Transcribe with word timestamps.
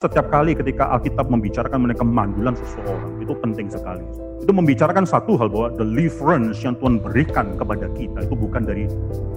Setiap 0.00 0.32
kali 0.32 0.56
ketika 0.56 0.96
Alkitab 0.96 1.28
membicarakan 1.28 1.84
mengenai 1.84 2.00
kemandulan 2.00 2.56
seseorang, 2.56 3.20
itu 3.20 3.36
penting 3.36 3.68
sekali. 3.68 4.00
Itu 4.40 4.48
membicarakan 4.48 5.04
satu 5.04 5.36
hal 5.36 5.52
bahwa 5.52 5.76
deliverance 5.76 6.56
yang 6.64 6.72
Tuhan 6.80 7.04
berikan 7.04 7.52
kepada 7.60 7.84
kita 7.92 8.24
itu 8.24 8.32
bukan 8.32 8.64
dari 8.64 8.88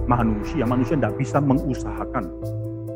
manusia. 0.08 0.64
Manusia 0.64 0.96
tidak 0.96 1.20
bisa 1.20 1.36
mengusahakan. 1.44 2.32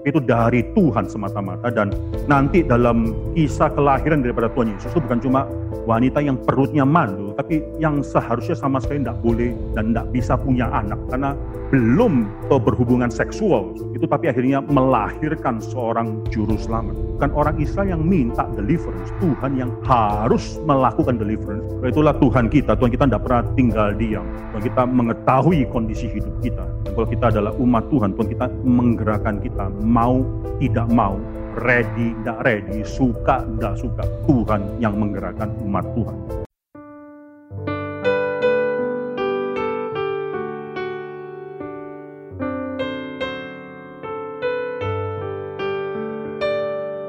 Itu 0.09 0.17
dari 0.17 0.65
Tuhan 0.73 1.13
semata-mata 1.13 1.69
dan 1.69 1.93
nanti 2.25 2.65
dalam 2.65 3.13
kisah 3.37 3.69
kelahiran 3.77 4.25
daripada 4.25 4.49
Tuhan 4.49 4.73
Yesus 4.73 4.89
itu 4.89 5.05
bukan 5.05 5.21
cuma 5.21 5.45
wanita 5.85 6.19
yang 6.25 6.41
perutnya 6.41 6.83
mandul, 6.83 7.37
tapi 7.37 7.63
yang 7.79 8.03
seharusnya 8.03 8.57
sama 8.59 8.83
sekali 8.83 9.05
tidak 9.05 9.21
boleh 9.23 9.53
dan 9.77 9.93
tidak 9.93 10.07
bisa 10.11 10.35
punya 10.35 10.67
anak 10.73 10.99
karena 11.13 11.37
belum 11.69 12.25
berhubungan 12.49 13.13
seksual 13.13 13.77
itu 13.93 14.09
tapi 14.09 14.33
akhirnya 14.33 14.65
melahirkan 14.65 15.61
seorang 15.61 16.25
juru 16.33 16.57
selamat. 16.57 16.97
Bukan 17.19 17.31
orang 17.35 17.57
Israel 17.59 17.99
yang 17.99 18.03
minta 18.07 18.47
deliverance, 18.55 19.11
Tuhan 19.19 19.59
yang 19.59 19.75
harus 19.85 20.57
melakukan 20.65 21.19
deliverance. 21.19 21.67
Itulah 21.83 22.15
Tuhan 22.17 22.47
kita, 22.49 22.79
Tuhan 22.79 22.95
kita 22.95 23.05
tidak 23.11 23.23
pernah 23.27 23.43
tinggal 23.59 23.89
diam. 23.99 24.25
Tuhan 24.55 24.63
kita 24.65 24.83
mengetahui 24.87 25.67
kondisi 25.69 26.07
hidup 26.09 26.31
kita. 26.41 26.65
Dan 26.87 26.95
kalau 26.95 27.09
kita 27.11 27.27
adalah 27.35 27.53
umat 27.59 27.85
Tuhan, 27.91 28.15
Tuhan 28.15 28.29
kita 28.33 28.47
menggerakkan 28.63 29.37
kita, 29.43 29.67
mau 29.83 30.23
tidak 30.63 30.87
mau, 30.95 31.19
ready, 31.63 32.15
tidak 32.23 32.39
ready, 32.47 32.81
suka, 32.87 33.43
tidak 33.43 33.75
suka. 33.79 34.05
Tuhan 34.27 34.79
yang 34.79 34.95
menggerakkan 34.95 35.51
umat 35.67 35.85
Tuhan. 35.95 36.47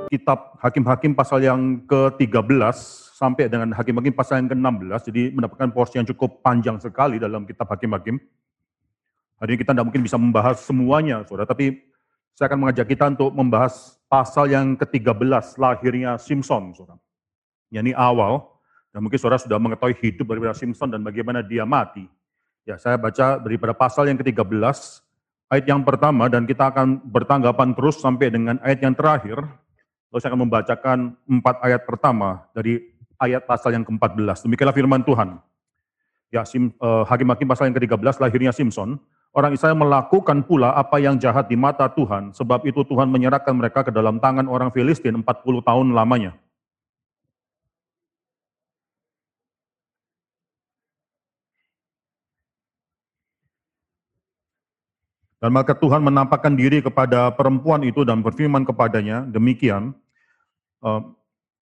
kitab 0.09 0.57
Hakim-Hakim 0.57 1.13
pasal 1.13 1.45
yang 1.45 1.85
ke-13 1.85 2.77
sampai 3.13 3.45
dengan 3.45 3.77
Hakim-Hakim 3.77 4.13
pasal 4.18 4.41
yang 4.41 4.49
ke-16, 4.49 5.13
jadi 5.13 5.24
mendapatkan 5.34 5.70
porsi 5.70 6.02
yang 6.02 6.07
cukup 6.09 6.41
panjang 6.41 6.81
sekali 6.81 7.21
dalam 7.21 7.46
kitab 7.46 7.70
Hakim-Hakim. 7.70 8.18
Hari 9.37 9.49
ini 9.54 9.59
kita 9.62 9.71
tidak 9.71 9.85
mungkin 9.85 10.04
bisa 10.04 10.18
membahas 10.18 10.65
semuanya, 10.65 11.21
saudara, 11.29 11.46
tapi 11.46 11.81
saya 12.34 12.49
akan 12.49 12.59
mengajak 12.65 12.90
kita 12.90 13.05
untuk 13.13 13.31
membahas 13.37 13.99
pasal 14.10 14.49
yang 14.49 14.74
ke-13, 14.76 15.55
lahirnya 15.62 16.18
Simpson, 16.18 16.74
saudara. 16.74 16.99
Ya, 17.70 17.85
ini 17.85 17.93
awal, 17.93 18.41
dan 18.90 19.05
mungkin 19.05 19.21
saudara 19.21 19.38
sudah 19.38 19.62
mengetahui 19.62 19.96
hidup 20.02 20.26
daripada 20.26 20.57
Simpson 20.57 20.90
dan 20.90 21.05
bagaimana 21.05 21.46
dia 21.46 21.63
mati. 21.63 22.10
Ya, 22.65 22.82
saya 22.82 22.98
baca 22.98 23.37
daripada 23.37 23.77
pasal 23.77 24.10
yang 24.10 24.18
ke-13, 24.18 24.49
ayat 25.54 25.65
yang 25.70 25.85
pertama, 25.85 26.26
dan 26.27 26.49
kita 26.49 26.74
akan 26.74 27.05
bertanggapan 27.05 27.77
terus 27.77 28.02
sampai 28.02 28.34
dengan 28.34 28.57
ayat 28.65 28.82
yang 28.82 28.98
terakhir, 28.98 29.46
Lalu 30.10 30.20
saya 30.26 30.30
akan 30.34 30.41
membacakan 30.41 30.98
empat 31.30 31.55
ayat 31.62 31.82
pertama 31.85 32.41
dari 32.57 32.82
ayat 33.21 33.46
pasal 33.46 33.77
yang 33.77 33.85
ke-14. 33.85 34.49
Demikianlah 34.49 34.74
firman 34.74 35.05
Tuhan. 35.05 35.37
Ya, 36.34 36.41
Sim, 36.46 36.74
uh, 36.82 37.05
Hakim-Hakim 37.05 37.46
pasal 37.46 37.70
yang 37.70 37.77
ke-13, 37.77 38.18
lahirnya 38.18 38.49
Simpson. 38.49 38.98
Orang 39.40 39.55
Israel 39.55 39.79
melakukan 39.79 40.43
pula 40.43 40.76
apa 40.76 40.99
yang 40.99 41.15
jahat 41.15 41.48
di 41.48 41.55
mata 41.55 41.87
Tuhan, 41.87 42.35
sebab 42.35 42.59
itu 42.68 42.84
Tuhan 42.84 43.07
menyerahkan 43.07 43.55
mereka 43.55 43.87
ke 43.87 43.91
dalam 43.96 44.20
tangan 44.20 44.51
orang 44.51 44.68
Filistin 44.68 45.15
40 45.15 45.63
tahun 45.63 45.96
lamanya. 45.96 46.35
Dan 55.40 55.55
maka 55.55 55.71
Tuhan 55.71 56.03
menampakkan 56.03 56.51
diri 56.59 56.84
kepada 56.84 57.31
perempuan 57.31 57.79
itu 57.87 58.03
dan 58.03 58.20
berfirman 58.20 58.68
kepadanya, 58.68 59.24
demikian, 59.24 59.96
e, 60.84 60.90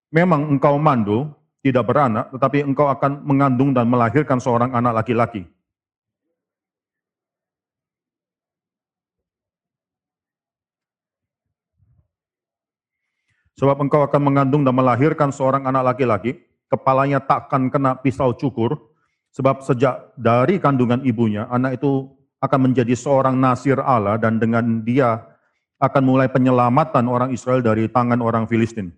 memang 0.09 0.49
engkau 0.49 0.81
mandul, 0.81 1.29
tidak 1.61 1.85
beranak, 1.85 2.25
tetapi 2.33 2.65
engkau 2.65 2.89
akan 2.89 3.21
mengandung 3.21 3.77
dan 3.77 3.85
melahirkan 3.85 4.41
seorang 4.41 4.73
anak 4.73 5.05
laki-laki. 5.05 5.45
Sebab 13.57 13.81
engkau 13.81 14.05
akan 14.05 14.21
mengandung 14.21 14.61
dan 14.61 14.77
melahirkan 14.77 15.33
seorang 15.33 15.65
anak 15.65 15.93
laki-laki, 15.93 16.37
kepalanya 16.69 17.17
takkan 17.17 17.73
kena 17.73 17.97
pisau 17.97 18.29
cukur, 18.37 18.77
sebab 19.33 19.65
sejak 19.65 20.13
dari 20.13 20.61
kandungan 20.61 21.01
ibunya, 21.01 21.49
anak 21.49 21.81
itu 21.81 22.05
akan 22.37 22.69
menjadi 22.69 22.93
seorang 22.93 23.33
nasir 23.33 23.81
Allah 23.81 24.21
dan 24.21 24.37
dengan 24.37 24.85
dia 24.85 25.25
akan 25.81 26.03
mulai 26.05 26.29
penyelamatan 26.29 27.09
orang 27.09 27.29
Israel 27.33 27.65
dari 27.65 27.89
tangan 27.89 28.21
orang 28.21 28.45
Filistin. 28.45 28.93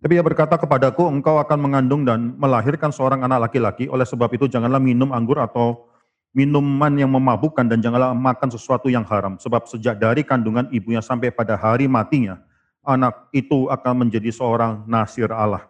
Tapi 0.00 0.16
ia 0.16 0.24
berkata 0.24 0.56
kepadaku, 0.56 1.12
engkau 1.12 1.36
akan 1.36 1.58
mengandung 1.60 2.08
dan 2.08 2.32
melahirkan 2.40 2.88
seorang 2.88 3.20
anak 3.20 3.52
laki-laki, 3.52 3.84
oleh 3.84 4.08
sebab 4.08 4.32
itu 4.32 4.48
janganlah 4.48 4.80
minum 4.80 5.12
anggur 5.12 5.36
atau 5.36 5.92
minuman 6.32 6.88
yang 6.96 7.12
memabukkan 7.12 7.68
dan 7.68 7.84
janganlah 7.84 8.16
makan 8.16 8.48
sesuatu 8.48 8.88
yang 8.88 9.04
haram. 9.04 9.36
Sebab 9.36 9.68
sejak 9.68 10.00
dari 10.00 10.24
kandungan 10.24 10.72
ibunya 10.72 11.04
sampai 11.04 11.28
pada 11.28 11.52
hari 11.52 11.84
matinya, 11.84 12.40
anak 12.80 13.28
itu 13.36 13.68
akan 13.68 14.08
menjadi 14.08 14.32
seorang 14.32 14.88
nasir 14.88 15.28
Allah. 15.36 15.68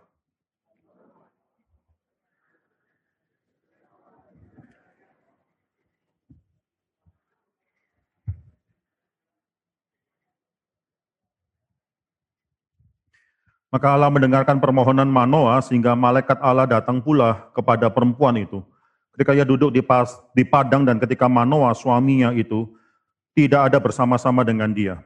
Maka 13.71 13.95
Allah 13.95 14.11
mendengarkan 14.11 14.59
permohonan 14.59 15.07
Manoah 15.07 15.63
sehingga 15.63 15.95
malaikat 15.95 16.43
Allah 16.43 16.67
datang 16.67 16.99
pula 16.99 17.47
kepada 17.55 17.87
perempuan 17.87 18.35
itu 18.35 18.67
Ketika 19.21 19.37
ia 19.37 19.45
duduk 19.45 19.69
di, 19.75 19.83
pas, 19.85 20.17
di 20.33 20.47
padang 20.47 20.87
dan 20.87 20.97
ketika 20.97 21.27
Manoa 21.29 21.75
suaminya 21.75 22.33
itu 22.33 22.71
tidak 23.37 23.69
ada 23.69 23.79
bersama-sama 23.83 24.47
dengan 24.47 24.73
dia. 24.73 25.03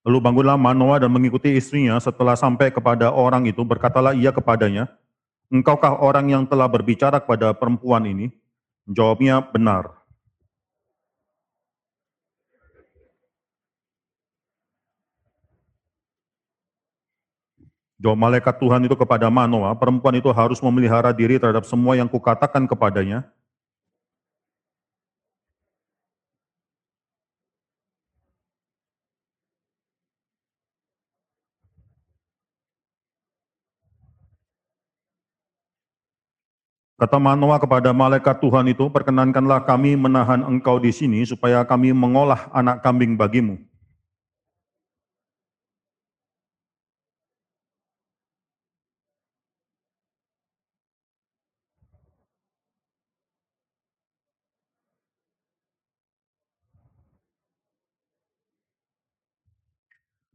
Lalu 0.00 0.16
bangunlah 0.16 0.56
Manoa 0.56 0.96
dan 0.96 1.12
mengikuti 1.12 1.52
istrinya 1.52 2.00
setelah 2.00 2.32
sampai 2.32 2.72
kepada 2.72 3.12
orang 3.12 3.44
itu, 3.52 3.60
berkatalah 3.60 4.16
ia 4.16 4.32
kepadanya, 4.32 4.88
Engkaukah 5.52 6.00
orang 6.00 6.30
yang 6.30 6.48
telah 6.48 6.70
berbicara 6.70 7.20
kepada 7.20 7.52
perempuan 7.52 8.06
ini? 8.08 8.32
Jawabnya, 8.90 9.38
benar. 9.54 10.00
Jawab 18.00 18.18
malaikat 18.18 18.56
Tuhan 18.58 18.82
itu 18.88 18.96
kepada 18.96 19.28
Manoah, 19.28 19.76
perempuan 19.76 20.16
itu 20.16 20.32
harus 20.32 20.58
memelihara 20.58 21.12
diri 21.12 21.36
terhadap 21.38 21.68
semua 21.68 21.94
yang 21.94 22.08
kukatakan 22.08 22.66
kepadanya. 22.66 23.28
Kata 37.00 37.16
Manoah 37.16 37.56
kepada 37.56 37.96
malaikat 37.96 38.44
Tuhan 38.44 38.68
itu, 38.68 38.92
perkenankanlah 38.92 39.64
kami 39.64 39.96
menahan 39.96 40.44
engkau 40.44 40.76
di 40.76 40.92
sini 40.92 41.24
supaya 41.24 41.64
kami 41.64 41.96
mengolah 41.96 42.52
anak 42.52 42.84
kambing 42.84 43.16
bagimu. 43.16 43.56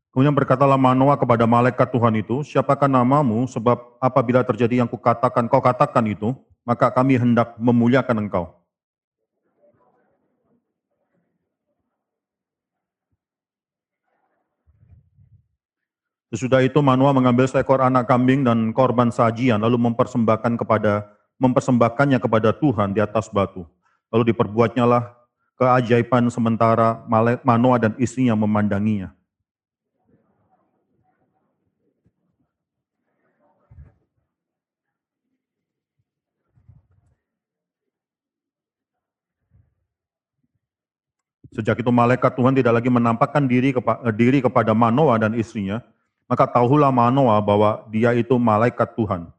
Kemudian 0.10 0.34
berkatalah 0.34 0.82
Manoah 0.82 1.22
kepada 1.22 1.46
malaikat 1.46 1.94
Tuhan 1.94 2.18
itu, 2.18 2.42
siapakah 2.42 2.90
namamu 2.90 3.46
sebab 3.46 4.02
apabila 4.02 4.42
terjadi 4.42 4.82
yang 4.82 4.90
kukatakan, 4.90 5.46
kau 5.46 5.62
katakan 5.62 6.10
itu, 6.10 6.34
maka 6.66 6.90
kami 6.90 7.22
hendak 7.22 7.54
memuliakan 7.62 8.26
engkau. 8.26 8.52
Sesudah 16.34 16.60
itu 16.66 16.82
Manoah 16.84 17.16
mengambil 17.16 17.48
seekor 17.48 17.80
anak 17.80 18.12
kambing 18.12 18.44
dan 18.44 18.76
korban 18.76 19.08
sajian, 19.08 19.62
lalu 19.62 19.80
mempersembahkan 19.80 20.60
kepada 20.60 21.08
mempersembahkannya 21.40 22.20
kepada 22.20 22.52
Tuhan 22.52 22.92
di 22.92 23.00
atas 23.00 23.32
batu. 23.32 23.64
Lalu 24.12 24.36
diperbuatnyalah 24.36 25.16
keajaiban 25.56 26.28
sementara 26.28 27.00
Manoa 27.46 27.80
dan 27.80 27.96
istrinya 27.96 28.36
memandanginya. 28.36 29.16
Sejak 41.56 41.80
itu 41.80 41.88
malaikat 41.88 42.36
Tuhan 42.36 42.52
tidak 42.52 42.84
lagi 42.84 42.92
menampakkan 42.92 43.48
diri, 43.48 43.72
kepa 43.72 44.04
eh, 44.04 44.12
diri 44.12 44.44
kepada 44.44 44.76
Manoa 44.76 45.16
dan 45.16 45.32
istrinya, 45.40 45.80
maka 46.28 46.44
tahulah 46.44 46.92
Manoa 46.92 47.40
bahwa 47.40 47.88
dia 47.88 48.12
itu 48.12 48.36
malaikat 48.36 48.92
Tuhan. 48.92 49.32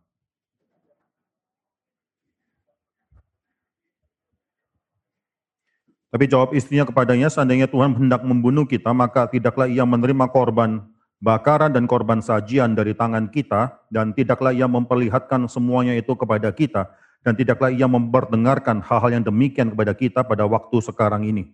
Tapi 6.09 6.25
jawab 6.33 6.57
istrinya 6.57 6.89
kepadanya, 6.89 7.29
seandainya 7.29 7.69
Tuhan 7.69 7.93
hendak 7.93 8.25
membunuh 8.25 8.65
kita, 8.65 8.97
maka 8.97 9.29
tidaklah 9.29 9.69
ia 9.69 9.85
menerima 9.85 10.33
korban 10.33 10.81
bakaran 11.21 11.69
dan 11.69 11.85
korban 11.85 12.25
sajian 12.25 12.73
dari 12.73 12.97
tangan 12.97 13.29
kita, 13.29 13.85
dan 13.93 14.17
tidaklah 14.17 14.57
ia 14.57 14.65
memperlihatkan 14.65 15.45
semuanya 15.53 15.93
itu 15.93 16.17
kepada 16.17 16.49
kita, 16.49 16.89
dan 17.21 17.37
tidaklah 17.37 17.69
ia 17.69 17.85
memperdengarkan 17.85 18.81
hal-hal 18.81 19.21
yang 19.21 19.25
demikian 19.29 19.69
kepada 19.77 19.93
kita 19.93 20.25
pada 20.25 20.49
waktu 20.49 20.81
sekarang 20.81 21.29
ini. 21.29 21.53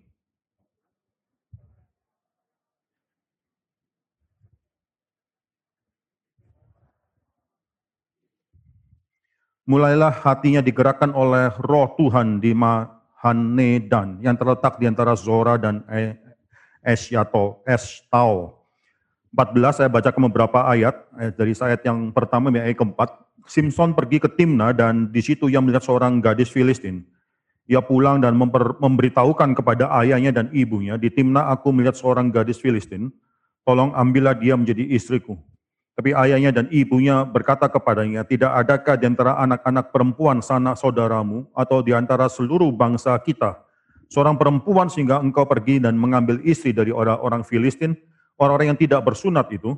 Mulailah 9.63 10.11
hatinya 10.11 10.59
digerakkan 10.59 11.15
oleh 11.15 11.51
roh 11.63 11.87
Tuhan 11.95 12.43
di 12.43 12.51
Mahanedan 12.51 14.19
yang 14.19 14.35
terletak 14.35 14.75
di 14.79 14.85
antara 14.87 15.15
Zora 15.15 15.55
dan 15.55 15.83
e, 15.87 16.19
Esyato, 16.83 17.63
Estau. 17.63 18.59
14 19.33 19.81
saya 19.81 19.89
bacakan 19.89 20.29
beberapa 20.29 20.61
ayat, 20.69 20.93
ayat 21.17 21.33
dari 21.33 21.53
ayat 21.57 21.81
yang 21.81 22.13
pertama 22.13 22.53
ayat 22.53 22.77
keempat. 22.77 23.09
Simpson 23.43 23.91
pergi 23.91 24.23
ke 24.23 24.29
Timna 24.31 24.71
dan 24.71 25.11
di 25.11 25.19
situ 25.19 25.51
ia 25.51 25.59
melihat 25.59 25.83
seorang 25.83 26.23
gadis 26.23 26.47
Filistin. 26.47 27.03
Ia 27.67 27.79
pulang 27.79 28.19
dan 28.19 28.35
memper, 28.35 28.75
memberitahukan 28.79 29.55
kepada 29.55 29.87
ayahnya 30.03 30.31
dan 30.35 30.47
ibunya, 30.51 30.99
di 30.99 31.07
Timna 31.11 31.47
aku 31.51 31.71
melihat 31.71 31.95
seorang 31.95 32.31
gadis 32.31 32.59
Filistin, 32.59 33.11
tolong 33.63 33.95
ambillah 33.95 34.35
dia 34.35 34.55
menjadi 34.55 34.83
istriku. 34.91 35.39
Tapi 35.93 36.09
ayahnya 36.09 36.49
dan 36.49 36.65
ibunya 36.73 37.21
berkata 37.21 37.69
kepadanya, 37.69 38.25
tidak 38.25 38.49
adakah 38.65 38.97
di 38.97 39.05
antara 39.05 39.37
anak-anak 39.37 39.93
perempuan 39.93 40.41
sanak 40.41 40.73
saudaramu 40.73 41.45
atau 41.53 41.85
di 41.85 41.93
antara 41.93 42.25
seluruh 42.25 42.73
bangsa 42.73 43.13
kita, 43.21 43.61
seorang 44.09 44.33
perempuan 44.33 44.89
sehingga 44.89 45.21
engkau 45.21 45.45
pergi 45.45 45.77
dan 45.77 45.93
mengambil 45.93 46.41
istri 46.41 46.73
dari 46.73 46.89
orang-orang 46.89 47.45
Filistin, 47.45 47.93
orang-orang 48.41 48.73
yang 48.73 48.79
tidak 48.81 49.05
bersunat 49.05 49.45
itu. 49.53 49.77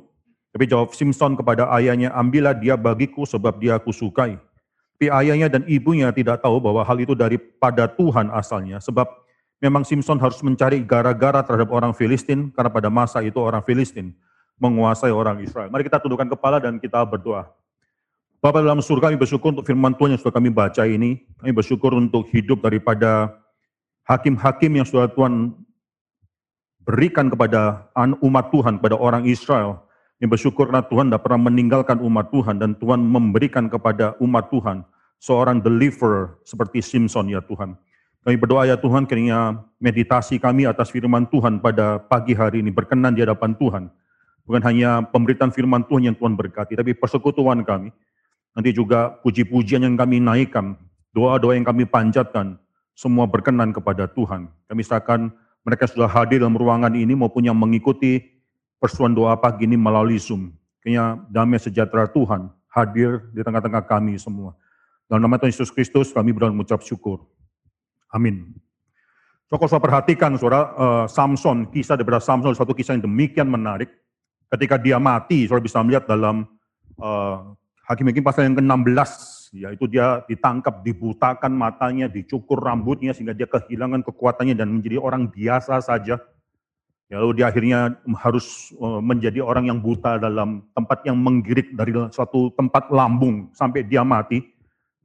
Tapi 0.56 0.64
jawab 0.64 0.96
Simpson 0.96 1.36
kepada 1.36 1.68
ayahnya, 1.76 2.08
ambillah 2.16 2.56
dia 2.56 2.80
bagiku 2.80 3.28
sebab 3.28 3.60
dia 3.60 3.76
aku 3.76 3.92
sukai. 3.92 4.40
Tapi 4.96 5.12
ayahnya 5.12 5.52
dan 5.52 5.68
ibunya 5.68 6.08
tidak 6.16 6.40
tahu 6.40 6.64
bahwa 6.64 6.80
hal 6.80 6.96
itu 6.96 7.12
daripada 7.12 7.84
Tuhan 7.92 8.32
asalnya, 8.32 8.80
sebab 8.80 9.04
memang 9.60 9.84
Simpson 9.84 10.16
harus 10.16 10.40
mencari 10.40 10.80
gara-gara 10.80 11.44
terhadap 11.44 11.68
orang 11.68 11.92
Filistin, 11.92 12.48
karena 12.56 12.72
pada 12.72 12.88
masa 12.88 13.20
itu 13.20 13.36
orang 13.36 13.60
Filistin 13.60 14.16
menguasai 14.56 15.12
orang 15.12 15.40
Israel. 15.44 15.68
Mari 15.68 15.84
kita 15.84 16.00
tundukkan 16.00 16.32
kepala 16.32 16.56
dan 16.60 16.80
kita 16.80 17.04
berdoa. 17.04 17.48
Bapak 18.40 18.62
dalam 18.62 18.84
surga 18.84 19.10
kami 19.10 19.18
bersyukur 19.20 19.52
untuk 19.56 19.66
firman 19.66 19.96
Tuhan 19.96 20.16
yang 20.16 20.20
sudah 20.20 20.34
kami 20.36 20.52
baca 20.52 20.84
ini. 20.84 21.24
Kami 21.40 21.52
bersyukur 21.56 21.96
untuk 21.96 22.28
hidup 22.30 22.60
daripada 22.62 23.32
hakim-hakim 24.06 24.70
yang 24.76 24.86
sudah 24.86 25.08
Tuhan 25.10 25.56
berikan 26.86 27.26
kepada 27.26 27.90
umat 28.22 28.52
Tuhan, 28.54 28.78
kepada 28.78 28.96
orang 28.96 29.26
Israel. 29.26 29.82
Kami 30.16 30.28
bersyukur 30.30 30.70
karena 30.70 30.84
Tuhan 30.86 31.10
tidak 31.10 31.26
pernah 31.26 31.40
meninggalkan 31.50 31.98
umat 32.00 32.32
Tuhan 32.32 32.56
dan 32.56 32.72
Tuhan 32.78 33.02
memberikan 33.02 33.68
kepada 33.68 34.16
umat 34.22 34.48
Tuhan 34.48 34.86
seorang 35.20 35.60
deliverer 35.60 36.38
seperti 36.46 36.80
Simpson 36.80 37.28
ya 37.28 37.42
Tuhan. 37.44 37.76
Kami 38.26 38.36
berdoa 38.38 38.66
ya 38.66 38.74
Tuhan 38.78 39.06
kiranya 39.06 39.60
meditasi 39.78 40.40
kami 40.42 40.66
atas 40.66 40.90
firman 40.90 41.30
Tuhan 41.30 41.62
pada 41.62 42.00
pagi 42.00 42.34
hari 42.34 42.58
ini 42.58 42.74
berkenan 42.74 43.14
di 43.14 43.22
hadapan 43.22 43.54
Tuhan. 43.54 43.86
Bukan 44.46 44.62
hanya 44.62 45.02
pemberitaan 45.10 45.50
firman 45.50 45.82
Tuhan 45.90 46.14
yang 46.14 46.16
Tuhan 46.16 46.38
berkati, 46.38 46.78
tapi 46.78 46.94
persekutuan 46.94 47.66
kami. 47.66 47.90
Nanti 48.54 48.70
juga 48.72 49.18
puji-pujian 49.20 49.82
yang 49.82 49.98
kami 49.98 50.22
naikkan, 50.22 50.78
doa-doa 51.10 51.58
yang 51.58 51.66
kami 51.66 51.84
panjatkan, 51.84 52.56
semua 52.94 53.26
berkenan 53.26 53.74
kepada 53.74 54.06
Tuhan. 54.06 54.48
Kami 54.70 54.80
serahkan 54.86 55.28
mereka 55.66 55.90
sudah 55.90 56.06
hadir 56.06 56.40
dalam 56.40 56.54
ruangan 56.54 56.94
ini 56.94 57.12
maupun 57.18 57.42
yang 57.42 57.58
mengikuti 57.58 58.22
persuan 58.78 59.12
doa 59.12 59.34
pagi 59.34 59.66
ini 59.66 59.74
melalui 59.74 60.16
Zoom. 60.16 60.54
Kayaknya 60.80 61.26
damai 61.28 61.58
sejahtera 61.58 62.06
Tuhan 62.06 62.48
hadir 62.70 63.26
di 63.34 63.42
tengah-tengah 63.42 63.82
kami 63.82 64.14
semua. 64.16 64.54
Dalam 65.10 65.26
nama 65.26 65.42
Tuhan 65.42 65.50
Yesus 65.50 65.74
Kristus 65.74 66.14
kami 66.14 66.30
berdoa 66.30 66.54
mengucap 66.54 66.86
syukur. 66.86 67.26
Amin. 68.14 68.54
So, 69.46 69.58
perhatikan, 69.58 70.34
saudara, 70.38 70.74
uh, 70.74 71.04
Samson, 71.06 71.70
kisah 71.70 71.94
daripada 71.94 72.18
Samson, 72.18 72.54
satu 72.54 72.74
kisah 72.74 72.98
yang 72.98 73.06
demikian 73.06 73.46
menarik 73.46 73.86
ketika 74.52 74.78
dia 74.78 74.98
mati, 75.02 75.46
saudara 75.46 75.64
bisa 75.66 75.82
melihat 75.82 76.04
dalam 76.06 76.46
uh, 77.00 77.54
Hakim-Hakim 77.86 78.22
pasal 78.26 78.50
yang 78.50 78.56
ke-16, 78.58 79.10
yaitu 79.54 79.84
dia 79.86 80.22
ditangkap, 80.26 80.82
dibutakan 80.82 81.54
matanya, 81.54 82.10
dicukur 82.10 82.58
rambutnya 82.58 83.14
sehingga 83.14 83.34
dia 83.34 83.46
kehilangan 83.46 84.02
kekuatannya 84.02 84.58
dan 84.58 84.68
menjadi 84.70 84.98
orang 84.98 85.30
biasa 85.30 85.78
saja. 85.82 86.18
Ya, 87.06 87.22
lalu 87.22 87.38
dia 87.38 87.46
akhirnya 87.46 87.94
harus 88.18 88.74
uh, 88.82 88.98
menjadi 88.98 89.38
orang 89.38 89.70
yang 89.70 89.78
buta 89.78 90.18
dalam 90.18 90.66
tempat 90.74 91.06
yang 91.06 91.14
menggirik 91.14 91.70
dari 91.78 91.94
suatu 92.10 92.50
tempat 92.58 92.90
lambung 92.90 93.54
sampai 93.54 93.86
dia 93.86 94.02
mati. 94.02 94.42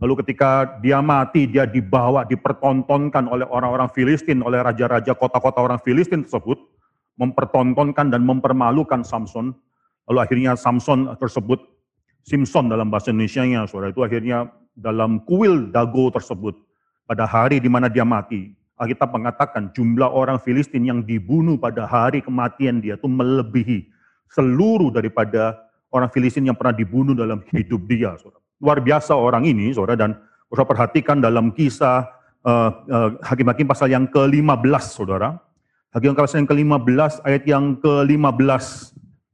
Lalu 0.02 0.26
ketika 0.26 0.82
dia 0.82 0.98
mati, 0.98 1.46
dia 1.46 1.70
dibawa, 1.70 2.26
dipertontonkan 2.26 3.30
oleh 3.30 3.46
orang-orang 3.46 3.86
Filistin, 3.94 4.42
oleh 4.42 4.58
raja-raja 4.58 5.14
kota-kota 5.14 5.62
orang 5.62 5.78
Filistin 5.78 6.26
tersebut 6.26 6.58
mempertontonkan 7.22 8.10
dan 8.10 8.26
mempermalukan 8.26 9.06
Samson. 9.06 9.54
Lalu 10.10 10.20
akhirnya 10.26 10.58
Samson 10.58 11.14
tersebut, 11.22 11.62
Simpson 12.26 12.74
dalam 12.74 12.90
bahasa 12.90 13.14
Indonesia-nya, 13.14 13.70
saudara 13.70 13.94
itu 13.94 14.02
akhirnya 14.02 14.50
dalam 14.74 15.22
kuil 15.30 15.70
dago 15.70 16.10
tersebut, 16.10 16.58
pada 17.06 17.30
hari 17.30 17.62
di 17.62 17.70
mana 17.70 17.86
dia 17.86 18.02
mati, 18.02 18.50
Alkitab 18.82 19.14
mengatakan 19.14 19.70
jumlah 19.78 20.10
orang 20.10 20.42
Filistin 20.42 20.82
yang 20.82 21.06
dibunuh 21.06 21.62
pada 21.62 21.86
hari 21.86 22.26
kematian 22.26 22.82
dia 22.82 22.98
itu 22.98 23.06
melebihi 23.06 23.86
seluruh 24.34 24.90
daripada 24.90 25.70
orang 25.94 26.10
Filistin 26.10 26.50
yang 26.50 26.58
pernah 26.58 26.74
dibunuh 26.74 27.14
dalam 27.14 27.46
hidup 27.54 27.86
dia. 27.86 28.18
Saudara. 28.18 28.42
Luar 28.58 28.82
biasa 28.82 29.14
orang 29.14 29.46
ini, 29.46 29.70
saudara, 29.70 30.00
dan 30.00 30.18
saudara 30.50 30.66
perhatikan 30.66 31.22
dalam 31.22 31.54
kisah 31.54 32.10
uh, 32.42 32.70
uh, 32.90 33.10
Hakim-Hakim 33.22 33.70
pasal 33.70 33.94
yang 33.94 34.10
ke-15, 34.10 34.84
saudara, 34.90 35.38
Hakim 35.92 36.16
pasal 36.16 36.48
yang 36.48 36.50
ke-15 36.56 37.14
ayat 37.28 37.44
yang 37.44 37.76
ke-15 37.84 38.64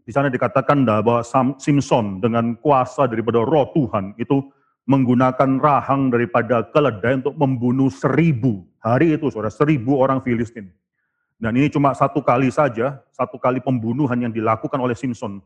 di 0.10 0.12
sana 0.16 0.26
dikatakan 0.26 0.82
bahwa 0.90 1.22
Simpson 1.62 2.18
dengan 2.18 2.58
kuasa 2.58 3.06
daripada 3.06 3.46
roh 3.46 3.70
Tuhan 3.78 4.18
itu 4.18 4.42
menggunakan 4.90 5.62
rahang 5.62 6.10
daripada 6.10 6.66
keledai 6.74 7.22
untuk 7.22 7.38
membunuh 7.38 7.94
seribu. 7.94 8.66
Hari 8.82 9.20
itu 9.20 9.30
saudara, 9.30 9.54
seribu 9.54 10.02
orang 10.02 10.18
Filistin. 10.26 10.74
Dan 11.38 11.54
ini 11.62 11.70
cuma 11.70 11.94
satu 11.94 12.26
kali 12.26 12.50
saja, 12.50 13.06
satu 13.14 13.38
kali 13.38 13.62
pembunuhan 13.62 14.18
yang 14.18 14.34
dilakukan 14.34 14.82
oleh 14.82 14.98
Simpson. 14.98 15.38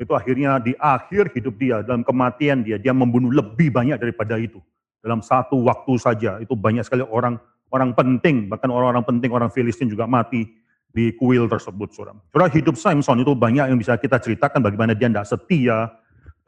Itu 0.00 0.16
akhirnya 0.16 0.56
di 0.56 0.72
akhir 0.80 1.36
hidup 1.36 1.52
dia, 1.60 1.84
dalam 1.84 2.00
kematian 2.00 2.64
dia, 2.64 2.80
dia 2.80 2.96
membunuh 2.96 3.28
lebih 3.28 3.68
banyak 3.68 4.00
daripada 4.00 4.40
itu. 4.40 4.64
Dalam 5.04 5.20
satu 5.20 5.68
waktu 5.68 5.92
saja, 6.00 6.40
itu 6.40 6.56
banyak 6.56 6.88
sekali 6.88 7.04
orang 7.04 7.36
orang 7.70 7.92
penting, 7.96 8.46
bahkan 8.50 8.70
orang-orang 8.70 9.04
penting, 9.06 9.30
orang 9.34 9.50
Filistin 9.50 9.90
juga 9.90 10.06
mati 10.06 10.46
di 10.90 11.12
kuil 11.16 11.44
tersebut, 11.50 11.92
saudara. 11.92 12.16
Saudara, 12.32 12.48
hidup 12.52 12.76
Samson 12.78 13.20
itu 13.20 13.36
banyak 13.36 13.68
yang 13.68 13.78
bisa 13.78 14.00
kita 14.00 14.16
ceritakan 14.16 14.64
bagaimana 14.64 14.96
dia 14.96 15.12
tidak 15.12 15.28
setia, 15.28 15.92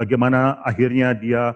bagaimana 0.01 0.63
akhirnya 0.65 1.13
dia 1.13 1.53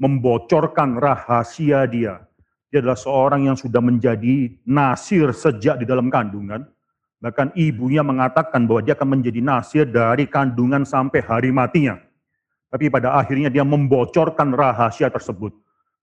membocorkan 0.00 0.96
rahasia 0.96 1.84
dia. 1.84 2.24
Dia 2.70 2.80
adalah 2.80 2.96
seorang 2.96 3.50
yang 3.50 3.58
sudah 3.58 3.82
menjadi 3.82 4.56
nasir 4.64 5.34
sejak 5.34 5.82
di 5.82 5.84
dalam 5.84 6.08
kandungan. 6.08 6.64
Bahkan 7.20 7.52
ibunya 7.58 8.00
mengatakan 8.00 8.64
bahwa 8.64 8.80
dia 8.80 8.96
akan 8.96 9.20
menjadi 9.20 9.40
nasir 9.44 9.84
dari 9.84 10.24
kandungan 10.24 10.88
sampai 10.88 11.20
hari 11.20 11.50
matinya. 11.52 12.00
Tapi 12.70 12.86
pada 12.88 13.18
akhirnya 13.18 13.50
dia 13.50 13.66
membocorkan 13.66 14.54
rahasia 14.54 15.10
tersebut. 15.10 15.52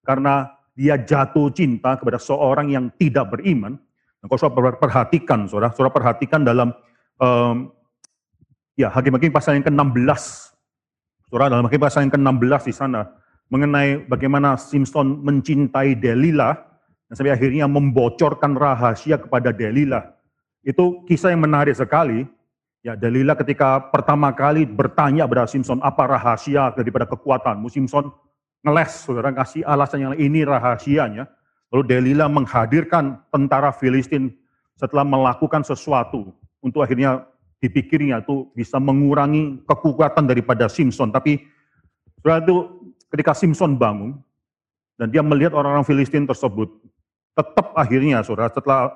Karena 0.03 0.45
dia 0.77 0.93
jatuh 0.93 1.49
cinta 1.49 1.97
kepada 1.97 2.21
seorang 2.21 2.69
yang 2.69 2.93
tidak 3.01 3.33
beriman. 3.33 3.81
Nah, 4.21 4.25
kalau 4.29 4.37
saudara 4.45 4.77
perhatikan, 4.77 5.49
saudara, 5.49 5.73
saudara 5.73 5.89
perhatikan 5.89 6.45
dalam 6.45 6.69
um, 7.17 7.73
ya 8.77 8.93
Hakim-Hakim 8.93 9.33
pasal 9.33 9.57
yang 9.57 9.65
ke-16. 9.65 10.53
Saudara, 11.33 11.57
dalam 11.57 11.65
Hakim 11.65 11.81
pasal 11.81 12.05
yang 12.05 12.13
ke-16 12.13 12.61
di 12.69 12.73
sana, 12.77 13.09
mengenai 13.49 14.05
bagaimana 14.05 14.53
Simpson 14.53 15.25
mencintai 15.25 15.97
Delilah 15.97 16.53
dan 17.09 17.13
sampai 17.17 17.33
akhirnya 17.33 17.65
membocorkan 17.65 18.53
rahasia 18.53 19.17
kepada 19.17 19.49
Delilah. 19.49 20.13
Itu 20.61 21.01
kisah 21.09 21.33
yang 21.33 21.41
menarik 21.41 21.73
sekali. 21.73 22.21
Ya, 22.85 22.93
Delilah 22.93 23.33
ketika 23.33 23.89
pertama 23.89 24.29
kali 24.29 24.69
bertanya 24.69 25.25
kepada 25.25 25.49
Simpson, 25.49 25.81
apa 25.81 26.05
rahasia 26.05 26.69
daripada 26.77 27.09
kekuatanmu? 27.09 27.65
Simpson 27.73 28.13
ngeles, 28.67 29.07
saudara 29.07 29.31
kasih 29.31 29.63
alasan 29.63 30.11
yang 30.11 30.15
ini 30.19 30.43
rahasianya. 30.43 31.31
Lalu 31.71 31.83
Delilah 31.87 32.27
menghadirkan 32.27 33.23
tentara 33.31 33.71
Filistin 33.71 34.35
setelah 34.75 35.07
melakukan 35.07 35.63
sesuatu 35.63 36.35
untuk 36.59 36.83
akhirnya 36.83 37.23
dipikirnya 37.63 38.19
itu 38.23 38.51
bisa 38.51 38.77
mengurangi 38.77 39.63
kekuatan 39.63 40.27
daripada 40.27 40.67
Simpson. 40.67 41.11
Tapi 41.15 41.43
saudara 42.19 42.43
itu 42.43 42.55
ketika 43.11 43.31
Simpson 43.31 43.79
bangun 43.79 44.19
dan 44.99 45.11
dia 45.11 45.23
melihat 45.23 45.55
orang-orang 45.55 45.87
Filistin 45.87 46.27
tersebut, 46.27 46.67
tetap 47.35 47.71
akhirnya 47.75 48.23
saudara 48.23 48.51
setelah 48.51 48.91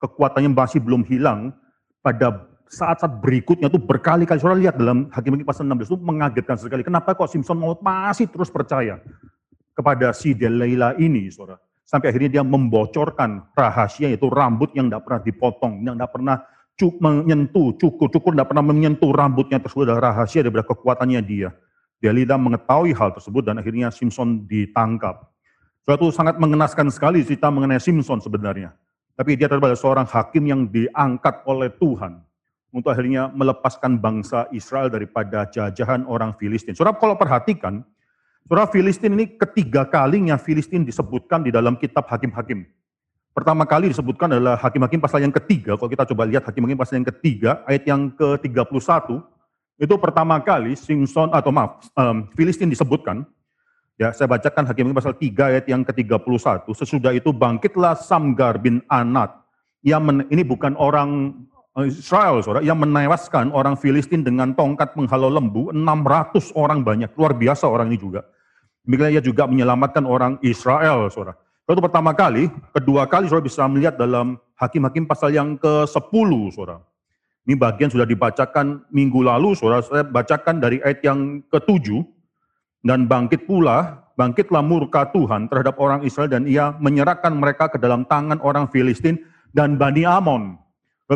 kekuatannya 0.00 0.50
masih 0.52 0.82
belum 0.82 1.06
hilang, 1.06 1.54
pada 2.02 2.50
saat-saat 2.72 3.20
berikutnya 3.20 3.68
itu 3.68 3.76
berkali-kali, 3.76 4.40
saudara 4.40 4.56
lihat 4.56 4.80
dalam 4.80 5.12
Hakim-Hakim 5.12 5.44
pasal 5.44 5.68
16 5.68 5.92
itu 5.92 5.98
mengagetkan 6.00 6.56
sekali. 6.56 6.80
Kenapa 6.80 7.12
kok 7.12 7.28
Simpson 7.28 7.60
mau 7.60 7.76
masih 7.76 8.32
terus 8.32 8.48
percaya 8.48 8.96
kepada 9.76 10.16
si 10.16 10.32
Delilah 10.32 10.96
ini, 10.96 11.28
saudara. 11.28 11.60
Sampai 11.84 12.08
akhirnya 12.08 12.40
dia 12.40 12.44
membocorkan 12.44 13.52
rahasia 13.52 14.08
itu 14.08 14.24
rambut 14.32 14.72
yang 14.72 14.88
tidak 14.88 15.04
pernah 15.04 15.20
dipotong, 15.20 15.72
yang 15.84 16.00
tidak 16.00 16.12
pernah 16.16 16.36
cuk, 16.80 16.94
menyentuh, 17.04 17.76
cukur-cukur 17.76 18.32
tidak 18.32 18.48
pernah 18.48 18.64
menyentuh 18.64 19.12
rambutnya 19.12 19.60
tersebut 19.60 19.92
adalah 19.92 20.16
rahasia 20.16 20.40
daripada 20.40 20.64
kekuatannya 20.72 21.20
dia. 21.20 21.52
Delilah 22.00 22.40
mengetahui 22.40 22.96
hal 22.96 23.12
tersebut 23.12 23.44
dan 23.44 23.60
akhirnya 23.60 23.92
Simpson 23.92 24.48
ditangkap. 24.48 25.28
Suatu 25.84 26.08
sangat 26.08 26.40
mengenaskan 26.40 26.88
sekali 26.88 27.20
cerita 27.20 27.52
mengenai 27.52 27.76
Simpson 27.76 28.24
sebenarnya. 28.24 28.72
Tapi 29.12 29.36
dia 29.36 29.44
adalah 29.44 29.76
seorang 29.76 30.08
hakim 30.08 30.48
yang 30.48 30.64
diangkat 30.72 31.44
oleh 31.44 31.68
Tuhan 31.76 32.31
untuk 32.72 32.88
akhirnya 32.88 33.28
melepaskan 33.36 34.00
bangsa 34.00 34.48
Israel 34.50 34.88
daripada 34.88 35.44
jajahan 35.44 36.08
orang 36.08 36.32
Filistin. 36.40 36.72
Saudara 36.72 36.96
kalau 36.96 37.20
perhatikan, 37.20 37.84
saudara 38.48 38.64
Filistin 38.72 39.12
ini 39.12 39.36
ketiga 39.36 39.84
kalinya 39.84 40.40
Filistin 40.40 40.88
disebutkan 40.88 41.44
di 41.44 41.52
dalam 41.52 41.76
kitab 41.76 42.08
Hakim-Hakim. 42.08 42.64
Pertama 43.32 43.64
kali 43.68 43.92
disebutkan 43.92 44.32
adalah 44.32 44.56
Hakim-Hakim 44.60 45.00
pasal 45.00 45.24
yang 45.24 45.32
ketiga. 45.32 45.76
Kalau 45.76 45.88
kita 45.88 46.04
coba 46.08 46.28
lihat 46.28 46.44
Hakim-Hakim 46.48 46.76
pasal 46.80 47.00
yang 47.00 47.08
ketiga, 47.12 47.64
ayat 47.68 47.84
yang 47.88 48.12
ke-31, 48.12 49.20
itu 49.80 49.94
pertama 49.96 50.36
kali 50.40 50.76
Simpson 50.76 51.32
atau 51.32 51.48
maaf, 51.48 51.88
um, 51.96 52.28
Filistin 52.36 52.68
disebutkan. 52.72 53.24
Ya, 54.00 54.12
saya 54.12 54.28
bacakan 54.28 54.64
Hakim 54.64 54.92
pasal 54.96 55.16
3 55.16 55.52
ayat 55.52 55.64
yang 55.68 55.84
ke-31. 55.84 56.64
Sesudah 56.72 57.12
itu 57.12 57.32
bangkitlah 57.32 57.96
Samgar 58.00 58.56
bin 58.60 58.80
Anat. 58.88 59.32
Yang 59.84 60.02
men, 60.02 60.18
ini 60.32 60.42
bukan 60.44 60.72
orang 60.80 61.36
Israel, 61.80 62.44
saudara, 62.44 62.60
yang 62.60 62.76
menewaskan 62.76 63.48
orang 63.56 63.80
Filistin 63.80 64.20
dengan 64.20 64.52
tongkat 64.52 64.92
penghalau 64.92 65.32
lembu, 65.32 65.72
600 65.72 66.52
orang 66.52 66.84
banyak, 66.84 67.08
luar 67.16 67.32
biasa 67.32 67.64
orang 67.64 67.88
ini 67.88 67.96
juga. 67.96 68.28
Demikian 68.84 69.16
ia 69.16 69.24
juga 69.24 69.48
menyelamatkan 69.48 70.04
orang 70.04 70.36
Israel, 70.44 71.08
saudara. 71.08 71.32
Itu 71.64 71.80
pertama 71.80 72.12
kali, 72.12 72.52
kedua 72.76 73.08
kali 73.08 73.32
saudara 73.32 73.48
bisa 73.48 73.64
melihat 73.64 73.96
dalam 73.96 74.36
Hakim-Hakim 74.60 75.08
pasal 75.08 75.32
yang 75.32 75.56
ke-10, 75.56 76.30
saudara. 76.52 76.84
Ini 77.48 77.56
bagian 77.56 77.88
sudah 77.88 78.04
dibacakan 78.04 78.84
minggu 78.92 79.24
lalu, 79.24 79.56
saudara. 79.56 79.80
Saya 79.80 80.04
bacakan 80.04 80.60
dari 80.60 80.78
ayat 80.84 81.00
yang 81.02 81.40
ketujuh. 81.48 82.04
Dan 82.82 83.06
bangkit 83.06 83.46
pula, 83.46 84.10
bangkitlah 84.18 84.58
murka 84.58 85.06
Tuhan 85.14 85.46
terhadap 85.46 85.78
orang 85.78 86.02
Israel 86.02 86.26
dan 86.26 86.50
ia 86.50 86.74
menyerahkan 86.82 87.30
mereka 87.30 87.70
ke 87.70 87.78
dalam 87.78 88.02
tangan 88.10 88.42
orang 88.42 88.66
Filistin 88.74 89.22
dan 89.54 89.78
Bani 89.78 90.02
Amon. 90.02 90.61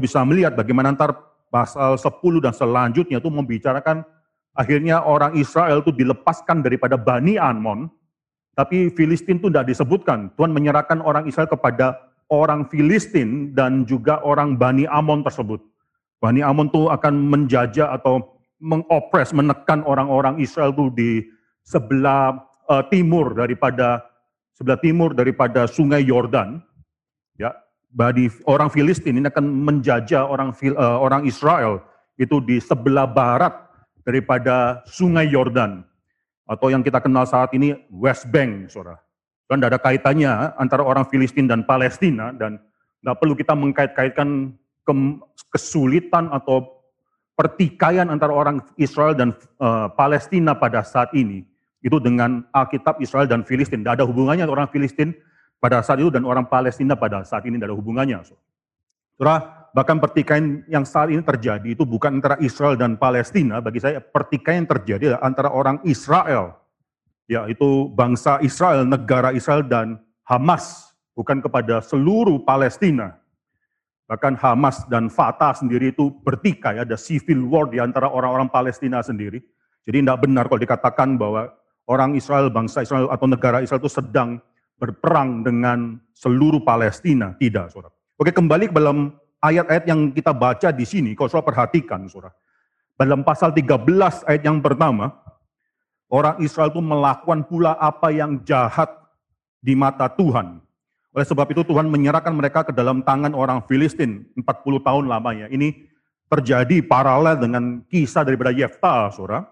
Bisa 0.03 0.23
melihat 0.23 0.55
bagaimana 0.55 0.93
antar 0.93 1.17
pasal 1.49 1.97
10 1.97 2.45
dan 2.45 2.53
selanjutnya 2.53 3.23
itu 3.23 3.31
membicarakan 3.31 4.03
akhirnya 4.57 5.05
orang 5.05 5.37
Israel 5.37 5.85
itu 5.85 5.93
dilepaskan 5.93 6.65
daripada 6.65 6.97
Bani 6.97 7.37
Amon, 7.37 7.88
tapi 8.57 8.88
Filistin 8.93 9.37
itu 9.37 9.53
tidak 9.53 9.69
disebutkan. 9.69 10.33
Tuhan 10.35 10.50
menyerahkan 10.50 11.05
orang 11.05 11.29
Israel 11.29 11.47
kepada 11.47 11.97
orang 12.33 12.67
Filistin 12.73 13.53
dan 13.53 13.85
juga 13.85 14.19
orang 14.25 14.57
Bani 14.57 14.88
Amon 14.88 15.23
tersebut. 15.23 15.61
Bani 16.19 16.41
Amon 16.41 16.73
itu 16.73 16.88
akan 16.88 17.15
menjajah 17.29 17.93
atau 17.93 18.41
mengopres, 18.57 19.37
menekan 19.37 19.85
orang-orang 19.85 20.41
Israel 20.41 20.73
itu 20.73 20.88
di 20.97 21.11
sebelah 21.61 22.41
uh, 22.73 22.83
timur 22.88 23.37
daripada 23.37 24.00
sebelah 24.57 24.81
timur 24.81 25.12
daripada 25.12 25.69
Sungai 25.69 26.03
Yordan. 26.09 26.65
Bani 27.97 28.29
orang 28.45 28.69
Filistin 28.69 29.17
ini 29.17 29.33
akan 29.33 29.65
menjajah 29.65 30.29
orang 30.29 30.53
uh, 30.53 31.00
orang 31.00 31.25
Israel 31.25 31.81
itu 32.21 32.45
di 32.45 32.61
sebelah 32.61 33.09
barat 33.09 33.57
daripada 34.05 34.85
Sungai 34.85 35.33
Yordan 35.33 35.81
atau 36.45 36.69
yang 36.69 36.85
kita 36.85 37.00
kenal 37.00 37.25
saat 37.25 37.57
ini 37.57 37.73
West 37.88 38.29
Bank, 38.29 38.69
saudara. 38.69 39.00
Dan 39.49 39.65
tidak 39.65 39.71
ada 39.73 39.81
kaitannya 39.81 40.33
antara 40.61 40.85
orang 40.85 41.09
Filistin 41.09 41.49
dan 41.49 41.65
Palestina 41.65 42.37
dan 42.37 42.61
tidak 43.00 43.17
perlu 43.17 43.33
kita 43.33 43.57
mengkait-kaitkan 43.57 44.53
kesulitan 45.49 46.29
atau 46.29 46.85
pertikaian 47.33 48.12
antara 48.12 48.37
orang 48.37 48.61
Israel 48.76 49.17
dan 49.17 49.33
uh, 49.57 49.88
Palestina 49.97 50.53
pada 50.53 50.85
saat 50.85 51.17
ini 51.17 51.49
itu 51.81 51.97
dengan 51.97 52.45
Alkitab 52.53 53.00
Israel 53.00 53.25
dan 53.25 53.41
Filistin. 53.47 53.81
Tidak 53.81 54.03
ada 54.03 54.05
hubungannya 54.05 54.45
orang 54.45 54.69
Filistin 54.69 55.17
pada 55.57 55.81
saat 55.81 55.99
itu 56.01 56.13
dan 56.13 56.23
orang 56.29 56.47
Palestina 56.47 56.95
pada 56.95 57.25
saat 57.25 57.45
ini 57.49 57.57
tidak 57.57 57.73
ada 57.73 57.79
hubungannya. 57.79 58.19
Saudara, 59.17 59.69
bahkan 59.73 59.97
pertikaian 59.97 60.61
yang 60.69 60.85
saat 60.85 61.09
ini 61.09 61.25
terjadi 61.25 61.73
itu 61.73 61.89
bukan 61.89 62.21
antara 62.21 62.37
Israel 62.41 62.77
dan 62.77 63.01
Palestina. 63.01 63.65
Bagi 63.65 63.81
saya 63.81 64.01
pertikaian 64.01 64.65
yang 64.65 64.71
terjadi 64.71 65.17
antara 65.25 65.49
orang 65.49 65.81
Israel, 65.89 66.57
yaitu 67.25 67.89
bangsa 67.97 68.39
Israel, 68.45 68.85
negara 68.85 69.33
Israel 69.33 69.65
dan 69.65 70.01
Hamas, 70.29 70.93
bukan 71.17 71.41
kepada 71.41 71.81
seluruh 71.81 72.45
Palestina. 72.45 73.17
Bahkan 74.07 74.39
Hamas 74.39 74.87
dan 74.87 75.11
Fatah 75.11 75.57
sendiri 75.57 75.91
itu 75.91 76.15
bertikai, 76.23 76.79
ada 76.79 76.95
civil 76.95 77.49
war 77.51 77.67
di 77.67 77.83
antara 77.83 78.07
orang-orang 78.07 78.47
Palestina 78.47 79.03
sendiri. 79.03 79.43
Jadi 79.83 80.03
tidak 80.03 80.23
benar 80.23 80.47
kalau 80.47 80.63
dikatakan 80.63 81.19
bahwa 81.19 81.51
orang 81.91 82.15
Israel, 82.15 82.47
bangsa 82.53 82.87
Israel 82.87 83.11
atau 83.11 83.27
negara 83.27 83.65
Israel 83.65 83.83
itu 83.83 83.91
sedang 83.91 84.39
berperang 84.76 85.45
dengan 85.45 85.97
seluruh 86.12 86.61
Palestina. 86.64 87.33
Tidak, 87.37 87.73
saudara. 87.73 87.92
Oke, 88.16 88.33
kembali 88.33 88.73
ke 88.73 88.75
dalam 88.76 89.12
ayat-ayat 89.40 89.85
yang 89.88 90.12
kita 90.12 90.33
baca 90.33 90.68
di 90.73 90.85
sini, 90.88 91.12
kalau 91.12 91.28
saudara 91.28 91.52
perhatikan, 91.52 92.09
saudara. 92.09 92.33
Dalam 92.97 93.21
pasal 93.21 93.52
13 93.52 94.25
ayat 94.25 94.42
yang 94.45 94.64
pertama, 94.64 95.12
orang 96.09 96.40
Israel 96.40 96.73
itu 96.73 96.80
melakukan 96.80 97.45
pula 97.45 97.76
apa 97.76 98.09
yang 98.09 98.40
jahat 98.40 98.88
di 99.61 99.76
mata 99.76 100.09
Tuhan. 100.09 100.64
Oleh 101.12 101.26
sebab 101.28 101.49
itu 101.52 101.64
Tuhan 101.64 101.88
menyerahkan 101.88 102.33
mereka 102.33 102.64
ke 102.64 102.73
dalam 102.73 103.00
tangan 103.04 103.33
orang 103.33 103.64
Filistin 103.64 104.28
40 104.37 104.80
tahun 104.85 105.04
lamanya. 105.09 105.49
Ini 105.49 105.73
terjadi 106.28 106.85
paralel 106.85 107.40
dengan 107.40 107.80
kisah 107.88 108.25
daripada 108.25 108.52
Yefta, 108.52 109.12
saudara. 109.12 109.45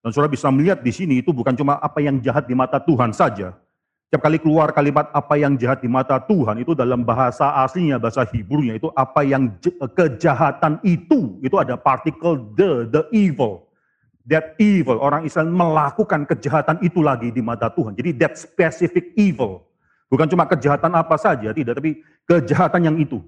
Dan 0.00 0.10
saudara 0.14 0.32
bisa 0.32 0.48
melihat 0.48 0.80
di 0.80 0.92
sini 0.94 1.20
itu 1.20 1.34
bukan 1.34 1.52
cuma 1.54 1.76
apa 1.78 2.00
yang 2.00 2.22
jahat 2.24 2.48
di 2.48 2.54
mata 2.54 2.80
Tuhan 2.80 3.12
saja. 3.12 3.52
Setiap 4.10 4.26
kali 4.26 4.42
keluar 4.42 4.74
kalimat 4.74 5.06
apa 5.14 5.38
yang 5.38 5.54
jahat 5.54 5.86
di 5.86 5.86
mata 5.86 6.18
Tuhan 6.18 6.58
itu 6.58 6.74
dalam 6.74 7.06
bahasa 7.06 7.62
aslinya, 7.62 7.94
bahasa 7.94 8.26
Hebrew-nya 8.26 8.82
itu 8.82 8.90
apa 8.98 9.22
yang 9.22 9.54
kejahatan 9.94 10.82
itu, 10.82 11.38
itu 11.38 11.54
ada 11.54 11.78
partikel 11.78 12.42
the, 12.58 12.90
the 12.90 13.06
evil. 13.14 13.70
That 14.26 14.58
evil, 14.58 14.98
orang 14.98 15.30
Israel 15.30 15.54
melakukan 15.54 16.26
kejahatan 16.26 16.82
itu 16.82 17.06
lagi 17.06 17.30
di 17.30 17.38
mata 17.38 17.70
Tuhan. 17.70 17.94
Jadi 17.94 18.10
that 18.18 18.34
specific 18.34 19.14
evil. 19.14 19.62
Bukan 20.10 20.26
cuma 20.26 20.42
kejahatan 20.42 20.90
apa 20.90 21.14
saja, 21.14 21.54
tidak, 21.54 21.78
tapi 21.78 22.02
kejahatan 22.26 22.90
yang 22.90 22.98
itu. 22.98 23.22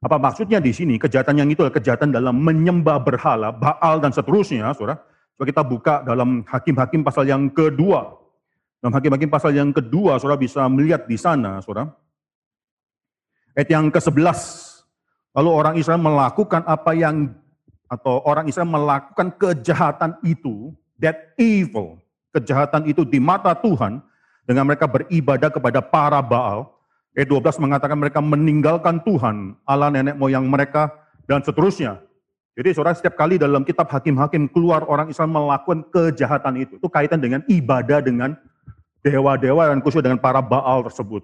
Apa 0.00 0.16
maksudnya 0.16 0.64
di 0.64 0.72
sini? 0.72 0.96
Kejahatan 0.96 1.44
yang 1.44 1.48
itu 1.52 1.60
adalah 1.60 1.76
kejahatan 1.76 2.16
dalam 2.16 2.40
menyembah 2.40 3.04
berhala, 3.04 3.52
Baal 3.52 4.00
dan 4.00 4.16
seterusnya, 4.16 4.72
saudara. 4.72 4.96
Coba 5.36 5.44
kita 5.44 5.60
buka 5.60 5.94
dalam 6.08 6.40
Hakim-Hakim 6.48 7.04
pasal 7.04 7.28
yang 7.28 7.52
kedua. 7.52 8.16
Dalam 8.86 9.02
Hakim-Hakim 9.02 9.26
pasal 9.26 9.50
yang 9.50 9.74
kedua, 9.74 10.14
saudara 10.22 10.38
bisa 10.38 10.62
melihat 10.70 11.10
di 11.10 11.18
sana, 11.18 11.58
saudara. 11.58 11.90
Ayat 13.58 13.66
yang 13.66 13.90
ke-11. 13.90 14.38
Lalu 15.34 15.50
orang 15.50 15.74
Israel 15.74 15.98
melakukan 15.98 16.62
apa 16.62 16.94
yang, 16.94 17.34
atau 17.90 18.22
orang 18.22 18.46
Israel 18.46 18.70
melakukan 18.70 19.34
kejahatan 19.42 20.14
itu, 20.22 20.70
that 21.02 21.34
evil, 21.34 21.98
kejahatan 22.30 22.86
itu 22.86 23.02
di 23.02 23.18
mata 23.18 23.58
Tuhan, 23.58 23.98
dengan 24.46 24.70
mereka 24.70 24.86
beribadah 24.86 25.50
kepada 25.50 25.82
para 25.82 26.22
Baal. 26.22 26.70
Ayat 27.18 27.26
12 27.26 27.58
mengatakan 27.58 27.98
mereka 27.98 28.22
meninggalkan 28.22 29.02
Tuhan, 29.02 29.58
Allah 29.66 29.90
nenek 29.90 30.14
moyang 30.14 30.46
mereka, 30.46 30.94
dan 31.26 31.42
seterusnya. 31.42 31.98
Jadi 32.54 32.70
saudara 32.70 32.94
setiap 32.94 33.18
kali 33.18 33.34
dalam 33.34 33.66
kitab 33.66 33.90
hakim-hakim 33.90 34.46
keluar 34.46 34.86
orang 34.86 35.10
Islam 35.10 35.34
melakukan 35.34 35.90
kejahatan 35.90 36.54
itu. 36.62 36.78
Itu 36.78 36.86
kaitan 36.86 37.18
dengan 37.18 37.42
ibadah 37.50 37.98
dengan 37.98 38.38
dewa-dewa 39.06 39.70
dan 39.70 39.78
khusus 39.78 40.02
dengan 40.02 40.18
para 40.18 40.42
Baal 40.42 40.82
tersebut. 40.90 41.22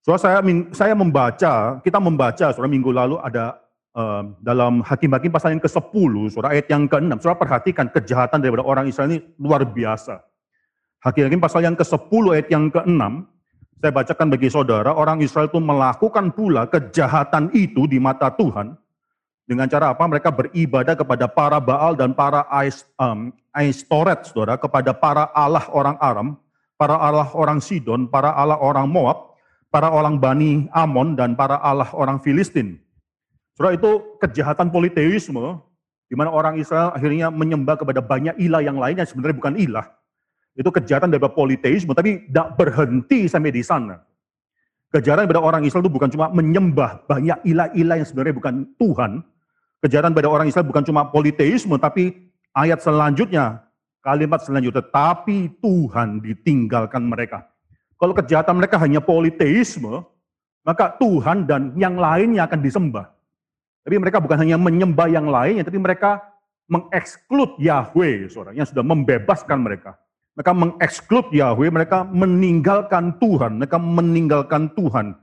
Saudara 0.00 0.22
saya 0.22 0.38
saya 0.72 0.94
membaca, 0.96 1.82
kita 1.84 1.98
membaca 2.00 2.46
saudara 2.54 2.70
minggu 2.72 2.88
lalu 2.88 3.20
ada 3.20 3.60
uh, 3.92 4.24
dalam 4.40 4.80
Hakim-Hakim 4.80 5.28
pasal 5.28 5.52
yang 5.52 5.62
ke-10, 5.62 6.12
saudara 6.32 6.56
ayat 6.56 6.66
yang 6.72 6.88
ke-6. 6.88 7.20
Saudara 7.20 7.36
perhatikan 7.36 7.86
kejahatan 7.92 8.40
daripada 8.40 8.64
orang 8.64 8.88
Israel 8.88 9.12
ini 9.12 9.20
luar 9.36 9.66
biasa. 9.68 10.24
Hakim-Hakim 11.04 11.42
pasal 11.42 11.68
yang 11.68 11.76
ke-10 11.76 12.24
ayat 12.32 12.48
yang 12.48 12.72
ke-6, 12.72 13.02
saya 13.76 13.92
bacakan 13.92 14.26
bagi 14.32 14.48
saudara, 14.48 14.90
orang 14.96 15.20
Israel 15.20 15.52
itu 15.52 15.60
melakukan 15.60 16.32
pula 16.32 16.64
kejahatan 16.64 17.52
itu 17.52 17.84
di 17.84 18.00
mata 18.00 18.32
Tuhan, 18.32 18.72
dengan 19.46 19.70
cara 19.70 19.94
apa? 19.94 20.02
Mereka 20.02 20.30
beribadah 20.34 20.98
kepada 20.98 21.30
para 21.30 21.62
Baal 21.62 21.94
dan 21.94 22.10
para 22.10 22.46
Ais, 22.50 22.82
um, 22.98 23.30
Aistoret, 23.54 24.26
saudara, 24.26 24.58
kepada 24.58 24.90
para 24.90 25.30
Allah 25.30 25.62
orang 25.70 25.94
Aram, 26.02 26.34
para 26.76 26.96
Allah 26.96 27.28
orang 27.32 27.58
Sidon, 27.60 28.08
para 28.08 28.32
Allah 28.32 28.60
orang 28.60 28.88
Moab, 28.88 29.36
para 29.72 29.92
orang 29.92 30.20
Bani 30.20 30.68
Amon 30.72 31.16
dan 31.16 31.34
para 31.34 31.60
Allah 31.60 31.88
orang 31.96 32.20
Filistin. 32.20 32.80
Saudara 33.56 33.76
itu 33.76 34.04
kejahatan 34.20 34.68
politeisme, 34.68 35.60
di 36.06 36.14
mana 36.14 36.28
orang 36.30 36.60
Israel 36.60 36.92
akhirnya 36.92 37.32
menyembah 37.32 37.80
kepada 37.80 38.04
banyak 38.04 38.36
ilah 38.38 38.60
yang 38.62 38.76
lainnya 38.76 39.08
sebenarnya 39.08 39.36
bukan 39.36 39.54
ilah. 39.56 39.86
Itu 40.56 40.72
kejahatan 40.72 41.12
dari 41.12 41.20
politeisme, 41.24 41.92
tapi 41.92 42.28
tidak 42.28 42.56
berhenti 42.56 43.28
sampai 43.28 43.52
di 43.52 43.60
sana. 43.64 44.00
Kejahatan 44.92 45.28
pada 45.28 45.42
orang 45.42 45.66
Israel 45.66 45.84
itu 45.84 45.92
bukan 45.92 46.08
cuma 46.08 46.30
menyembah 46.32 47.04
banyak 47.04 47.42
ilah-ilah 47.44 47.96
yang 48.00 48.08
sebenarnya 48.08 48.36
bukan 48.36 48.54
Tuhan. 48.80 49.20
Kejahatan 49.84 50.16
pada 50.16 50.28
orang 50.30 50.48
Israel 50.48 50.64
bukan 50.64 50.84
cuma 50.86 51.12
politeisme, 51.12 51.76
tapi 51.76 52.32
ayat 52.56 52.80
selanjutnya, 52.80 53.65
kalimat 54.06 54.38
selanjutnya, 54.38 54.86
tapi 54.86 55.50
Tuhan 55.58 56.22
ditinggalkan 56.22 57.02
mereka. 57.02 57.50
Kalau 57.98 58.14
kejahatan 58.14 58.62
mereka 58.62 58.78
hanya 58.78 59.02
politeisme, 59.02 60.06
maka 60.62 60.94
Tuhan 61.02 61.42
dan 61.50 61.74
yang 61.74 61.98
lainnya 61.98 62.46
akan 62.46 62.62
disembah. 62.62 63.10
Tapi 63.82 63.98
mereka 63.98 64.22
bukan 64.22 64.46
hanya 64.46 64.54
menyembah 64.54 65.10
yang 65.10 65.26
lainnya, 65.26 65.66
tapi 65.66 65.82
mereka 65.82 66.22
mengeksklud 66.70 67.58
Yahweh, 67.58 68.30
saudara, 68.30 68.54
yang 68.54 68.66
sudah 68.66 68.86
membebaskan 68.86 69.58
mereka. 69.58 69.98
Mereka 70.38 70.52
mengeksklud 70.54 71.26
Yahweh, 71.34 71.70
mereka 71.70 72.06
meninggalkan 72.06 73.18
Tuhan, 73.18 73.58
mereka 73.58 73.78
meninggalkan 73.78 74.70
Tuhan. 74.74 75.18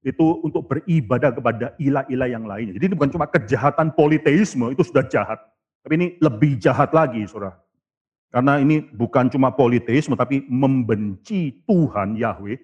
Itu 0.00 0.40
untuk 0.40 0.64
beribadah 0.68 1.30
kepada 1.36 1.76
ilah-ilah 1.76 2.28
yang 2.28 2.44
lainnya. 2.48 2.72
Jadi 2.76 2.84
ini 2.88 2.94
bukan 2.96 3.12
cuma 3.12 3.28
kejahatan 3.28 3.92
politeisme, 3.92 4.72
itu 4.72 4.80
sudah 4.80 5.04
jahat. 5.08 5.40
Tapi 5.84 5.92
ini 5.96 6.06
lebih 6.20 6.56
jahat 6.56 6.92
lagi, 6.96 7.24
saudara. 7.28 7.56
Karena 8.30 8.62
ini 8.62 8.86
bukan 8.94 9.26
cuma 9.26 9.50
politeisme, 9.50 10.14
tapi 10.14 10.46
membenci 10.46 11.66
Tuhan 11.66 12.14
Yahweh, 12.14 12.58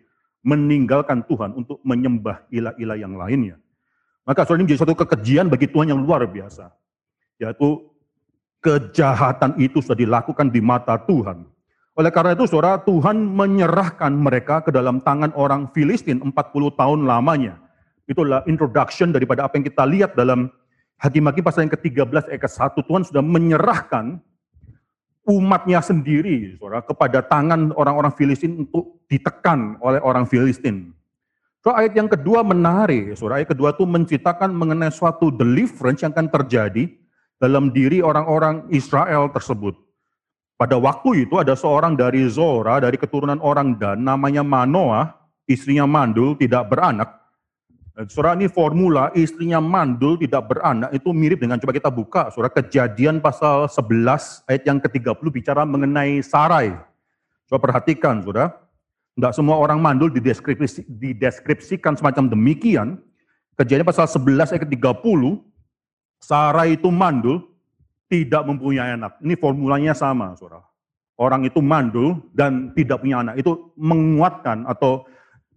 meninggalkan 0.47 1.27
Tuhan 1.27 1.59
untuk 1.59 1.83
menyembah 1.83 2.47
ilah-ilah 2.55 2.95
yang 2.95 3.19
lainnya. 3.19 3.59
Maka 4.23 4.47
soal 4.47 4.63
ini 4.63 4.71
menjadi 4.71 4.87
satu 4.87 4.95
kekejian 4.95 5.51
bagi 5.51 5.67
Tuhan 5.67 5.91
yang 5.91 5.99
luar 6.03 6.23
biasa. 6.27 6.71
Yaitu 7.43 7.83
kejahatan 8.63 9.59
itu 9.59 9.83
sudah 9.83 9.99
dilakukan 9.99 10.51
di 10.55 10.63
mata 10.63 10.99
Tuhan. 11.03 11.47
Oleh 11.97 12.11
karena 12.15 12.39
itu 12.39 12.47
saudara, 12.47 12.79
Tuhan 12.83 13.17
menyerahkan 13.17 14.13
mereka 14.15 14.63
ke 14.63 14.71
dalam 14.71 15.03
tangan 15.03 15.35
orang 15.35 15.71
Filistin 15.75 16.23
40 16.23 16.35
tahun 16.79 17.09
lamanya. 17.09 17.59
Itulah 18.07 18.47
introduction 18.47 19.11
daripada 19.11 19.47
apa 19.47 19.59
yang 19.59 19.67
kita 19.67 19.83
lihat 19.83 20.11
dalam 20.15 20.47
Hakim-Hakim 21.03 21.43
pasal 21.43 21.67
yang 21.67 21.75
ke-13 21.75 22.31
ayat 22.31 22.43
ke-1. 22.47 22.75
Tuhan 22.87 23.03
sudah 23.03 23.23
menyerahkan 23.25 24.23
umatnya 25.27 25.83
sendiri, 25.83 26.55
saudara, 26.57 26.81
kepada 26.87 27.19
tangan 27.21 27.75
orang-orang 27.75 28.15
Filistin 28.15 28.63
untuk 28.63 29.03
ditekan 29.11 29.75
oleh 29.83 29.99
orang 29.99 30.25
Filistin. 30.25 30.95
So, 31.67 31.75
ayat 31.75 31.99
yang 31.99 32.07
kedua 32.07 32.47
menarik, 32.47 33.19
saudara. 33.19 33.43
Ayat 33.43 33.51
kedua 33.51 33.75
itu 33.75 33.83
menceritakan 33.83 34.55
mengenai 34.55 34.95
suatu 34.95 35.35
deliverance 35.35 36.07
yang 36.07 36.15
akan 36.15 36.31
terjadi 36.31 36.95
dalam 37.43 37.75
diri 37.75 37.99
orang-orang 37.99 38.71
Israel 38.71 39.27
tersebut. 39.35 39.75
Pada 40.57 40.79
waktu 40.79 41.29
itu 41.29 41.37
ada 41.37 41.53
seorang 41.53 41.99
dari 41.99 42.25
Zora, 42.33 42.81
dari 42.81 42.97
keturunan 42.97 43.37
orang 43.45 43.77
Dan, 43.77 44.07
namanya 44.07 44.41
Manoah, 44.41 45.13
istrinya 45.45 45.85
mandul, 45.85 46.33
tidak 46.39 46.71
beranak. 46.73 47.26
Surah 47.97 48.37
ini 48.37 48.45
formula 48.45 49.09
istrinya 49.17 49.57
mandul 49.57 50.21
tidak 50.21 50.53
beranak 50.53 50.93
itu 50.93 51.17
mirip 51.17 51.41
dengan 51.41 51.57
coba 51.57 51.73
kita 51.73 51.89
buka 51.89 52.29
surah 52.29 52.53
kejadian 52.53 53.25
pasal 53.25 53.73
11 53.73 54.45
ayat 54.45 54.63
yang 54.69 54.77
ke-30 54.85 55.25
bicara 55.33 55.65
mengenai 55.65 56.21
Sarai. 56.21 56.77
Coba 57.49 57.73
perhatikan 57.73 58.21
saudara. 58.21 58.53
Tidak 59.17 59.33
semua 59.33 59.57
orang 59.57 59.81
mandul 59.81 60.13
dideskripsi, 60.13 60.85
dideskripsikan 60.85 61.97
semacam 61.97 62.29
demikian. 62.29 63.01
Kejadian 63.57 63.89
pasal 63.89 64.05
11 64.05 64.53
ayat 64.53 64.63
ke-30 64.69 65.41
Sarai 66.21 66.77
itu 66.77 66.93
mandul 66.93 67.49
tidak 68.13 68.45
mempunyai 68.45 68.93
anak. 68.93 69.17
Ini 69.25 69.41
formulanya 69.41 69.97
sama 69.97 70.37
saudara. 70.37 70.61
Orang 71.17 71.49
itu 71.49 71.65
mandul 71.65 72.29
dan 72.37 72.77
tidak 72.77 73.01
punya 73.01 73.25
anak. 73.25 73.41
Itu 73.41 73.73
menguatkan 73.81 74.69
atau 74.69 75.09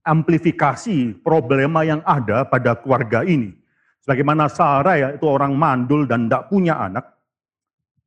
amplifikasi 0.03 1.19
problema 1.19 1.83
yang 1.83 2.01
ada 2.07 2.47
pada 2.47 2.75
keluarga 2.79 3.23
ini. 3.23 3.55
Sebagaimana 4.03 4.47
Sarah 4.47 4.95
ya, 4.95 5.09
itu 5.13 5.25
orang 5.27 5.53
mandul 5.53 6.07
dan 6.07 6.27
tidak 6.27 6.47
punya 6.47 6.79
anak. 6.79 7.05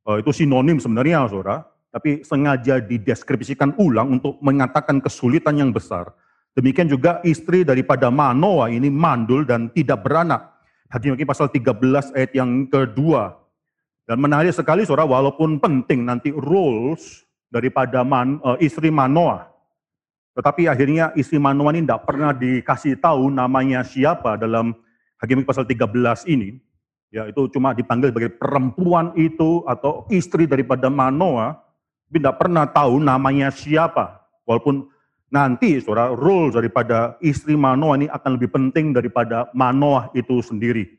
Uh, 0.03 0.19
itu 0.19 0.33
sinonim 0.35 0.81
sebenarnya, 0.81 1.29
saudara. 1.29 1.63
Tapi 1.93 2.25
sengaja 2.25 2.81
dideskripsikan 2.81 3.77
ulang 3.77 4.17
untuk 4.17 4.41
mengatakan 4.41 4.97
kesulitan 4.97 5.61
yang 5.61 5.69
besar. 5.69 6.09
Demikian 6.57 6.89
juga 6.89 7.21
istri 7.21 7.61
daripada 7.61 8.09
Manoa 8.09 8.73
ini 8.73 8.89
mandul 8.89 9.45
dan 9.45 9.69
tidak 9.69 10.01
beranak. 10.01 10.57
Hakim-hakim 10.89 11.25
pasal 11.25 11.53
13 11.53 12.17
ayat 12.17 12.31
yang 12.33 12.65
kedua. 12.65 13.37
Dan 14.09 14.19
menarik 14.19 14.51
sekali 14.51 14.83
saudara, 14.83 15.05
walaupun 15.05 15.61
penting 15.61 16.03
nanti 16.03 16.33
roles 16.33 17.23
daripada 17.53 18.01
man, 18.01 18.41
uh, 18.41 18.57
istri 18.57 18.89
Manoa 18.89 19.52
tetapi 20.33 20.65
akhirnya 20.65 21.13
istri 21.13 21.37
Manoah 21.37 21.77
ini 21.77 21.85
tidak 21.85 22.09
pernah 22.09 22.33
dikasih 22.33 22.97
tahu 22.97 23.29
namanya 23.29 23.85
siapa 23.85 24.33
dalam 24.37 24.73
Hakim 25.21 25.45
pasal 25.45 25.63
13 25.63 26.27
ini. 26.27 26.57
Ya, 27.13 27.29
itu 27.29 27.45
cuma 27.53 27.77
dipanggil 27.77 28.09
sebagai 28.09 28.33
perempuan 28.41 29.13
itu 29.13 29.61
atau 29.69 30.09
istri 30.09 30.49
daripada 30.49 30.89
Manoah, 30.89 31.61
tapi 32.09 32.17
tidak 32.17 32.41
pernah 32.41 32.65
tahu 32.65 32.97
namanya 32.97 33.53
siapa. 33.53 34.25
Walaupun 34.49 34.89
nanti 35.29 35.77
saudara, 35.77 36.09
role 36.17 36.49
daripada 36.49 37.15
istri 37.21 37.53
Manoah 37.53 38.01
ini 38.01 38.07
akan 38.09 38.41
lebih 38.41 38.49
penting 38.49 38.97
daripada 38.97 39.53
Manoah 39.53 40.09
itu 40.17 40.41
sendiri. 40.41 40.89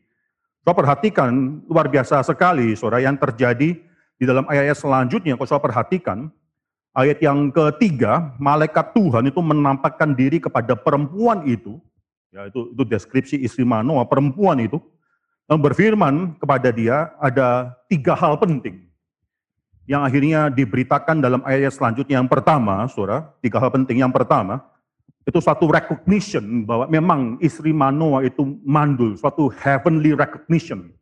Saudara 0.63 0.87
perhatikan, 0.87 1.61
luar 1.67 1.91
biasa 1.91 2.23
sekali 2.23 2.79
saudara 2.79 3.03
yang 3.03 3.19
terjadi 3.19 3.75
di 4.15 4.25
dalam 4.25 4.47
ayat-ayat 4.47 4.79
selanjutnya, 4.79 5.35
kalau 5.35 5.51
saudara 5.51 5.67
perhatikan, 5.67 6.31
Ayat 6.95 7.19
yang 7.19 7.51
ketiga, 7.51 8.31
malaikat 8.39 8.95
Tuhan 8.95 9.27
itu 9.27 9.43
menampakkan 9.43 10.15
diri 10.15 10.39
kepada 10.39 10.79
perempuan 10.79 11.43
itu, 11.43 11.83
ya 12.31 12.47
itu, 12.47 12.71
itu 12.71 12.83
deskripsi 12.87 13.37
istri 13.43 13.67
Manoah, 13.67 14.07
perempuan 14.07 14.63
itu, 14.63 14.79
dan 15.51 15.59
berfirman 15.59 16.39
kepada 16.39 16.71
dia 16.71 17.11
ada 17.19 17.75
tiga 17.91 18.15
hal 18.15 18.39
penting 18.39 18.87
yang 19.85 20.01
akhirnya 20.01 20.49
diberitakan 20.49 21.21
dalam 21.21 21.43
ayat 21.45 21.73
selanjutnya. 21.75 22.21
Yang 22.21 22.31
pertama, 22.33 22.89
saudara, 22.89 23.33
tiga 23.45 23.61
hal 23.61 23.69
penting. 23.69 24.01
Yang 24.01 24.17
pertama, 24.17 24.65
itu 25.25 25.39
suatu 25.41 25.69
recognition 25.69 26.65
bahwa 26.65 26.89
memang 26.89 27.37
istri 27.41 27.73
Manoah 27.73 28.25
itu 28.25 28.61
mandul, 28.65 29.17
suatu 29.17 29.53
heavenly 29.53 30.17
recognition. 30.17 30.93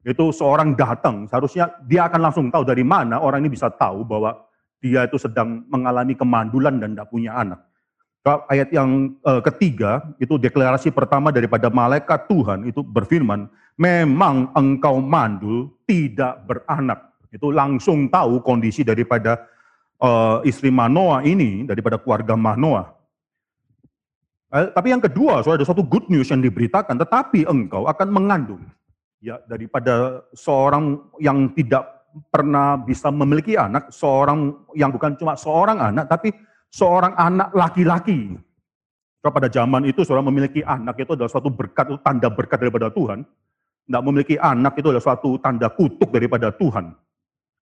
Itu 0.00 0.32
seorang 0.32 0.72
datang, 0.72 1.28
seharusnya 1.28 1.68
dia 1.84 2.08
akan 2.08 2.20
langsung 2.24 2.46
tahu 2.48 2.64
dari 2.64 2.80
mana 2.80 3.20
orang 3.20 3.44
ini 3.44 3.52
bisa 3.52 3.68
tahu 3.68 4.00
bahwa 4.00 4.48
dia 4.80 5.06
itu 5.06 5.20
sedang 5.20 5.64
mengalami 5.68 6.16
kemandulan 6.16 6.80
dan 6.80 6.96
tidak 6.96 7.08
punya 7.12 7.36
anak. 7.36 7.60
Ayat 8.52 8.68
yang 8.68 9.16
uh, 9.24 9.40
ketiga, 9.40 10.04
itu 10.20 10.36
deklarasi 10.36 10.92
pertama 10.92 11.32
daripada 11.32 11.72
malaikat 11.72 12.28
Tuhan, 12.28 12.68
itu 12.68 12.84
berfirman, 12.84 13.48
memang 13.80 14.52
engkau 14.52 15.00
mandul 15.00 15.72
tidak 15.88 16.44
beranak. 16.44 17.16
Itu 17.32 17.48
langsung 17.48 18.12
tahu 18.12 18.44
kondisi 18.44 18.84
daripada 18.84 19.40
uh, 20.04 20.44
istri 20.44 20.68
Manoah 20.68 21.24
ini, 21.24 21.64
daripada 21.64 21.96
keluarga 21.96 22.36
Manoah. 22.36 22.92
Eh, 24.50 24.66
tapi 24.74 24.90
yang 24.90 25.00
kedua, 25.00 25.46
so 25.46 25.54
ada 25.54 25.62
satu 25.62 25.86
good 25.86 26.10
news 26.10 26.26
yang 26.28 26.42
diberitakan, 26.42 26.98
tetapi 26.98 27.46
engkau 27.46 27.86
akan 27.86 28.08
mengandung. 28.10 28.62
Ya, 29.20 29.38
daripada 29.46 30.24
seorang 30.32 30.96
yang 31.20 31.52
tidak 31.52 31.99
pernah 32.30 32.78
bisa 32.80 33.08
memiliki 33.10 33.54
anak, 33.54 33.90
seorang 33.94 34.66
yang 34.74 34.90
bukan 34.90 35.14
cuma 35.14 35.38
seorang 35.38 35.78
anak, 35.78 36.10
tapi 36.10 36.34
seorang 36.70 37.14
anak 37.14 37.50
laki-laki. 37.54 38.34
Pada 39.20 39.52
zaman 39.52 39.84
itu 39.84 40.00
seorang 40.00 40.32
memiliki 40.32 40.64
anak 40.64 40.96
itu 40.96 41.12
adalah 41.12 41.28
suatu 41.28 41.52
berkat, 41.52 41.92
itu 41.92 41.98
tanda 42.00 42.28
berkat 42.32 42.56
daripada 42.56 42.88
Tuhan. 42.88 43.20
Tidak 43.84 44.02
memiliki 44.06 44.40
anak 44.40 44.78
itu 44.80 44.88
adalah 44.88 45.04
suatu 45.04 45.36
tanda 45.42 45.68
kutuk 45.68 46.08
daripada 46.08 46.48
Tuhan. 46.54 46.94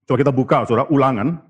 Coba 0.07 0.17
kita 0.17 0.33
buka 0.33 0.65
saudara 0.65 0.87
ulangan. 0.89 1.41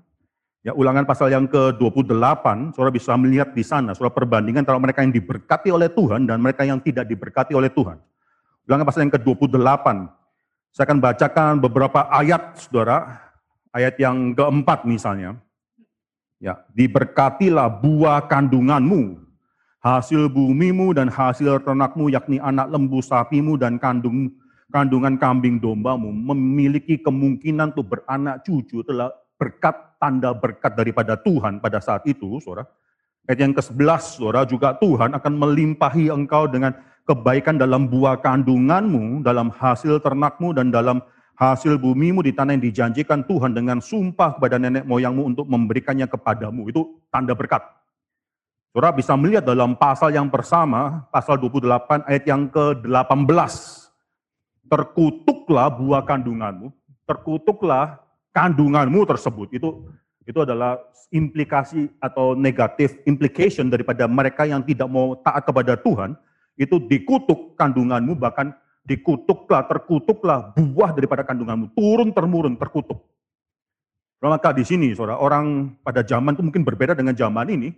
Ya, 0.59 0.75
ulangan 0.75 1.07
pasal 1.07 1.31
yang 1.31 1.47
ke-28, 1.47 2.75
saudara 2.75 2.91
bisa 2.91 3.15
melihat 3.15 3.55
di 3.55 3.63
sana, 3.63 3.95
saudara 3.95 4.11
perbandingan 4.11 4.67
antara 4.67 4.75
mereka 4.75 4.99
yang 4.99 5.15
diberkati 5.15 5.71
oleh 5.71 5.87
Tuhan 5.87 6.27
dan 6.27 6.43
mereka 6.43 6.67
yang 6.67 6.83
tidak 6.83 7.07
diberkati 7.07 7.55
oleh 7.55 7.71
Tuhan. 7.71 7.95
Ulangan 8.67 8.83
pasal 8.83 9.07
yang 9.07 9.13
ke-28, 9.15 9.87
saya 10.73 10.85
akan 10.89 10.99
bacakan 11.01 11.51
beberapa 11.59 12.05
ayat, 12.13 12.55
saudara, 12.61 13.19
ayat 13.73 13.97
yang 13.97 14.37
keempat 14.37 14.85
misalnya. 14.85 15.37
Ya, 16.39 16.55
diberkatilah 16.71 17.67
buah 17.83 18.23
kandunganmu, 18.31 19.19
hasil 19.83 20.31
bumimu 20.31 20.95
dan 20.95 21.11
hasil 21.11 21.59
ternakmu, 21.67 22.07
yakni 22.07 22.39
anak 22.39 22.71
lembu 22.71 23.03
sapimu 23.03 23.59
dan 23.59 23.75
kandung 23.75 24.31
kandungan 24.69 25.17
kambing 25.17 25.57
dombamu 25.57 26.13
memiliki 26.13 27.01
kemungkinan 27.01 27.73
untuk 27.73 27.97
beranak 27.97 28.45
cucu 28.45 28.85
telah 28.85 29.09
berkat 29.35 29.97
tanda 29.97 30.31
berkat 30.31 30.77
daripada 30.77 31.17
Tuhan 31.19 31.59
pada 31.59 31.81
saat 31.83 32.05
itu, 32.07 32.39
saudara. 32.39 32.69
Ayat 33.27 33.39
yang 33.45 33.53
ke-11, 33.53 34.01
saudara, 34.15 34.41
juga 34.47 34.73
Tuhan 34.79 35.13
akan 35.13 35.33
melimpahi 35.35 36.09
engkau 36.09 36.47
dengan 36.49 36.73
kebaikan 37.09 37.57
dalam 37.57 37.89
buah 37.89 38.21
kandunganmu, 38.21 39.25
dalam 39.25 39.49
hasil 39.49 39.97
ternakmu, 39.97 40.53
dan 40.53 40.69
dalam 40.69 41.01
hasil 41.33 41.81
bumimu 41.81 42.21
di 42.21 42.29
tanah 42.29 42.53
yang 42.53 42.63
dijanjikan 42.69 43.25
Tuhan 43.25 43.57
dengan 43.57 43.81
sumpah 43.81 44.37
kepada 44.37 44.61
nenek 44.61 44.85
moyangmu 44.85 45.33
untuk 45.33 45.49
memberikannya 45.49 46.05
kepadamu. 46.05 46.69
Itu 46.69 47.01
tanda 47.09 47.33
berkat. 47.33 47.65
Saudara 48.69 48.93
bisa 48.93 49.17
melihat 49.17 49.41
dalam 49.41 49.73
pasal 49.73 50.13
yang 50.13 50.29
bersama, 50.29 51.09
pasal 51.09 51.41
28 51.41 52.05
ayat 52.05 52.23
yang 52.29 52.45
ke-18. 52.53 53.53
Terkutuklah 54.69 55.73
buah 55.73 56.05
kandunganmu, 56.05 56.69
terkutuklah 57.09 57.97
kandunganmu 58.29 59.01
tersebut 59.09 59.49
itu 59.57 59.89
itu 60.29 60.45
adalah 60.45 60.77
implikasi 61.09 61.89
atau 61.97 62.37
negatif 62.37 63.01
implication 63.09 63.65
daripada 63.65 64.05
mereka 64.05 64.45
yang 64.45 64.61
tidak 64.61 64.85
mau 64.85 65.17
taat 65.17 65.41
kepada 65.41 65.73
Tuhan 65.73 66.13
itu 66.59 66.75
dikutuk 66.83 67.55
kandunganmu 67.55 68.19
bahkan 68.19 68.51
dikutuklah 68.83 69.63
terkutuklah 69.63 70.51
buah 70.51 70.91
daripada 70.91 71.23
kandunganmu 71.23 71.71
turun 71.71 72.11
termurun 72.11 72.59
terkutuk. 72.59 72.99
Maka 74.19 74.51
di 74.51 74.67
sini 74.67 74.91
saudara 74.91 75.15
orang 75.15 75.79
pada 75.79 76.03
zaman 76.03 76.35
itu 76.35 76.43
mungkin 76.43 76.67
berbeda 76.67 76.91
dengan 76.91 77.15
zaman 77.15 77.47
ini 77.47 77.71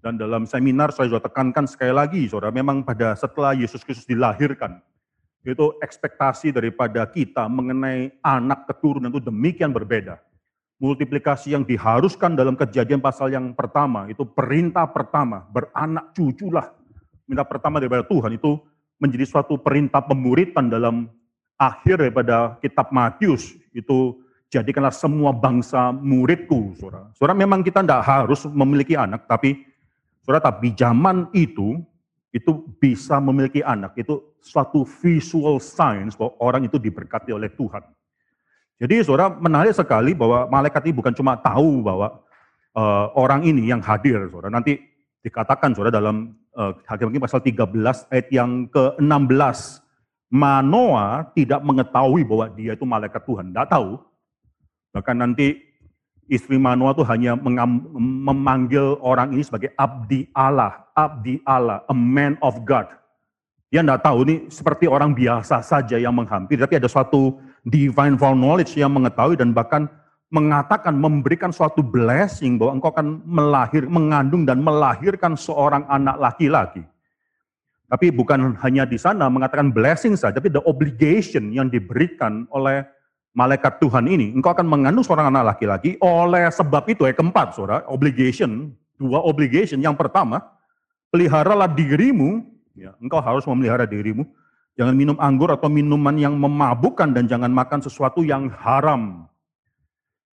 dan 0.00 0.16
dalam 0.16 0.48
seminar 0.48 0.88
saya 0.96 1.12
sudah 1.12 1.28
tekankan 1.28 1.68
sekali 1.68 1.92
lagi 1.92 2.24
saudara 2.24 2.48
memang 2.48 2.80
pada 2.80 3.12
setelah 3.12 3.52
Yesus 3.52 3.84
Kristus 3.84 4.08
dilahirkan 4.08 4.80
itu 5.46 5.76
ekspektasi 5.80 6.50
daripada 6.50 7.06
kita 7.08 7.46
mengenai 7.46 8.12
anak 8.20 8.66
keturunan 8.68 9.12
itu 9.12 9.22
demikian 9.22 9.70
berbeda. 9.70 10.18
Multiplikasi 10.78 11.58
yang 11.58 11.66
diharuskan 11.66 12.38
dalam 12.38 12.54
kejadian 12.54 13.02
pasal 13.02 13.34
yang 13.34 13.50
pertama, 13.50 14.06
itu 14.06 14.22
perintah 14.22 14.86
pertama, 14.86 15.42
beranak 15.50 16.14
cuculah. 16.14 16.70
Minta 17.28 17.44
pertama 17.44 17.76
daripada 17.76 18.02
Tuhan 18.08 18.40
itu 18.40 18.56
menjadi 18.96 19.28
suatu 19.28 19.60
perintah 19.60 20.00
pemuritan 20.00 20.72
dalam 20.72 21.12
akhir 21.60 22.00
daripada 22.00 22.56
kitab 22.64 22.88
Matius. 22.88 23.52
Itu 23.76 24.24
jadikanlah 24.48 24.90
semua 24.96 25.36
bangsa 25.36 25.92
muridku, 25.92 26.72
saudara. 26.80 27.12
Saudara 27.12 27.36
memang 27.36 27.60
kita 27.60 27.84
tidak 27.84 28.00
harus 28.00 28.48
memiliki 28.48 28.96
anak, 28.96 29.28
tapi 29.28 29.60
saudara, 30.24 30.48
tapi 30.48 30.72
zaman 30.72 31.28
itu 31.36 31.78
itu 32.32 32.64
bisa 32.76 33.16
memiliki 33.20 33.64
anak, 33.64 33.96
itu 33.96 34.20
suatu 34.40 34.84
visual 34.84 35.56
signs 35.60 36.12
bahwa 36.16 36.36
orang 36.40 36.68
itu 36.68 36.76
diberkati 36.76 37.32
oleh 37.32 37.48
Tuhan. 37.52 37.80
Jadi 38.78 39.02
saudara 39.02 39.32
menarik 39.32 39.74
sekali 39.74 40.14
bahwa 40.14 40.46
malaikat 40.46 40.86
ini 40.86 40.94
bukan 40.94 41.12
cuma 41.16 41.34
tahu 41.40 41.82
bahwa 41.82 42.20
uh, 42.76 43.10
orang 43.16 43.42
ini 43.48 43.68
yang 43.72 43.82
hadir, 43.82 44.28
saudara. 44.28 44.52
Nanti 44.54 44.78
dikatakan 45.24 45.74
saudara 45.74 45.98
dalam 45.98 46.36
uh, 46.58 46.74
Hakim 46.90 47.14
pasal 47.22 47.40
13 47.40 48.10
ayat 48.10 48.28
yang 48.34 48.66
ke-16. 48.68 49.86
Manoa 50.28 51.24
tidak 51.32 51.64
mengetahui 51.64 52.20
bahwa 52.20 52.52
dia 52.52 52.76
itu 52.76 52.84
malaikat 52.84 53.24
Tuhan, 53.24 53.48
tidak 53.48 53.72
tahu. 53.72 53.96
Bahkan 54.92 55.16
nanti 55.24 55.56
istri 56.28 56.60
Manoa 56.60 56.92
itu 56.92 57.00
hanya 57.08 57.32
memanggil 58.28 59.00
orang 59.00 59.32
ini 59.32 59.40
sebagai 59.40 59.72
abdi 59.72 60.28
Allah, 60.36 60.84
abdi 60.92 61.40
Allah, 61.48 61.80
a 61.88 61.96
man 61.96 62.36
of 62.44 62.60
God. 62.68 62.92
Dia 63.72 63.80
tidak 63.80 64.04
tahu 64.04 64.28
ini 64.28 64.36
seperti 64.52 64.84
orang 64.84 65.16
biasa 65.16 65.64
saja 65.64 65.96
yang 65.96 66.12
menghampiri, 66.12 66.60
tapi 66.60 66.76
ada 66.76 66.92
suatu 66.92 67.40
divine 67.64 68.20
knowledge 68.20 68.76
yang 68.76 68.92
mengetahui 68.92 69.40
dan 69.40 69.56
bahkan 69.56 69.88
mengatakan, 70.28 70.92
memberikan 70.92 71.48
suatu 71.48 71.80
blessing 71.80 72.60
bahwa 72.60 72.72
engkau 72.76 72.90
akan 72.92 73.24
melahir, 73.24 73.88
mengandung 73.88 74.44
dan 74.44 74.60
melahirkan 74.60 75.34
seorang 75.34 75.88
anak 75.88 76.20
laki-laki. 76.20 76.84
Tapi 77.88 78.12
bukan 78.12 78.52
hanya 78.60 78.84
di 78.84 79.00
sana 79.00 79.32
mengatakan 79.32 79.72
blessing 79.72 80.12
saja, 80.12 80.36
tapi 80.36 80.52
the 80.52 80.60
obligation 80.68 81.48
yang 81.56 81.72
diberikan 81.72 82.44
oleh 82.52 82.84
malaikat 83.32 83.80
Tuhan 83.80 84.04
ini, 84.04 84.36
engkau 84.36 84.52
akan 84.52 84.68
mengandung 84.68 85.00
seorang 85.00 85.32
anak 85.32 85.56
laki-laki 85.56 85.96
oleh 86.04 86.52
sebab 86.52 86.84
itu, 86.92 87.08
ya 87.08 87.16
keempat, 87.16 87.56
saudara, 87.56 87.88
obligation, 87.88 88.76
dua 89.00 89.24
obligation. 89.24 89.80
Yang 89.80 90.04
pertama, 90.04 90.44
peliharalah 91.08 91.72
dirimu, 91.72 92.44
ya, 92.76 92.92
engkau 93.00 93.24
harus 93.24 93.48
memelihara 93.48 93.88
dirimu, 93.88 94.28
jangan 94.76 94.92
minum 94.92 95.16
anggur 95.16 95.48
atau 95.48 95.72
minuman 95.72 96.12
yang 96.20 96.36
memabukkan 96.36 97.16
dan 97.16 97.24
jangan 97.24 97.48
makan 97.48 97.80
sesuatu 97.80 98.20
yang 98.20 98.52
haram. 98.52 99.24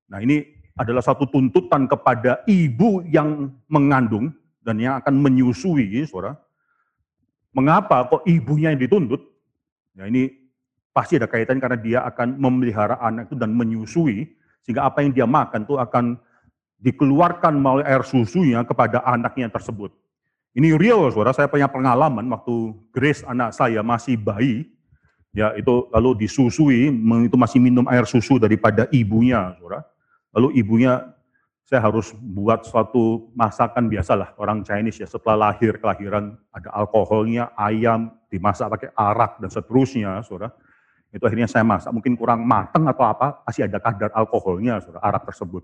Nah 0.09 0.21
ini 0.21 0.45
adalah 0.75 1.01
satu 1.01 1.25
tuntutan 1.31 1.87
kepada 1.87 2.43
ibu 2.45 3.01
yang 3.07 3.53
mengandung 3.71 4.35
dan 4.59 4.75
yang 4.81 4.99
akan 4.99 5.21
menyusui, 5.21 6.03
saudara. 6.03 6.35
Mengapa 7.55 8.11
kok 8.11 8.27
ibunya 8.27 8.75
yang 8.75 8.81
dituntut? 8.81 9.23
Ya 9.95 10.11
ini 10.11 10.27
pasti 10.91 11.15
ada 11.15 11.31
kaitan 11.31 11.63
karena 11.63 11.79
dia 11.79 11.99
akan 12.03 12.35
memelihara 12.35 12.99
anak 12.99 13.31
itu 13.31 13.35
dan 13.39 13.55
menyusui, 13.55 14.35
sehingga 14.67 14.83
apa 14.83 14.99
yang 14.99 15.15
dia 15.15 15.23
makan 15.23 15.63
itu 15.63 15.79
akan 15.79 16.19
dikeluarkan 16.83 17.55
melalui 17.55 17.87
air 17.87 18.03
susunya 18.03 18.59
kepada 18.67 18.99
anaknya 19.07 19.47
tersebut. 19.47 19.95
Ini 20.55 20.75
real, 20.75 21.07
saudara. 21.11 21.31
Saya 21.31 21.47
punya 21.47 21.71
pengalaman 21.71 22.27
waktu 22.31 22.75
Grace 22.91 23.23
anak 23.23 23.55
saya 23.55 23.79
masih 23.79 24.19
bayi, 24.19 24.67
ya 25.31 25.55
itu 25.55 25.87
lalu 25.95 26.27
disusui, 26.27 26.91
itu 27.23 27.35
masih 27.39 27.59
minum 27.63 27.87
air 27.87 28.03
susu 28.03 28.35
daripada 28.35 28.87
ibunya, 28.91 29.55
saudara. 29.59 29.83
Lalu 30.35 30.59
ibunya 30.59 31.15
saya 31.65 31.81
harus 31.81 32.13
buat 32.13 32.67
suatu 32.67 33.33
masakan 33.33 33.89
biasalah 33.89 34.37
orang 34.37 34.61
Chinese 34.61 35.01
ya 35.01 35.07
setelah 35.09 35.49
lahir 35.49 35.81
kelahiran 35.81 36.37
ada 36.53 36.69
alkoholnya 36.77 37.57
ayam 37.57 38.13
dimasak 38.29 38.69
pakai 38.69 38.89
arak 38.93 39.41
dan 39.41 39.49
seterusnya 39.49 40.21
saudara 40.21 40.53
itu 41.15 41.23
akhirnya 41.23 41.47
saya 41.47 41.63
masak, 41.63 41.95
mungkin 41.95 42.19
kurang 42.19 42.43
mateng 42.43 42.83
atau 42.91 43.07
apa, 43.07 43.39
masih 43.47 43.71
ada 43.71 43.79
kadar 43.79 44.11
alkoholnya, 44.11 44.83
saudara, 44.83 44.99
arak 44.99 45.23
tersebut. 45.31 45.63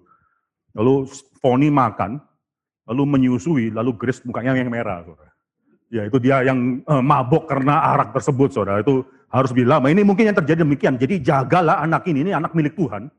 Lalu 0.72 1.12
Foni 1.44 1.68
makan, 1.68 2.24
lalu 2.88 3.04
menyusui, 3.04 3.68
lalu 3.68 3.92
Grace 4.00 4.24
mukanya 4.24 4.56
yang 4.56 4.72
merah, 4.72 5.04
saudara. 5.04 5.36
Ya 5.92 6.08
itu 6.08 6.24
dia 6.24 6.40
yang 6.48 6.80
eh, 6.80 7.04
mabok 7.04 7.52
karena 7.52 7.84
arak 7.84 8.16
tersebut, 8.16 8.56
saudara. 8.56 8.80
Itu 8.80 9.04
harus 9.28 9.52
bilang, 9.52 9.84
ini 9.92 10.08
mungkin 10.08 10.32
yang 10.32 10.40
terjadi 10.40 10.64
demikian. 10.64 10.96
Jadi 10.96 11.20
jagalah 11.20 11.84
anak 11.84 12.08
ini, 12.08 12.24
ini 12.24 12.32
anak 12.32 12.56
milik 12.56 12.80
Tuhan. 12.80 13.12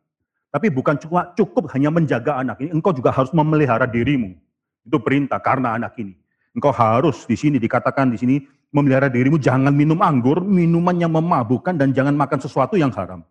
Tapi 0.53 0.69
bukan 0.69 1.01
cuma 1.01 1.33
cukup 1.33 1.73
hanya 1.73 1.89
menjaga 1.89 2.37
anak 2.37 2.61
ini, 2.61 2.77
engkau 2.77 2.93
juga 2.93 3.09
harus 3.09 3.33
memelihara 3.33 3.89
dirimu. 3.89 4.37
Itu 4.85 5.01
perintah 5.01 5.41
karena 5.41 5.81
anak 5.81 5.97
ini. 5.97 6.13
Engkau 6.53 6.69
harus 6.69 7.25
di 7.25 7.33
sini 7.33 7.57
dikatakan 7.57 8.13
di 8.13 8.21
sini 8.21 8.37
memelihara 8.69 9.09
dirimu, 9.09 9.41
jangan 9.41 9.73
minum 9.73 9.97
anggur, 10.05 10.45
minuman 10.45 10.93
yang 11.01 11.17
memabukkan, 11.17 11.81
dan 11.81 11.97
jangan 11.97 12.13
makan 12.13 12.37
sesuatu 12.37 12.77
yang 12.77 12.93
haram. 12.93 13.25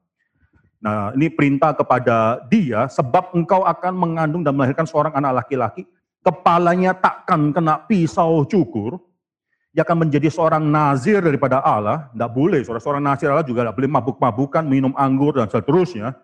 Nah, 0.82 1.14
ini 1.14 1.30
perintah 1.30 1.78
kepada 1.78 2.42
dia, 2.50 2.90
sebab 2.90 3.38
engkau 3.38 3.62
akan 3.70 3.94
mengandung 3.94 4.42
dan 4.42 4.58
melahirkan 4.58 4.90
seorang 4.90 5.14
anak 5.14 5.46
laki-laki, 5.46 5.86
kepalanya 6.26 6.98
takkan 6.98 7.54
kena 7.54 7.86
pisau 7.86 8.42
cukur, 8.50 8.98
dia 9.70 9.86
akan 9.86 10.10
menjadi 10.10 10.34
seorang 10.34 10.66
nazir 10.66 11.22
daripada 11.22 11.62
Allah, 11.62 12.10
tidak 12.10 12.32
boleh, 12.34 12.60
seorang, 12.66 12.82
seorang 12.82 13.04
nazir 13.06 13.30
Allah 13.30 13.46
juga 13.46 13.70
tidak 13.70 13.78
boleh 13.78 13.90
mabuk-mabukan, 13.94 14.64
minum 14.66 14.94
anggur, 14.98 15.38
dan 15.38 15.46
seterusnya. 15.50 16.18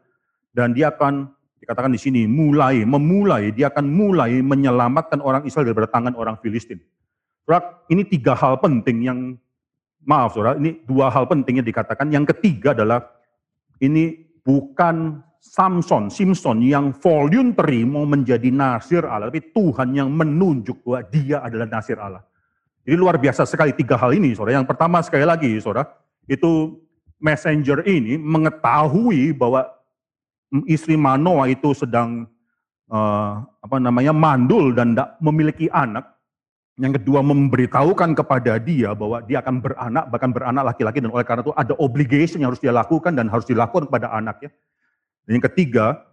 Dan 0.57 0.73
dia 0.73 0.89
akan, 0.89 1.29
dikatakan 1.61 1.93
di 1.93 2.01
sini, 2.01 2.25
mulai, 2.25 2.81
memulai, 2.81 3.53
dia 3.53 3.69
akan 3.69 3.85
mulai 3.85 4.41
menyelamatkan 4.41 5.21
orang 5.21 5.45
Israel 5.45 5.69
dari 5.69 5.85
tangan 5.85 6.17
orang 6.17 6.41
Filistin. 6.41 6.81
Saudara, 7.45 7.85
ini 7.93 8.01
tiga 8.09 8.33
hal 8.33 8.57
penting 8.57 9.05
yang, 9.05 9.37
maaf 10.01 10.33
saudara, 10.33 10.57
ini 10.57 10.81
dua 10.81 11.13
hal 11.13 11.29
penting 11.29 11.61
yang 11.61 11.67
dikatakan. 11.69 12.09
Yang 12.09 12.33
ketiga 12.33 12.73
adalah, 12.73 13.05
ini 13.77 14.17
bukan 14.41 15.21
Samson, 15.37 16.09
Simpson 16.09 16.65
yang 16.65 16.89
voluntary 16.89 17.85
mau 17.85 18.09
menjadi 18.09 18.49
nasir 18.49 19.05
Allah, 19.05 19.29
tapi 19.29 19.53
Tuhan 19.53 19.93
yang 19.93 20.09
menunjuk 20.09 20.81
bahwa 20.81 21.05
dia 21.05 21.45
adalah 21.45 21.69
nasir 21.69 22.01
Allah. 22.01 22.25
Jadi 22.81 22.97
luar 22.97 23.21
biasa 23.21 23.45
sekali 23.45 23.77
tiga 23.77 23.93
hal 23.93 24.09
ini, 24.17 24.33
saudara. 24.33 24.57
Yang 24.57 24.73
pertama 24.73 25.05
sekali 25.05 25.21
lagi, 25.21 25.53
saudara, 25.61 25.85
itu 26.25 26.81
messenger 27.21 27.85
ini 27.85 28.17
mengetahui 28.17 29.37
bahwa 29.37 29.76
istri 30.67 30.95
Manoa 30.95 31.51
itu 31.51 31.75
sedang 31.75 32.27
uh, 32.91 33.43
apa 33.43 33.77
namanya 33.79 34.15
mandul 34.15 34.71
dan 34.71 34.95
tidak 34.95 35.19
memiliki 35.19 35.67
anak. 35.71 36.07
Yang 36.77 37.01
kedua 37.01 37.25
memberitahukan 37.25 38.13
kepada 38.13 38.61
dia 38.61 38.93
bahwa 38.93 39.17
dia 39.25 39.41
akan 39.41 39.65
beranak, 39.65 40.03
bahkan 40.13 40.29
beranak 40.29 40.63
laki-laki 40.73 41.01
dan 41.01 41.09
oleh 41.09 41.25
karena 41.25 41.41
itu 41.41 41.53
ada 41.57 41.73
obligation 41.81 42.37
yang 42.37 42.53
harus 42.53 42.61
dia 42.61 42.69
lakukan 42.69 43.17
dan 43.17 43.25
harus 43.33 43.49
dilakukan 43.49 43.89
kepada 43.89 44.13
anaknya. 44.13 44.53
Dan 45.25 45.41
yang 45.41 45.45
ketiga, 45.49 46.05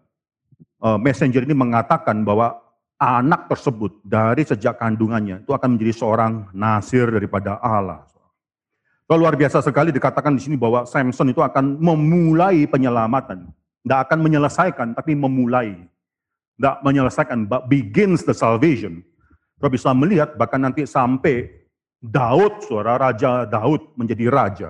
uh, 0.81 0.97
messenger 0.97 1.45
ini 1.45 1.53
mengatakan 1.53 2.25
bahwa 2.25 2.65
anak 2.97 3.53
tersebut 3.53 4.01
dari 4.01 4.49
sejak 4.49 4.81
kandungannya 4.81 5.45
itu 5.45 5.53
akan 5.53 5.77
menjadi 5.77 5.93
seorang 6.01 6.49
nasir 6.57 7.13
daripada 7.13 7.61
Allah. 7.61 8.09
Luar 9.15 9.37
biasa 9.39 9.63
sekali 9.63 9.95
dikatakan 9.95 10.35
di 10.35 10.43
sini 10.43 10.57
bahwa 10.59 10.89
Samson 10.89 11.31
itu 11.31 11.39
akan 11.39 11.79
memulai 11.79 12.67
penyelamatan. 12.67 13.47
Tidak 13.85 14.01
akan 14.09 14.19
menyelesaikan, 14.25 14.89
tapi 14.97 15.13
memulai. 15.13 15.77
Tidak 16.57 16.81
menyelesaikan, 16.81 17.45
but 17.45 17.69
begins 17.69 18.25
the 18.25 18.33
salvation. 18.33 19.05
Kita 19.61 19.69
bisa 19.69 19.93
melihat 19.93 20.35
bahkan 20.41 20.65
nanti 20.65 20.89
sampai 20.89 21.53
Daud, 22.05 22.65
suara 22.65 22.97
Raja 22.97 23.49
Daud 23.49 23.97
menjadi 23.97 24.29
raja. 24.29 24.69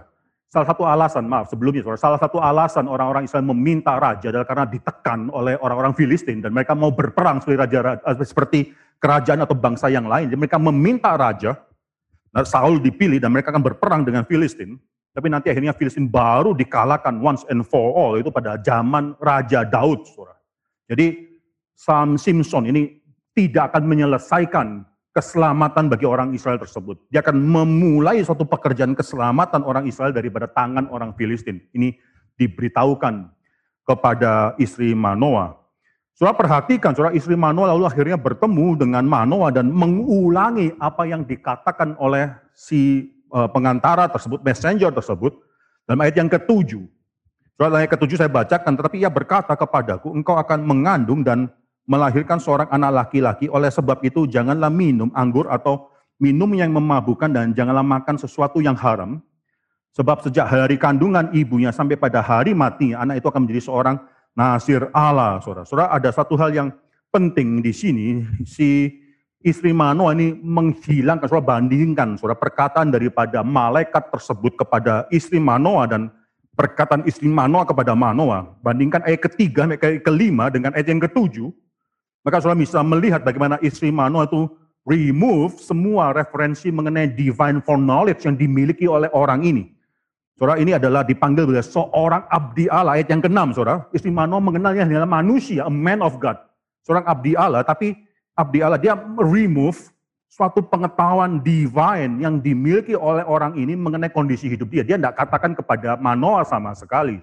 Salah 0.54 0.70
satu 0.70 0.86
alasan, 0.86 1.26
maaf 1.26 1.50
sebelumnya, 1.50 1.82
saudara, 1.82 1.98
salah 1.98 2.20
satu 2.22 2.38
alasan 2.38 2.86
orang-orang 2.86 3.26
Israel 3.26 3.42
meminta 3.50 3.98
raja 3.98 4.30
adalah 4.30 4.46
karena 4.46 4.70
ditekan 4.70 5.26
oleh 5.34 5.58
orang-orang 5.58 5.98
Filistin 5.98 6.38
dan 6.38 6.54
mereka 6.54 6.78
mau 6.78 6.94
berperang 6.94 7.42
seperti 7.42 7.58
raja 7.58 7.78
eh, 7.98 8.22
seperti 8.22 8.70
kerajaan 9.02 9.42
atau 9.42 9.58
bangsa 9.58 9.90
yang 9.90 10.06
lain. 10.06 10.30
Jadi 10.30 10.38
mereka 10.38 10.62
meminta 10.62 11.10
raja, 11.18 11.58
nah 12.30 12.46
Saul 12.46 12.78
dipilih 12.78 13.18
dan 13.18 13.34
mereka 13.34 13.50
akan 13.50 13.66
berperang 13.66 14.06
dengan 14.06 14.22
Filistin. 14.22 14.78
Tapi 15.14 15.30
nanti 15.30 15.46
akhirnya 15.46 15.70
Filistin 15.70 16.10
baru 16.10 16.58
dikalahkan 16.58 17.22
once 17.22 17.46
and 17.46 17.62
for 17.62 17.94
all 17.94 18.18
itu 18.18 18.34
pada 18.34 18.58
zaman 18.58 19.14
Raja 19.22 19.62
Daud, 19.62 20.02
saudara. 20.10 20.34
Jadi 20.90 21.30
Sam 21.78 22.18
Simpson 22.18 22.66
ini 22.66 22.98
tidak 23.30 23.70
akan 23.70 23.86
menyelesaikan 23.86 24.66
keselamatan 25.14 25.86
bagi 25.86 26.02
orang 26.02 26.34
Israel 26.34 26.58
tersebut. 26.58 26.98
Dia 27.14 27.22
akan 27.22 27.38
memulai 27.38 28.26
suatu 28.26 28.42
pekerjaan 28.42 28.98
keselamatan 28.98 29.62
orang 29.62 29.86
Israel 29.86 30.10
daripada 30.10 30.50
tangan 30.50 30.90
orang 30.90 31.14
Filistin. 31.14 31.62
Ini 31.70 31.94
diberitahukan 32.34 33.30
kepada 33.86 34.58
istri 34.58 34.98
Manoah. 34.98 35.54
Saudara 36.18 36.34
perhatikan, 36.34 36.90
saudara 36.94 37.14
istri 37.14 37.38
Manoah 37.38 37.74
lalu 37.74 37.86
akhirnya 37.86 38.18
bertemu 38.18 38.74
dengan 38.74 39.06
Manoah 39.06 39.54
dan 39.54 39.70
mengulangi 39.70 40.74
apa 40.82 41.06
yang 41.06 41.22
dikatakan 41.22 41.94
oleh 42.02 42.34
si 42.50 43.13
pengantara 43.50 44.06
tersebut, 44.06 44.38
messenger 44.46 44.94
tersebut, 44.94 45.34
dalam 45.84 46.00
ayat 46.06 46.14
yang 46.22 46.30
ketujuh. 46.30 46.86
Saudara 47.54 47.82
ayat 47.82 47.90
ketujuh 47.94 48.18
saya 48.18 48.30
bacakan, 48.30 48.74
tetapi 48.74 48.96
ia 48.98 49.10
berkata 49.10 49.54
kepadaku, 49.54 50.10
engkau 50.10 50.34
akan 50.34 50.62
mengandung 50.66 51.22
dan 51.22 51.50
melahirkan 51.86 52.42
seorang 52.42 52.66
anak 52.70 53.06
laki-laki. 53.06 53.46
Oleh 53.46 53.70
sebab 53.70 54.02
itu 54.02 54.26
janganlah 54.26 54.70
minum 54.70 55.10
anggur 55.14 55.46
atau 55.46 55.90
minum 56.18 56.50
yang 56.54 56.74
memabukkan 56.74 57.30
dan 57.30 57.54
janganlah 57.54 57.86
makan 57.86 58.18
sesuatu 58.18 58.58
yang 58.58 58.74
haram. 58.74 59.22
Sebab 59.94 60.26
sejak 60.26 60.50
hari 60.50 60.74
kandungan 60.74 61.30
ibunya 61.30 61.70
sampai 61.70 61.94
pada 61.94 62.18
hari 62.18 62.50
mati, 62.50 62.90
anak 62.90 63.22
itu 63.22 63.30
akan 63.30 63.46
menjadi 63.46 63.62
seorang 63.70 63.96
nasir 64.34 64.90
Allah. 64.90 65.38
Saudara, 65.38 65.94
ada 65.94 66.10
satu 66.10 66.34
hal 66.34 66.50
yang 66.50 66.68
penting 67.14 67.62
di 67.62 67.70
sini. 67.70 68.06
Si 68.42 68.90
istri 69.44 69.76
Manoah 69.76 70.16
ini 70.16 70.32
menghilangkan, 70.40 71.28
saudara 71.28 71.60
bandingkan, 71.60 72.16
saudara 72.16 72.40
perkataan 72.40 72.88
daripada 72.88 73.44
malaikat 73.44 74.08
tersebut 74.08 74.56
kepada 74.56 75.04
istri 75.12 75.36
Manoah 75.36 75.84
dan 75.84 76.08
perkataan 76.56 77.04
istri 77.04 77.28
Manoah 77.28 77.68
kepada 77.68 77.92
Manoah. 77.92 78.56
Bandingkan 78.64 79.04
ayat 79.04 79.20
ketiga, 79.28 79.68
ayat 79.68 80.00
kelima 80.00 80.48
dengan 80.48 80.72
ayat 80.72 80.88
yang 80.88 80.98
ketujuh. 81.04 81.52
Maka 82.24 82.40
saudara 82.40 82.56
bisa 82.56 82.80
melihat 82.80 83.20
bagaimana 83.20 83.60
istri 83.60 83.92
Manoah 83.92 84.24
itu 84.24 84.48
remove 84.88 85.60
semua 85.60 86.16
referensi 86.16 86.72
mengenai 86.72 87.12
divine 87.12 87.60
foreknowledge 87.60 88.24
yang 88.24 88.40
dimiliki 88.40 88.88
oleh 88.88 89.12
orang 89.12 89.44
ini. 89.44 89.68
Saudara, 90.34 90.58
ini 90.58 90.74
adalah 90.74 91.06
dipanggil 91.06 91.46
oleh 91.46 91.62
seorang 91.62 92.26
abdi 92.26 92.66
Allah. 92.66 92.98
Ayat 92.98 93.06
yang 93.12 93.22
keenam, 93.22 93.54
saudara. 93.54 93.86
Istri 93.94 94.10
Manoah 94.10 94.42
mengenalnya 94.42 94.82
adalah 94.88 95.06
manusia, 95.06 95.68
a 95.68 95.70
man 95.70 96.02
of 96.02 96.18
God. 96.18 96.40
Seorang 96.82 97.06
abdi 97.06 97.38
Allah, 97.38 97.62
tapi 97.62 97.94
abdi 98.34 98.58
Allah, 98.62 98.78
dia 98.78 98.94
remove 99.18 99.94
suatu 100.26 100.66
pengetahuan 100.66 101.38
divine 101.38 102.18
yang 102.18 102.42
dimiliki 102.42 102.98
oleh 102.98 103.22
orang 103.22 103.54
ini 103.54 103.78
mengenai 103.78 104.10
kondisi 104.10 104.50
hidup 104.50 104.66
dia. 104.70 104.82
Dia 104.82 104.98
tidak 104.98 105.14
katakan 105.14 105.54
kepada 105.54 105.94
Manoah 105.94 106.42
sama 106.42 106.74
sekali. 106.74 107.22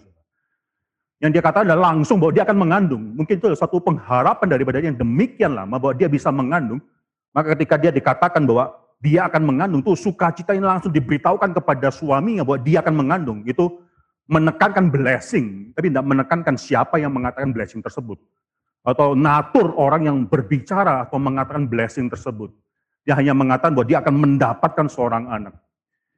Yang 1.21 1.37
dia 1.37 1.43
katakan 1.43 1.69
adalah 1.69 1.93
langsung 1.93 2.17
bahwa 2.17 2.33
dia 2.33 2.43
akan 2.47 2.57
mengandung. 2.57 3.03
Mungkin 3.13 3.37
itu 3.37 3.45
adalah 3.45 3.61
satu 3.61 3.77
pengharapan 3.77 4.47
daripada 4.49 4.81
yang 4.81 4.97
demikian 4.97 5.53
lama 5.53 5.77
bahwa 5.77 5.93
dia 5.93 6.09
bisa 6.09 6.33
mengandung. 6.33 6.81
Maka 7.29 7.53
ketika 7.53 7.77
dia 7.77 7.91
dikatakan 7.93 8.41
bahwa 8.47 8.73
dia 8.97 9.29
akan 9.29 9.41
mengandung, 9.45 9.81
tuh 9.85 9.93
sukacita 9.93 10.57
ini 10.57 10.65
langsung 10.65 10.89
diberitahukan 10.89 11.53
kepada 11.57 11.93
suaminya 11.93 12.41
bahwa 12.41 12.59
dia 12.63 12.81
akan 12.81 12.95
mengandung. 12.95 13.39
Itu 13.45 13.85
menekankan 14.31 14.89
blessing, 14.89 15.75
tapi 15.75 15.93
tidak 15.93 16.05
menekankan 16.07 16.55
siapa 16.57 16.97
yang 16.97 17.13
mengatakan 17.13 17.53
blessing 17.53 17.83
tersebut. 17.83 18.17
Atau 18.81 19.13
natur 19.13 19.77
orang 19.77 20.09
yang 20.09 20.17
berbicara 20.25 21.05
atau 21.05 21.21
mengatakan 21.21 21.69
blessing 21.69 22.09
tersebut. 22.09 22.49
Dia 23.05 23.17
hanya 23.17 23.33
mengatakan 23.33 23.73
bahwa 23.77 23.87
dia 23.89 24.01
akan 24.01 24.15
mendapatkan 24.17 24.87
seorang 24.89 25.29
anak. 25.29 25.53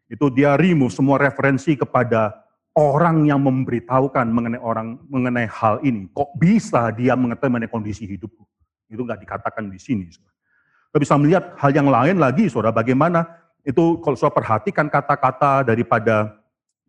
Itu 0.07 0.31
dia 0.31 0.55
remove 0.55 0.91
semua 0.91 1.19
referensi 1.19 1.75
kepada 1.75 2.43
orang 2.75 3.27
yang 3.29 3.39
memberitahukan 3.43 4.25
mengenai 4.31 4.61
orang 4.61 4.99
mengenai 5.07 5.47
hal 5.47 5.79
ini. 5.83 6.09
Kok 6.11 6.39
bisa 6.39 6.91
dia 6.91 7.13
mengetahui 7.15 7.51
mengenai 7.51 7.71
kondisi 7.71 8.03
hidupku? 8.07 8.43
Itu 8.91 9.03
nggak 9.05 9.21
dikatakan 9.23 9.69
di 9.69 9.79
sini. 9.79 10.07
Kita 10.07 10.97
bisa 11.01 11.17
melihat 11.17 11.57
hal 11.57 11.71
yang 11.73 11.89
lain 11.89 12.21
lagi, 12.21 12.51
saudara. 12.51 12.75
Bagaimana 12.75 13.25
itu 13.63 13.97
kalau 14.03 14.13
saudara 14.13 14.43
perhatikan 14.43 14.91
kata-kata 14.91 15.65
daripada 15.65 16.35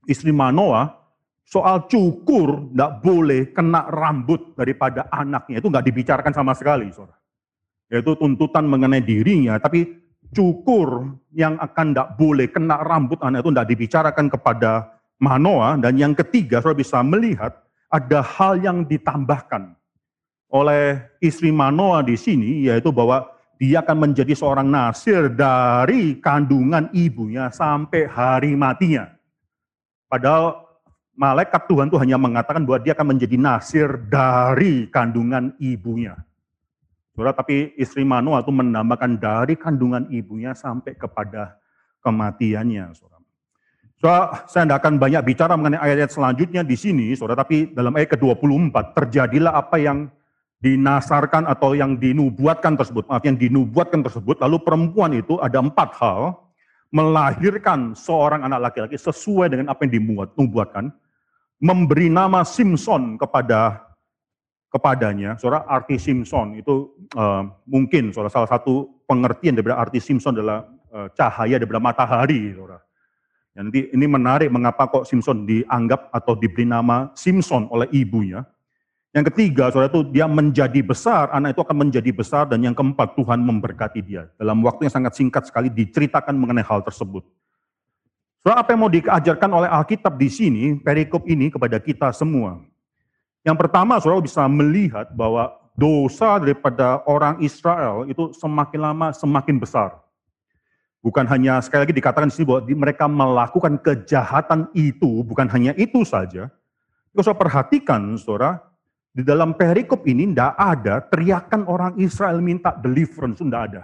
istri 0.04 0.34
Manoa, 0.34 1.03
soal 1.44 1.86
cukur 1.86 2.72
nggak 2.72 2.92
boleh 3.04 3.52
kena 3.52 3.86
rambut 3.92 4.56
daripada 4.56 5.06
anaknya 5.12 5.60
itu 5.60 5.68
nggak 5.68 5.86
dibicarakan 5.86 6.32
sama 6.32 6.52
sekali, 6.56 6.88
saudara. 6.90 7.20
Yaitu 7.92 8.16
tuntutan 8.16 8.64
mengenai 8.64 9.04
dirinya, 9.04 9.60
tapi 9.60 9.84
cukur 10.32 11.14
yang 11.30 11.60
akan 11.60 11.92
tidak 11.94 12.08
boleh 12.16 12.48
kena 12.50 12.80
rambut 12.82 13.20
anak 13.22 13.44
itu 13.44 13.50
tidak 13.54 13.68
dibicarakan 13.70 14.26
kepada 14.32 14.72
Manoa 15.22 15.78
dan 15.78 15.94
yang 15.94 16.12
ketiga 16.16 16.58
saudara 16.58 16.82
bisa 16.82 16.98
melihat 17.06 17.54
ada 17.86 18.18
hal 18.18 18.58
yang 18.58 18.82
ditambahkan 18.82 19.78
oleh 20.50 20.98
istri 21.22 21.54
Manoa 21.54 22.02
di 22.02 22.18
sini 22.18 22.66
yaitu 22.66 22.90
bahwa 22.90 23.30
dia 23.54 23.86
akan 23.86 24.10
menjadi 24.10 24.34
seorang 24.34 24.66
nasir 24.66 25.30
dari 25.30 26.18
kandungan 26.18 26.90
ibunya 26.90 27.48
sampai 27.54 28.10
hari 28.10 28.58
matinya. 28.58 29.06
Padahal 30.10 30.63
malaikat 31.14 31.70
Tuhan 31.70 31.90
itu 31.90 31.98
hanya 31.98 32.18
mengatakan 32.18 32.62
bahwa 32.66 32.82
dia 32.82 32.92
akan 32.94 33.14
menjadi 33.14 33.36
nasir 33.38 33.88
dari 34.06 34.90
kandungan 34.90 35.54
ibunya. 35.62 36.18
Saudara, 37.14 37.30
tapi 37.30 37.70
istri 37.78 38.02
Manoa 38.02 38.42
itu 38.42 38.50
menambahkan 38.50 39.22
dari 39.22 39.54
kandungan 39.54 40.10
ibunya 40.10 40.50
sampai 40.50 40.98
kepada 40.98 41.54
kematiannya. 42.02 42.90
Saudara. 42.90 43.22
Saudara, 44.02 44.44
saya 44.50 44.66
tidak 44.66 44.78
akan 44.82 44.94
banyak 44.98 45.22
bicara 45.22 45.54
mengenai 45.54 45.80
ayat-ayat 45.80 46.10
selanjutnya 46.10 46.62
di 46.66 46.74
sini, 46.74 47.14
saudara, 47.14 47.46
tapi 47.46 47.70
dalam 47.70 47.94
ayat 47.94 48.18
ke-24 48.18 48.98
terjadilah 48.98 49.54
apa 49.54 49.78
yang 49.78 50.10
dinasarkan 50.58 51.46
atau 51.46 51.78
yang 51.78 51.94
dinubuatkan 51.94 52.74
tersebut, 52.74 53.06
maaf, 53.06 53.22
yang 53.22 53.38
dinubuatkan 53.38 54.02
tersebut, 54.02 54.42
lalu 54.42 54.58
perempuan 54.64 55.14
itu 55.14 55.38
ada 55.38 55.62
empat 55.62 55.94
hal, 56.02 56.34
melahirkan 56.90 57.94
seorang 57.94 58.42
anak 58.42 58.70
laki-laki 58.70 58.98
sesuai 58.98 59.54
dengan 59.54 59.70
apa 59.70 59.86
yang 59.86 60.02
dinubuatkan, 60.02 60.90
memberi 61.64 62.12
nama 62.12 62.44
Simpson 62.44 63.16
kepada 63.16 63.80
kepadanya, 64.68 65.40
saudara, 65.40 65.64
arti 65.64 65.96
Simpson 65.96 66.60
itu 66.60 66.92
uh, 67.16 67.48
mungkin, 67.64 68.12
saudara, 68.12 68.28
salah 68.28 68.50
satu 68.52 69.00
pengertian 69.08 69.56
daripada 69.56 69.80
arti 69.80 69.96
Simpson 69.96 70.36
adalah 70.36 70.68
uh, 70.92 71.08
cahaya 71.16 71.56
daripada 71.56 71.80
matahari, 71.80 72.52
saudara 72.52 72.84
Ya, 73.54 73.62
nanti 73.62 73.86
ini 73.94 74.10
menarik 74.10 74.50
mengapa 74.50 74.90
kok 74.90 75.06
Simpson 75.06 75.46
dianggap 75.46 76.10
atau 76.10 76.34
diberi 76.34 76.66
nama 76.66 77.14
Simpson 77.14 77.70
oleh 77.70 77.86
ibunya. 77.94 78.42
Yang 79.14 79.30
ketiga, 79.30 79.70
saudara 79.70 79.94
itu 79.94 80.02
dia 80.10 80.26
menjadi 80.26 80.82
besar, 80.82 81.30
anak 81.30 81.54
itu 81.54 81.62
akan 81.62 81.86
menjadi 81.86 82.10
besar, 82.10 82.50
dan 82.50 82.66
yang 82.66 82.74
keempat, 82.74 83.14
Tuhan 83.14 83.38
memberkati 83.46 84.02
dia. 84.02 84.26
Dalam 84.34 84.58
waktu 84.66 84.90
yang 84.90 84.94
sangat 84.98 85.14
singkat 85.14 85.46
sekali 85.46 85.70
diceritakan 85.70 86.34
mengenai 86.34 86.66
hal 86.66 86.82
tersebut. 86.82 87.22
Saudara, 88.44 88.60
apa 88.60 88.76
yang 88.76 88.80
mau 88.84 88.92
diajarkan 88.92 89.50
oleh 89.56 89.72
Alkitab 89.72 90.20
di 90.20 90.28
sini, 90.28 90.76
perikop 90.76 91.24
ini 91.24 91.48
kepada 91.48 91.80
kita 91.80 92.12
semua. 92.12 92.60
Yang 93.40 93.56
pertama, 93.56 93.96
saudara 93.96 94.20
bisa 94.20 94.44
melihat 94.44 95.08
bahwa 95.16 95.56
dosa 95.72 96.36
daripada 96.36 97.00
orang 97.08 97.40
Israel 97.40 98.04
itu 98.04 98.36
semakin 98.36 98.80
lama 98.84 99.16
semakin 99.16 99.56
besar. 99.56 99.96
Bukan 101.00 101.24
hanya 101.24 101.56
sekali 101.64 101.88
lagi 101.88 101.96
dikatakan 101.96 102.28
di 102.28 102.36
sini 102.36 102.44
bahwa 102.44 102.68
mereka 102.68 103.08
melakukan 103.08 103.80
kejahatan 103.80 104.68
itu, 104.76 105.24
bukan 105.24 105.48
hanya 105.48 105.72
itu 105.80 106.04
saja. 106.04 106.52
Kalau 107.16 107.24
saya 107.24 107.40
perhatikan, 107.40 108.12
saudara, 108.20 108.60
Di 109.14 109.22
dalam 109.22 109.54
perikop 109.54 110.02
ini 110.10 110.34
tidak 110.34 110.58
ada 110.58 110.98
teriakan 110.98 111.70
orang 111.70 111.94
Israel 112.02 112.42
minta 112.42 112.74
deliverance, 112.74 113.38
tidak 113.38 113.62
ada. 113.70 113.82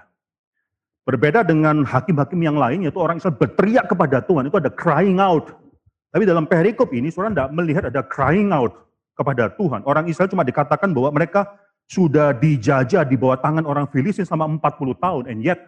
Berbeda 1.08 1.40
dengan 1.42 1.82
hakim-hakim 1.82 2.40
yang 2.44 2.60
lain, 2.60 2.84
yaitu 2.84 3.00
orang 3.00 3.16
Israel 3.16 3.36
berteriak 3.40 3.88
kepada 3.88 4.20
Tuhan, 4.20 4.46
itu 4.46 4.56
ada 4.60 4.68
crying 4.68 5.16
out. 5.16 5.56
Tapi 6.12 6.28
dalam 6.28 6.44
perikop 6.44 6.92
ini, 6.92 7.08
saudara 7.08 7.32
tidak 7.32 7.50
melihat 7.56 7.84
ada 7.88 8.04
crying 8.04 8.52
out 8.52 8.74
kepada 9.16 9.48
Tuhan. 9.56 9.80
Orang 9.88 10.06
Israel 10.06 10.28
cuma 10.28 10.44
dikatakan 10.44 10.92
bahwa 10.92 11.12
mereka 11.12 11.48
sudah 11.90 12.30
dijajah 12.36 13.02
di 13.02 13.18
bawah 13.18 13.40
tangan 13.40 13.66
orang 13.66 13.90
Filistin 13.90 14.22
selama 14.22 14.60
40 14.62 14.94
tahun, 15.02 15.22
and 15.26 15.42
yet 15.42 15.58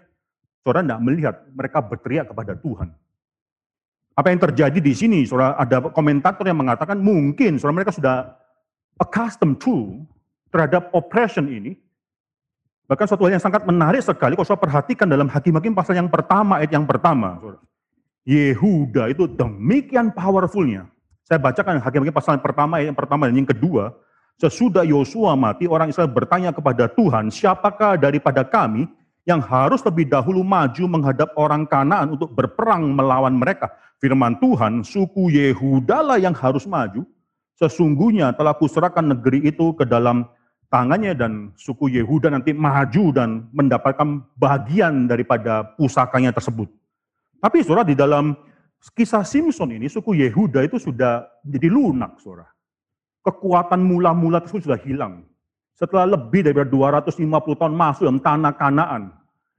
saudara 0.63 0.87
tidak 0.87 1.03
melihat 1.03 1.35
mereka 1.51 1.79
berteriak 1.83 2.31
kepada 2.31 2.55
Tuhan. 2.55 2.95
Apa 4.15 4.29
yang 4.31 4.39
terjadi 4.39 4.79
di 4.79 4.93
sini, 4.95 5.27
saudara, 5.27 5.59
ada 5.59 5.91
komentator 5.91 6.47
yang 6.47 6.61
mengatakan 6.61 7.01
mungkin 7.01 7.59
saudara 7.59 7.83
mereka 7.83 7.97
sudah 7.97 8.37
accustomed 9.03 9.59
to 9.59 10.07
terhadap 10.55 10.93
oppression 10.95 11.51
ini. 11.51 11.82
Bahkan 12.93 13.09
suatu 13.09 13.25
hal 13.25 13.41
yang 13.41 13.45
sangat 13.49 13.65
menarik 13.65 14.05
sekali 14.05 14.37
kalau 14.37 14.45
saudara 14.45 14.69
perhatikan 14.69 15.09
dalam 15.09 15.25
hakim-hakim 15.25 15.73
pasal 15.73 15.97
yang 15.97 16.13
pertama, 16.13 16.61
ayat 16.61 16.77
yang 16.77 16.85
pertama. 16.85 17.41
Yehuda 18.29 19.09
itu 19.17 19.25
demikian 19.33 20.13
powerfulnya. 20.13 20.93
Saya 21.25 21.41
bacakan 21.41 21.81
hakim-hakim 21.81 22.13
pasal 22.13 22.37
yang 22.37 22.45
pertama, 22.45 22.77
ayat 22.77 22.93
yang 22.93 22.99
pertama 23.01 23.33
dan 23.33 23.41
yang 23.41 23.49
kedua. 23.49 23.97
Sesudah 24.37 24.85
Yosua 24.85 25.33
mati, 25.41 25.65
orang 25.65 25.89
Israel 25.89 26.13
bertanya 26.13 26.53
kepada 26.53 26.85
Tuhan, 26.93 27.33
siapakah 27.33 27.97
daripada 27.97 28.45
kami 28.45 28.85
yang 29.25 29.41
harus 29.41 29.81
lebih 29.89 30.13
dahulu 30.13 30.45
maju 30.45 30.85
menghadap 30.85 31.33
orang 31.41 31.65
Kanaan 31.65 32.13
untuk 32.13 32.29
berperang 32.37 32.93
melawan 32.93 33.33
mereka. 33.33 33.73
Firman 34.05 34.37
Tuhan, 34.37 34.85
suku 34.85 35.33
Yehuda 35.33 36.05
lah 36.13 36.21
yang 36.21 36.37
harus 36.37 36.69
maju. 36.69 37.09
Sesungguhnya 37.57 38.37
telah 38.37 38.53
kuserahkan 38.53 39.17
negeri 39.17 39.49
itu 39.49 39.73
ke 39.81 39.89
dalam 39.89 40.29
tangannya 40.73 41.13
dan 41.13 41.53
suku 41.53 41.93
Yehuda 41.93 42.33
nanti 42.33 42.57
maju 42.57 43.05
dan 43.13 43.53
mendapatkan 43.53 44.25
bagian 44.41 45.05
daripada 45.05 45.77
pusakanya 45.77 46.33
tersebut. 46.33 46.73
Tapi 47.37 47.61
saudara 47.61 47.85
di 47.85 47.93
dalam 47.93 48.33
kisah 48.97 49.21
Simpson 49.21 49.77
ini 49.77 49.93
suku 49.93 50.17
Yehuda 50.17 50.65
itu 50.65 50.81
sudah 50.81 51.29
jadi 51.45 51.69
lunak 51.69 52.17
saudara. 52.25 52.49
Kekuatan 53.21 53.85
mula-mula 53.85 54.41
tersebut 54.41 54.73
sudah 54.73 54.81
hilang. 54.81 55.29
Setelah 55.77 56.17
lebih 56.17 56.49
dari 56.49 56.57
250 56.57 57.21
tahun 57.61 57.75
masuk 57.77 58.03
dalam 58.09 58.23
tanah 58.25 58.53
kanaan, 58.57 59.03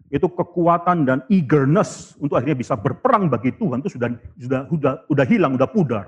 itu 0.10 0.26
kekuatan 0.30 1.06
dan 1.06 1.18
eagerness 1.30 2.18
untuk 2.18 2.38
akhirnya 2.42 2.58
bisa 2.58 2.74
berperang 2.74 3.30
bagi 3.30 3.54
Tuhan 3.56 3.82
itu 3.86 3.98
sudah 3.98 4.10
sudah 4.38 4.62
sudah, 4.68 4.94
sudah 5.10 5.26
hilang, 5.30 5.56
sudah 5.56 5.70
pudar. 5.70 6.06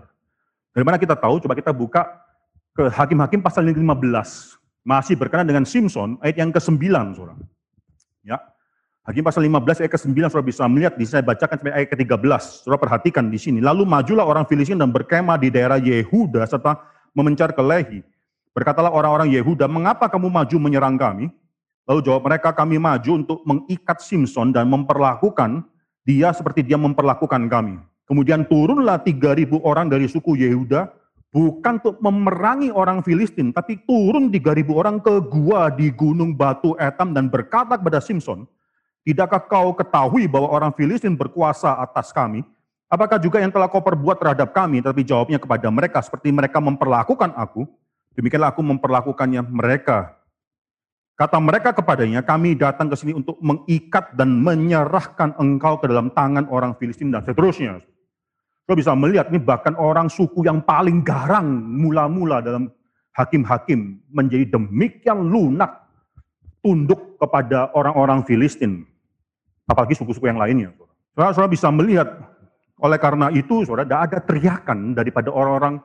Dari 0.75 0.83
mana 0.83 0.99
kita 0.99 1.15
tahu? 1.15 1.39
Coba 1.39 1.55
kita 1.55 1.71
buka 1.71 2.03
ke 2.75 2.91
Hakim-Hakim 2.91 3.39
pasal 3.39 3.63
15. 3.65 4.64
Masih 4.85 5.17
berkenaan 5.17 5.49
dengan 5.49 5.65
Simpson, 5.65 6.21
ayat 6.21 6.37
yang 6.37 6.53
ke-9, 6.53 6.77
Saudara. 7.17 7.33
Ya. 8.21 8.37
Hakim 9.01 9.25
pasal 9.25 9.49
15 9.49 9.81
ayat 9.81 9.91
ke-9 9.97 10.13
Saudara 10.29 10.45
bisa 10.45 10.63
melihat 10.69 10.93
di 10.93 11.09
saya 11.09 11.25
bacakan 11.25 11.57
sampai 11.57 11.73
ayat 11.73 11.89
ke-13. 11.89 12.41
Saudara 12.61 12.77
perhatikan 12.77 13.33
di 13.33 13.41
sini. 13.41 13.65
Lalu 13.65 13.81
majulah 13.81 14.21
orang 14.21 14.45
Filistin 14.45 14.77
dan 14.77 14.93
berkemah 14.93 15.41
di 15.41 15.49
daerah 15.49 15.81
Yehuda 15.81 16.45
serta 16.45 16.77
memencar 17.17 17.57
ke 17.57 17.65
Lehi. 17.65 17.99
Berkatalah 18.53 18.93
orang-orang 18.93 19.33
Yehuda, 19.33 19.65
"Mengapa 19.65 20.05
kamu 20.05 20.29
maju 20.29 20.57
menyerang 20.61 20.95
kami?" 21.01 21.33
Lalu 21.85 21.99
jawab 22.05 22.25
mereka, 22.25 22.49
kami 22.53 22.77
maju 22.77 23.11
untuk 23.13 23.39
mengikat 23.45 24.01
Simpson 24.01 24.49
dan 24.53 24.69
memperlakukan 24.69 25.65
dia 26.05 26.29
seperti 26.33 26.61
dia 26.61 26.77
memperlakukan 26.77 27.45
kami. 27.49 27.81
Kemudian 28.05 28.45
turunlah 28.45 29.01
3.000 29.01 29.57
orang 29.65 29.89
dari 29.89 30.05
suku 30.05 30.37
Yehuda, 30.37 30.93
bukan 31.35 31.83
untuk 31.83 31.99
memerangi 31.99 32.71
orang 32.71 33.03
Filistin, 33.03 33.51
tapi 33.51 33.83
turun 33.83 34.31
3.000 34.31 34.71
orang 34.71 35.03
ke 35.03 35.19
gua 35.27 35.67
di 35.67 35.91
gunung 35.91 36.31
batu 36.31 36.79
Etam 36.79 37.11
dan 37.11 37.27
berkata 37.27 37.75
kepada 37.75 37.99
Simpson, 37.99 38.47
Tidakkah 39.05 39.43
kau 39.45 39.69
ketahui 39.77 40.25
bahwa 40.25 40.49
orang 40.49 40.71
Filistin 40.73 41.13
berkuasa 41.13 41.77
atas 41.77 42.09
kami? 42.09 42.41
Apakah 42.89 43.21
juga 43.21 43.37
yang 43.37 43.53
telah 43.53 43.69
kau 43.69 43.83
perbuat 43.83 44.17
terhadap 44.17 44.49
kami? 44.49 44.81
Tapi 44.81 45.05
jawabnya 45.05 45.37
kepada 45.37 45.69
mereka, 45.69 46.01
seperti 46.01 46.33
mereka 46.33 46.57
memperlakukan 46.57 47.37
aku, 47.37 47.69
demikianlah 48.17 48.49
aku 48.49 48.65
memperlakukannya 48.65 49.45
mereka. 49.45 50.17
Kata 51.19 51.37
mereka 51.37 51.69
kepadanya, 51.77 52.25
kami 52.25 52.57
datang 52.57 52.89
ke 52.89 52.97
sini 52.97 53.13
untuk 53.13 53.37
mengikat 53.45 54.17
dan 54.17 54.41
menyerahkan 54.41 55.37
engkau 55.37 55.77
ke 55.77 55.85
dalam 55.85 56.09
tangan 56.09 56.49
orang 56.49 56.73
Filistin 56.79 57.13
dan 57.13 57.21
seterusnya. 57.21 57.85
Kau 58.65 58.73
bisa 58.73 58.97
melihat 58.97 59.29
ini 59.29 59.37
bahkan 59.37 59.77
orang 59.77 60.09
suku 60.09 60.41
yang 60.41 60.57
paling 60.65 61.05
garang 61.05 61.45
mula-mula 61.53 62.41
dalam 62.41 62.73
hakim-hakim 63.13 64.01
menjadi 64.09 64.57
demikian 64.57 65.21
lunak 65.29 65.85
tunduk 66.65 67.21
kepada 67.21 67.69
orang-orang 67.77 68.25
Filistin. 68.25 68.89
Apalagi 69.69 69.93
suku-suku 69.93 70.25
yang 70.25 70.41
lainnya. 70.41 70.73
Saudara, 71.13 71.45
bisa 71.45 71.69
melihat 71.69 72.09
oleh 72.81 72.97
karena 72.99 73.31
itu 73.31 73.63
saudara 73.63 73.87
tidak 73.87 74.01
ada 74.09 74.17
teriakan 74.25 74.97
daripada 74.97 75.29
orang-orang 75.29 75.79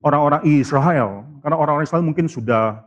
orang-orang 0.00 0.42
Israel. 0.48 1.22
Karena 1.44 1.56
orang-orang 1.60 1.84
Israel 1.84 2.04
mungkin 2.04 2.26
sudah 2.32 2.80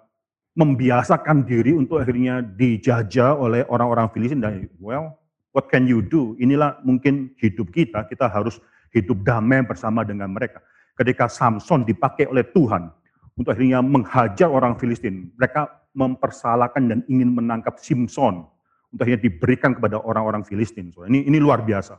membiasakan 0.57 1.45
diri 1.45 1.77
untuk 1.77 2.01
akhirnya 2.01 2.41
dijajah 2.41 3.37
oleh 3.37 3.61
orang-orang 3.69 4.09
Filistin 4.09 4.41
dan 4.41 4.65
well, 4.81 5.21
what 5.53 5.69
can 5.69 5.85
you 5.85 6.01
do? 6.01 6.33
Inilah 6.41 6.81
mungkin 6.81 7.29
hidup 7.37 7.69
kita, 7.69 8.09
kita 8.09 8.25
harus 8.25 8.57
hidup 8.93 9.21
damai 9.21 9.61
bersama 9.65 10.01
dengan 10.05 10.29
mereka. 10.31 10.61
Ketika 10.97 11.31
Samson 11.31 11.87
dipakai 11.87 12.27
oleh 12.27 12.43
Tuhan 12.43 12.91
untuk 13.39 13.55
akhirnya 13.55 13.79
menghajar 13.79 14.51
orang 14.51 14.75
Filistin, 14.75 15.31
mereka 15.39 15.71
mempersalahkan 15.95 16.83
dan 16.85 16.99
ingin 17.07 17.31
menangkap 17.33 17.79
Simpson 17.79 18.45
untuk 18.91 19.01
akhirnya 19.05 19.23
diberikan 19.23 19.71
kepada 19.77 20.01
orang-orang 20.01 20.43
Filistin. 20.43 20.91
Ini 20.91 21.29
ini 21.29 21.37
luar 21.39 21.63
biasa. 21.63 21.97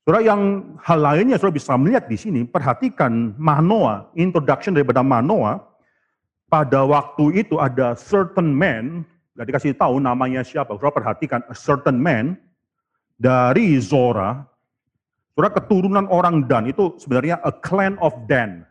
Saudara 0.00 0.24
yang 0.24 0.74
hal 0.80 0.98
lainnya 0.98 1.36
saudara 1.36 1.60
bisa 1.60 1.76
melihat 1.76 2.08
di 2.08 2.16
sini, 2.16 2.40
perhatikan 2.48 3.36
Manoa, 3.36 4.08
introduction 4.16 4.72
daripada 4.72 5.04
Manoa, 5.04 5.60
pada 6.50 6.82
waktu 6.82 7.46
itu 7.46 7.60
ada 7.62 7.94
certain 7.94 8.50
man, 8.50 9.06
gak 9.38 9.46
dikasih 9.46 9.76
tahu 9.76 10.02
namanya 10.02 10.42
siapa. 10.42 10.74
Saudara 10.74 10.90
perhatikan, 10.90 11.44
a 11.46 11.54
certain 11.54 12.00
man 12.00 12.34
dari 13.20 13.78
Zora, 13.78 14.49
saudara 15.40 15.56
keturunan 15.56 16.04
orang 16.12 16.44
Dan, 16.44 16.68
itu 16.68 17.00
sebenarnya 17.00 17.40
a 17.40 17.48
clan 17.48 17.96
of 18.04 18.12
Dan. 18.28 18.68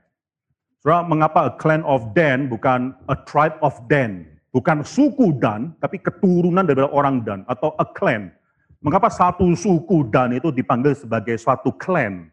Saudara, 0.86 1.02
mengapa 1.02 1.50
a 1.50 1.52
clan 1.58 1.82
of 1.82 2.14
Dan 2.14 2.46
bukan 2.46 2.94
a 3.10 3.18
tribe 3.26 3.58
of 3.66 3.74
Dan? 3.90 4.30
Bukan 4.54 4.86
suku 4.86 5.34
Dan, 5.42 5.74
tapi 5.82 5.98
keturunan 5.98 6.62
dari 6.62 6.86
orang 6.86 7.26
Dan, 7.26 7.42
atau 7.50 7.74
a 7.82 7.86
clan. 7.90 8.30
Mengapa 8.86 9.10
satu 9.10 9.50
suku 9.58 10.14
Dan 10.14 10.38
itu 10.38 10.54
dipanggil 10.54 10.94
sebagai 10.94 11.42
suatu 11.42 11.74
clan? 11.74 12.30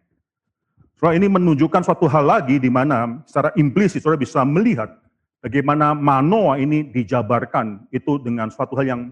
Saudara, 1.01 1.17
ini 1.17 1.33
menunjukkan 1.33 1.89
suatu 1.89 2.05
hal 2.05 2.29
lagi 2.29 2.61
di 2.61 2.69
mana 2.69 3.25
secara 3.25 3.57
implisit 3.57 4.05
saudara 4.05 4.21
bisa 4.21 4.45
melihat 4.45 5.01
Bagaimana 5.41 5.95
Manoa 5.95 6.59
ini 6.59 6.85
dijabarkan 6.85 7.89
itu 7.95 8.19
dengan 8.19 8.53
suatu 8.53 8.75
hal 8.77 8.85
yang 8.85 9.03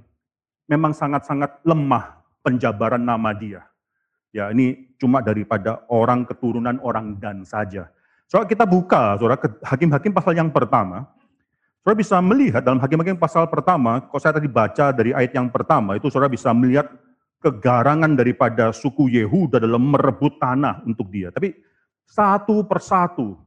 memang 0.66 0.90
sangat-sangat 0.90 1.62
lemah 1.62 2.20
penjabaran 2.42 2.98
nama 2.98 3.30
dia. 3.30 3.62
Ya, 4.34 4.50
ini 4.50 4.90
cuma 4.98 5.22
daripada 5.22 5.86
orang 5.86 6.26
keturunan 6.26 6.82
orang 6.82 7.14
dan 7.22 7.46
saja. 7.46 7.86
Soal 8.26 8.50
kita 8.50 8.66
buka, 8.66 9.14
saudara, 9.14 9.38
hakim-hakim 9.62 10.10
pasal 10.10 10.34
yang 10.34 10.50
pertama, 10.50 11.06
saudara 11.78 12.02
bisa 12.02 12.18
melihat 12.18 12.66
dalam 12.66 12.82
hakim-hakim 12.82 13.14
pasal 13.14 13.46
pertama, 13.46 14.02
kalau 14.10 14.18
saya 14.18 14.34
tadi 14.34 14.50
baca 14.50 14.90
dari 14.90 15.14
ayat 15.14 15.38
yang 15.38 15.46
pertama, 15.54 15.94
itu 15.94 16.10
saudara 16.10 16.26
bisa 16.26 16.50
melihat 16.50 16.90
kegarangan 17.38 18.18
daripada 18.18 18.74
suku 18.74 19.06
Yehuda 19.06 19.62
dalam 19.62 19.94
merebut 19.94 20.34
tanah 20.42 20.82
untuk 20.82 21.14
dia. 21.14 21.30
Tapi 21.30 21.54
satu 22.10 22.66
persatu 22.66 23.38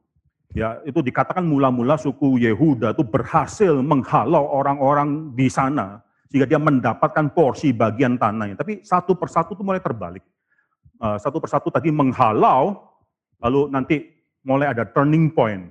Ya, 0.56 0.80
itu 0.88 1.04
dikatakan 1.04 1.44
mula-mula 1.44 2.00
suku 2.00 2.40
Yehuda 2.40 2.96
itu 2.96 3.04
berhasil 3.04 3.78
menghalau 3.84 4.48
orang-orang 4.48 5.36
di 5.36 5.52
sana 5.52 6.00
sehingga 6.32 6.48
dia 6.48 6.60
mendapatkan 6.60 7.36
porsi 7.36 7.76
bagian 7.76 8.16
tanahnya. 8.16 8.56
Tapi 8.56 8.80
satu 8.82 9.20
persatu 9.20 9.60
itu 9.60 9.64
mulai 9.64 9.84
terbalik. 9.84 10.24
Uh, 10.98 11.18
satu 11.22 11.38
persatu 11.38 11.70
tadi 11.70 11.94
menghalau, 11.94 12.82
lalu 13.38 13.70
nanti 13.70 14.10
mulai 14.42 14.74
ada 14.74 14.82
turning 14.90 15.30
point, 15.30 15.70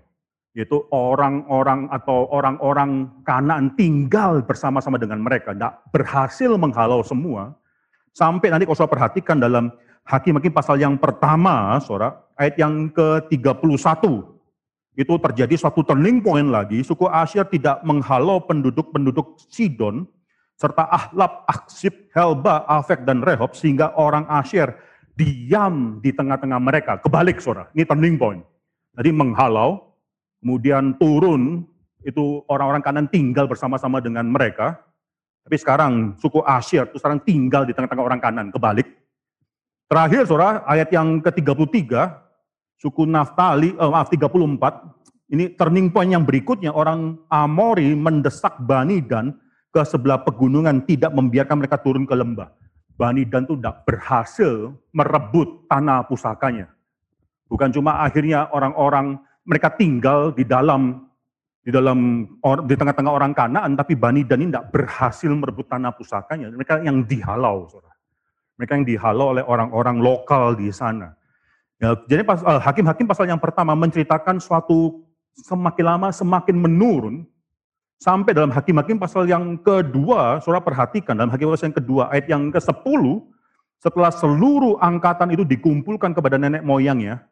yaitu 0.55 0.81
orang-orang 0.95 1.91
atau 1.91 2.31
orang-orang 2.31 3.11
Kanaan 3.27 3.75
tinggal 3.75 4.41
bersama-sama 4.47 4.97
dengan 4.97 5.19
mereka, 5.19 5.51
tidak 5.51 5.83
berhasil 5.91 6.55
menghalau 6.55 7.03
semua. 7.03 7.59
Sampai 8.15 8.55
nanti 8.55 8.65
kalau 8.65 8.79
saya 8.79 8.89
perhatikan 8.89 9.37
dalam 9.43 9.75
Hakim-Hakim 10.07 10.55
pasal 10.55 10.79
yang 10.79 10.95
pertama, 10.95 11.77
saudara, 11.83 12.23
ayat 12.39 12.55
yang 12.57 12.87
ke-31, 12.95 14.07
itu 14.97 15.15
terjadi 15.21 15.55
suatu 15.61 15.85
turning 15.85 16.25
point 16.25 16.49
lagi, 16.49 16.81
suku 16.81 17.05
Asyir 17.11 17.45
tidak 17.53 17.85
menghalau 17.85 18.41
penduduk-penduduk 18.41 19.37
Sidon, 19.53 20.09
serta 20.57 20.89
Ahlab, 20.89 21.45
Aksib, 21.45 22.09
Helba, 22.17 22.65
Afek, 22.65 23.05
dan 23.05 23.21
Rehob, 23.21 23.53
sehingga 23.53 23.93
orang 23.93 24.25
Asyir 24.31 24.73
diam 25.17 25.99
di 26.05 26.13
tengah-tengah 26.13 26.61
mereka. 26.61 27.01
Kebalik, 27.01 27.41
saudara. 27.41 27.73
Ini 27.73 27.89
turning 27.89 28.21
point. 28.21 28.45
Jadi 28.97 29.11
menghalau, 29.13 29.97
kemudian 30.45 30.95
turun, 31.01 31.65
itu 32.05 32.45
orang-orang 32.47 32.85
kanan 32.85 33.07
tinggal 33.09 33.49
bersama-sama 33.49 33.99
dengan 33.99 34.29
mereka. 34.29 34.79
Tapi 35.43 35.57
sekarang 35.57 36.15
suku 36.21 36.45
Asyir 36.45 36.87
itu 36.93 37.01
sekarang 37.01 37.23
tinggal 37.25 37.65
di 37.65 37.73
tengah-tengah 37.73 38.05
orang 38.05 38.21
kanan, 38.21 38.47
kebalik. 38.53 38.87
Terakhir 39.87 40.27
saudara, 40.27 40.67
ayat 40.67 40.91
yang 40.91 41.23
ke-33, 41.23 41.87
suku 42.77 43.07
Naftali, 43.07 43.73
eh, 43.73 43.91
maaf 43.91 44.11
34, 44.11 44.83
ini 45.31 45.55
turning 45.55 45.91
point 45.91 46.11
yang 46.11 46.27
berikutnya, 46.27 46.75
orang 46.75 47.19
Amori 47.31 47.95
mendesak 47.95 48.59
Bani 48.63 48.99
Dan 49.03 49.35
ke 49.71 49.83
sebelah 49.87 50.23
pegunungan, 50.27 50.83
tidak 50.83 51.15
membiarkan 51.15 51.63
mereka 51.63 51.79
turun 51.79 52.07
ke 52.07 52.15
lembah. 52.19 52.51
Bani 52.97 53.29
Dan 53.29 53.45
itu 53.45 53.61
tidak 53.61 53.85
berhasil 53.85 54.73
merebut 54.91 55.69
tanah 55.69 56.09
pusakanya. 56.09 56.73
Bukan 57.47 57.71
cuma 57.71 58.03
akhirnya 58.03 58.49
orang-orang 58.51 59.21
mereka 59.47 59.71
tinggal 59.71 60.33
di 60.33 60.43
dalam 60.43 61.07
di 61.61 61.71
dalam 61.75 62.25
di 62.65 62.75
tengah-tengah 62.75 63.13
orang 63.13 63.37
Kanaan, 63.37 63.77
tapi 63.77 63.93
Bani 63.95 64.25
Dan 64.25 64.43
ini 64.43 64.51
tidak 64.51 64.73
berhasil 64.73 65.29
merebut 65.29 65.69
tanah 65.69 65.93
pusakanya. 65.93 66.49
Mereka 66.51 66.81
yang 66.83 67.05
dihalau, 67.05 67.69
saudara. 67.69 67.95
Mereka 68.57 68.73
yang 68.81 68.87
dihalau 68.89 69.37
oleh 69.37 69.45
orang-orang 69.45 70.01
lokal 70.01 70.57
di 70.57 70.73
sana. 70.73 71.13
Ya, 71.77 71.93
jadi 72.09 72.25
pas, 72.25 72.41
uh, 72.41 72.57
hakim-hakim 72.57 73.05
pasal 73.05 73.29
yang 73.29 73.37
pertama 73.37 73.77
menceritakan 73.77 74.41
suatu 74.41 75.05
semakin 75.37 75.85
lama 75.85 76.09
semakin 76.09 76.57
menurun 76.57 77.29
sampai 77.97 78.37
dalam 78.37 78.53
hakim-hakim 78.53 79.01
pasal 79.01 79.25
yang 79.25 79.57
kedua, 79.61 80.41
saudara 80.45 80.63
perhatikan 80.65 81.17
dalam 81.17 81.33
hakim 81.33 81.49
pasal 81.53 81.73
yang 81.73 81.79
kedua 81.79 82.03
ayat 82.13 82.27
yang 82.29 82.49
ke-10 82.53 83.03
setelah 83.81 84.11
seluruh 84.13 84.81
angkatan 84.81 85.33
itu 85.33 85.45
dikumpulkan 85.45 86.17
kepada 86.17 86.41
nenek 86.41 86.65
moyangnya, 86.65 87.25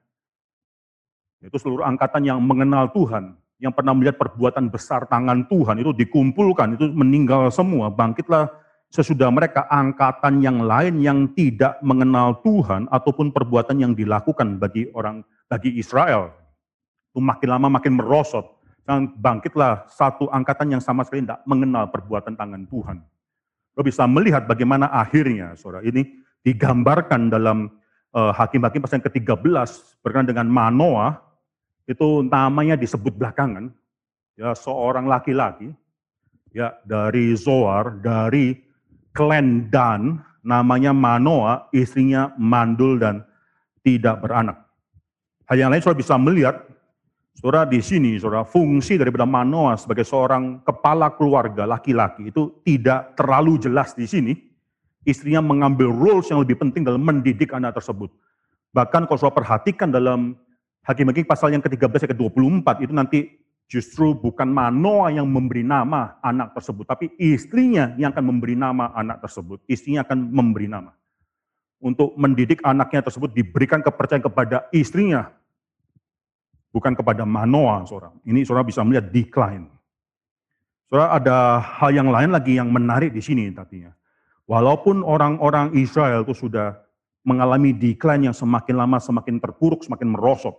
itu 1.41 1.57
seluruh 1.57 1.85
angkatan 1.85 2.25
yang 2.25 2.39
mengenal 2.41 2.89
Tuhan, 2.93 3.37
yang 3.61 3.73
pernah 3.73 3.97
melihat 3.97 4.17
perbuatan 4.21 4.69
besar 4.69 5.09
tangan 5.09 5.49
Tuhan 5.49 5.81
itu 5.81 5.93
dikumpulkan, 5.93 6.77
itu 6.77 6.89
meninggal 6.93 7.49
semua, 7.53 7.89
bangkitlah 7.93 8.49
sesudah 8.95 9.27
mereka 9.35 9.67
angkatan 9.67 10.39
yang 10.39 10.63
lain 10.63 11.03
yang 11.03 11.27
tidak 11.35 11.83
mengenal 11.83 12.39
Tuhan 12.47 12.87
ataupun 12.95 13.35
perbuatan 13.35 13.83
yang 13.83 13.93
dilakukan 13.93 14.63
bagi 14.63 14.87
orang 14.95 15.27
bagi 15.51 15.75
Israel. 15.75 16.31
Itu 17.11 17.19
makin 17.19 17.49
lama 17.51 17.69
makin 17.75 17.99
merosot 17.99 18.54
dan 18.85 19.09
bangkitlah 19.17 19.89
satu 19.89 20.29
angkatan 20.29 20.77
yang 20.77 20.83
sama 20.85 21.05
sekali 21.09 21.25
tidak 21.25 21.41
mengenal 21.49 21.89
perbuatan 21.89 22.37
tangan 22.37 22.69
Tuhan. 22.69 23.01
Lo 23.75 23.83
bisa 23.83 24.05
melihat 24.07 24.45
bagaimana 24.45 24.93
akhirnya, 24.93 25.57
saudara, 25.57 25.83
ini 25.83 26.21
digambarkan 26.45 27.33
dalam 27.33 27.73
uh, 28.13 28.31
Hakim-Hakim 28.31 28.85
pasal 28.85 29.01
yang 29.01 29.07
ke-13 29.11 29.71
berkenaan 30.05 30.29
dengan 30.29 30.47
Manoah, 30.47 31.19
itu 31.89 32.23
namanya 32.25 32.77
disebut 32.77 33.17
belakangan, 33.17 33.73
ya 34.37 34.53
seorang 34.55 35.09
laki-laki, 35.09 35.73
ya 36.53 36.77
dari 36.85 37.35
Zoar, 37.35 37.99
dari 37.99 38.55
klan 39.17 39.73
Dan, 39.73 40.21
namanya 40.45 40.93
Manoa, 40.93 41.67
istrinya 41.73 42.31
mandul 42.37 43.01
dan 43.01 43.25
tidak 43.81 44.21
beranak. 44.23 44.61
Hal 45.49 45.57
yang 45.61 45.73
lain 45.73 45.81
saudara 45.81 46.01
bisa 46.01 46.15
melihat, 46.17 46.57
saudara 47.35 47.67
di 47.67 47.83
sini, 47.83 48.17
saudara 48.17 48.47
fungsi 48.47 48.97
daripada 48.97 49.27
Manoa 49.27 49.75
sebagai 49.77 50.07
seorang 50.07 50.63
kepala 50.63 51.13
keluarga 51.13 51.67
laki-laki 51.67 52.31
itu 52.31 52.63
tidak 52.63 53.19
terlalu 53.19 53.59
jelas 53.61 53.93
di 53.93 54.07
sini. 54.07 54.33
Istrinya 55.05 55.45
mengambil 55.45 55.93
roles 55.93 56.33
yang 56.33 56.41
lebih 56.41 56.57
penting 56.57 56.81
dalam 56.81 57.05
mendidik 57.05 57.53
anak 57.53 57.77
tersebut. 57.77 58.09
Bahkan 58.73 59.05
kalau 59.05 59.19
saudara 59.21 59.37
perhatikan 59.45 59.93
dalam 59.93 60.41
Hakim-hakim 60.85 61.25
pasal 61.25 61.49
yang 61.49 61.65
ke-13 61.65 62.13
ke-24 62.13 62.69
itu 62.85 62.93
nanti 62.93 63.21
justru 63.65 64.13
bukan 64.13 64.45
Manoa 64.45 65.09
yang 65.09 65.25
memberi 65.25 65.65
nama 65.65 66.21
anak 66.21 66.53
tersebut, 66.53 66.85
tapi 66.85 67.09
istrinya 67.17 67.97
yang 67.97 68.13
akan 68.13 68.25
memberi 68.29 68.53
nama 68.53 68.93
anak 68.93 69.25
tersebut. 69.25 69.65
Istrinya 69.65 70.05
akan 70.05 70.29
memberi 70.29 70.69
nama. 70.69 70.93
Untuk 71.81 72.13
mendidik 72.21 72.61
anaknya 72.65 73.05
tersebut 73.05 73.33
diberikan 73.33 73.81
kepercayaan 73.81 74.25
kepada 74.25 74.69
istrinya, 74.77 75.33
bukan 76.75 76.99
kepada 76.99 77.23
Manoa, 77.23 77.87
seorang. 77.87 78.19
Ini 78.27 78.43
saudara 78.43 78.67
bisa 78.67 78.83
melihat 78.83 79.07
decline. 79.15 79.71
Saudara 80.91 81.15
ada 81.15 81.63
hal 81.63 81.95
yang 81.95 82.11
lain 82.11 82.35
lagi 82.35 82.59
yang 82.59 82.75
menarik 82.75 83.15
di 83.15 83.23
sini 83.23 83.47
tadinya. 83.55 83.95
Walaupun 84.51 85.07
orang-orang 85.07 85.73
Israel 85.79 86.27
itu 86.27 86.35
sudah 86.35 86.75
mengalami 87.25 87.73
decline 87.73 88.29
yang 88.29 88.37
semakin 88.37 88.75
lama 88.77 88.99
semakin 88.99 89.39
terpuruk, 89.39 89.87
semakin 89.87 90.11
merosot. 90.11 90.59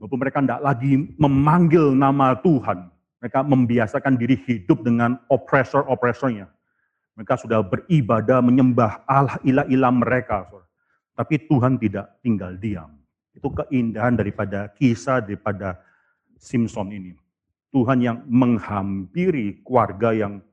Walaupun 0.00 0.18
mereka 0.18 0.42
tidak 0.42 0.64
lagi 0.64 0.92
memanggil 1.20 1.94
nama 1.94 2.34
Tuhan, 2.42 2.90
mereka 3.22 3.46
membiasakan 3.46 4.18
diri 4.18 4.34
hidup 4.34 4.82
dengan 4.82 5.14
oppressor-oppressornya. 5.30 6.50
Mereka 7.14 7.38
sudah 7.38 7.62
beribadah, 7.62 8.42
menyembah 8.42 9.06
Allah 9.06 9.38
ilah-ilah 9.46 9.92
mereka. 9.94 10.48
Tapi 11.14 11.46
Tuhan 11.46 11.78
tidak 11.78 12.18
tinggal 12.24 12.58
diam. 12.58 13.01
Itu 13.32 13.48
keindahan 13.52 14.16
daripada 14.16 14.68
kisah 14.76 15.24
daripada 15.24 15.80
Simpson 16.36 16.92
ini. 16.92 17.12
Tuhan 17.72 18.04
yang 18.04 18.18
menghampiri 18.28 19.64
keluarga 19.64 20.12
yang 20.12 20.44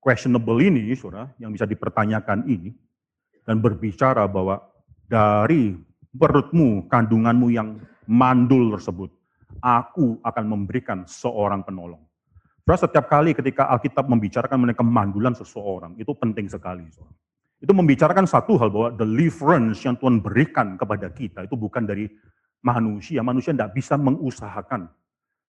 questionable 0.00 0.56
ini, 0.64 0.96
saudara, 0.96 1.28
yang 1.36 1.52
bisa 1.52 1.68
dipertanyakan 1.68 2.48
ini, 2.48 2.72
dan 3.44 3.60
berbicara 3.60 4.24
bahwa 4.24 4.64
dari 5.04 5.76
perutmu, 6.16 6.88
kandunganmu 6.88 7.46
yang 7.52 7.76
mandul 8.08 8.72
tersebut, 8.74 9.12
aku 9.60 10.16
akan 10.24 10.44
memberikan 10.48 11.04
seorang 11.04 11.60
penolong. 11.60 12.00
Saudara, 12.64 12.82
setiap 12.88 13.06
kali 13.12 13.36
ketika 13.36 13.68
Alkitab 13.68 14.08
membicarakan 14.08 14.64
mengenai 14.64 14.78
kemandulan 14.78 15.34
seseorang, 15.36 15.92
itu 16.00 16.14
penting 16.16 16.48
sekali. 16.48 16.88
Saudara. 16.88 17.12
Itu 17.62 17.70
membicarakan 17.70 18.26
satu 18.26 18.58
hal 18.58 18.74
bahwa 18.74 18.90
deliverance 18.90 19.86
yang 19.86 19.94
Tuhan 19.94 20.18
berikan 20.18 20.74
kepada 20.74 21.06
kita 21.14 21.46
itu 21.46 21.54
bukan 21.54 21.86
dari 21.86 22.10
manusia. 22.66 23.22
Manusia 23.22 23.54
tidak 23.54 23.78
bisa 23.78 23.94
mengusahakan. 23.94 24.90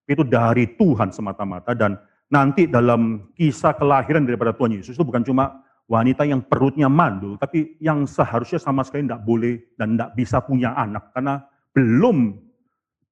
Itu 0.06 0.22
dari 0.22 0.78
Tuhan 0.78 1.10
semata-mata. 1.10 1.74
Dan 1.74 1.98
nanti 2.30 2.70
dalam 2.70 3.34
kisah 3.34 3.74
kelahiran 3.74 4.30
daripada 4.30 4.54
Tuhan 4.54 4.78
Yesus 4.78 4.94
itu 4.94 5.02
bukan 5.02 5.26
cuma 5.26 5.66
wanita 5.90 6.22
yang 6.22 6.46
perutnya 6.46 6.86
mandul, 6.86 7.36
tapi 7.42 7.82
yang 7.82 8.06
seharusnya 8.06 8.62
sama 8.62 8.86
sekali 8.86 9.10
tidak 9.10 9.26
boleh 9.26 9.74
dan 9.74 9.98
tidak 9.98 10.14
bisa 10.14 10.38
punya 10.46 10.78
anak. 10.78 11.10
Karena 11.18 11.42
belum 11.74 12.38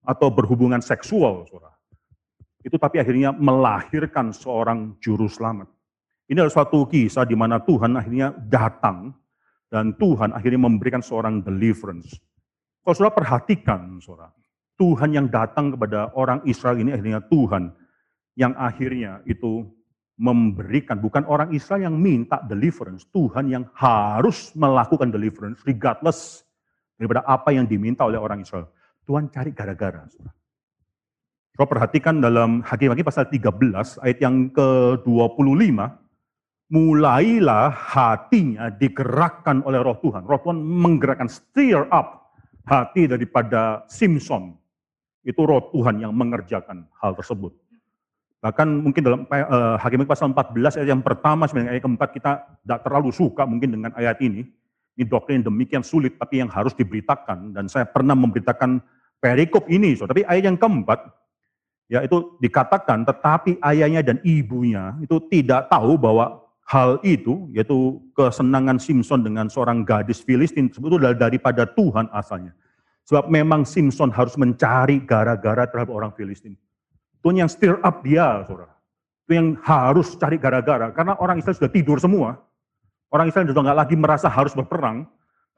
atau 0.06 0.30
berhubungan 0.30 0.82
seksual. 0.82 1.50
Itu 2.62 2.78
tapi 2.78 3.02
akhirnya 3.02 3.34
melahirkan 3.34 4.30
seorang 4.30 4.94
juru 5.02 5.26
selamat. 5.26 5.81
Ini 6.32 6.40
adalah 6.40 6.64
suatu 6.64 6.88
kisah 6.88 7.28
di 7.28 7.36
mana 7.36 7.60
Tuhan 7.60 7.92
akhirnya 8.00 8.32
datang 8.48 9.12
dan 9.68 9.92
Tuhan 10.00 10.32
akhirnya 10.32 10.64
memberikan 10.64 11.04
seorang 11.04 11.44
deliverance. 11.44 12.16
Kalau 12.88 12.96
saudara 12.96 13.20
perhatikan, 13.20 14.00
saudara, 14.00 14.32
Tuhan 14.80 15.12
yang 15.12 15.28
datang 15.28 15.76
kepada 15.76 16.16
orang 16.16 16.40
Israel 16.48 16.80
ini 16.80 16.96
akhirnya 16.96 17.20
Tuhan 17.28 17.76
yang 18.40 18.56
akhirnya 18.56 19.20
itu 19.28 19.68
memberikan, 20.16 21.04
bukan 21.04 21.28
orang 21.28 21.52
Israel 21.52 21.92
yang 21.92 22.00
minta 22.00 22.40
deliverance, 22.48 23.04
Tuhan 23.12 23.52
yang 23.52 23.68
harus 23.76 24.56
melakukan 24.56 25.12
deliverance 25.12 25.60
regardless 25.68 26.48
daripada 26.96 27.28
apa 27.28 27.52
yang 27.52 27.68
diminta 27.68 28.08
oleh 28.08 28.16
orang 28.16 28.40
Israel. 28.40 28.72
Tuhan 29.04 29.28
cari 29.28 29.52
gara-gara. 29.52 30.08
Kalau 31.60 31.68
perhatikan 31.68 32.24
dalam 32.24 32.64
Hakim-Hakim 32.64 33.04
pasal 33.04 33.28
13 33.28 34.00
ayat 34.00 34.18
yang 34.24 34.48
ke-25, 34.56 36.01
mulailah 36.72 37.68
hatinya 37.68 38.72
digerakkan 38.72 39.60
oleh 39.68 39.84
roh 39.84 40.00
Tuhan. 40.00 40.24
Roh 40.24 40.40
Tuhan 40.40 40.58
menggerakkan, 40.64 41.28
stir 41.28 41.84
up 41.92 42.32
hati 42.64 43.12
daripada 43.12 43.84
Simpson. 43.92 44.56
Itu 45.22 45.44
roh 45.44 45.68
Tuhan 45.76 46.00
yang 46.00 46.16
mengerjakan 46.16 46.88
hal 46.98 47.14
tersebut. 47.20 47.52
Bahkan 48.42 48.68
mungkin 48.82 49.02
dalam 49.06 49.22
uh, 49.30 49.78
Hakim 49.78 50.02
pasal 50.08 50.34
14 50.34 50.82
ayat 50.82 50.90
yang 50.90 51.06
pertama 51.06 51.46
sebenarnya 51.46 51.78
ayat 51.78 51.84
keempat 51.86 52.10
kita 52.10 52.32
tidak 52.66 52.80
terlalu 52.82 53.14
suka 53.14 53.46
mungkin 53.46 53.78
dengan 53.78 53.92
ayat 53.94 54.18
ini. 54.24 54.48
Ini 54.98 55.06
doktrin 55.08 55.46
demikian 55.46 55.86
sulit, 55.86 56.18
tapi 56.18 56.42
yang 56.42 56.50
harus 56.50 56.74
diberitakan. 56.74 57.54
Dan 57.54 57.70
saya 57.70 57.86
pernah 57.86 58.18
memberitakan 58.18 58.82
perikop 59.22 59.70
ini. 59.70 59.94
So. 59.94 60.10
Tapi 60.10 60.26
ayat 60.26 60.52
yang 60.52 60.58
keempat, 60.58 61.00
ya 61.88 62.02
itu 62.02 62.36
dikatakan, 62.42 63.06
tetapi 63.08 63.62
ayahnya 63.62 64.02
dan 64.04 64.18
ibunya 64.26 64.98
itu 65.00 65.22
tidak 65.32 65.70
tahu 65.72 65.96
bahwa 65.96 66.51
hal 66.72 67.04
itu, 67.04 67.52
yaitu 67.52 68.00
kesenangan 68.16 68.80
Simpson 68.80 69.20
dengan 69.28 69.52
seorang 69.52 69.84
gadis 69.84 70.24
Filistin, 70.24 70.72
adalah 70.72 71.12
daripada 71.12 71.68
Tuhan 71.68 72.08
asalnya. 72.16 72.56
Sebab 73.12 73.28
memang 73.28 73.68
Simpson 73.68 74.08
harus 74.08 74.40
mencari 74.40 75.04
gara-gara 75.04 75.68
terhadap 75.68 75.92
orang 75.92 76.16
Filistin. 76.16 76.56
Tuhan 77.20 77.44
yang 77.44 77.52
stir 77.52 77.76
up 77.84 78.00
dia, 78.08 78.48
saudara. 78.48 78.72
Itu 79.28 79.32
yang 79.36 79.60
harus 79.68 80.16
cari 80.16 80.40
gara-gara. 80.40 80.96
Karena 80.96 81.20
orang 81.20 81.44
Israel 81.44 81.60
sudah 81.60 81.72
tidur 81.72 82.00
semua. 82.00 82.40
Orang 83.12 83.28
Israel 83.28 83.52
sudah 83.52 83.64
nggak 83.68 83.80
lagi 83.84 83.96
merasa 84.00 84.32
harus 84.32 84.56
berperang. 84.56 85.04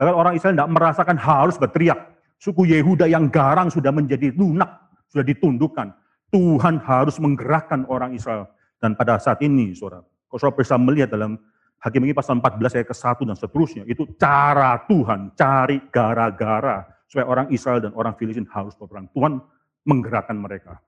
Bahkan 0.02 0.16
orang 0.18 0.34
Israel 0.34 0.58
tidak 0.58 0.72
merasakan 0.74 1.16
harus 1.22 1.56
berteriak. 1.62 2.00
Suku 2.42 2.66
Yehuda 2.68 3.06
yang 3.06 3.30
garang 3.30 3.70
sudah 3.70 3.94
menjadi 3.94 4.34
lunak, 4.34 4.68
sudah 5.14 5.24
ditundukkan. 5.24 5.94
Tuhan 6.34 6.82
harus 6.82 7.22
menggerakkan 7.22 7.86
orang 7.86 8.18
Israel. 8.18 8.50
Dan 8.82 8.98
pada 8.98 9.22
saat 9.22 9.40
ini, 9.46 9.72
saudara, 9.78 10.04
kalau 10.34 10.50
saudara 10.50 10.66
bisa 10.66 10.82
melihat 10.82 11.14
dalam 11.14 11.38
Hakim 11.78 12.02
ini 12.10 12.18
pasal 12.18 12.42
14 12.42 12.82
ayat 12.82 12.88
ke-1 12.90 13.22
dan 13.22 13.38
seterusnya, 13.38 13.84
itu 13.86 14.10
cara 14.18 14.82
Tuhan, 14.90 15.30
cari 15.38 15.78
gara-gara 15.94 16.90
supaya 17.06 17.30
orang 17.30 17.54
Israel 17.54 17.78
dan 17.86 17.94
orang 17.94 18.18
Filistin 18.18 18.50
harus 18.50 18.74
berperang. 18.74 19.06
Tuhan 19.14 19.38
menggerakkan 19.86 20.34
mereka. 20.34 20.82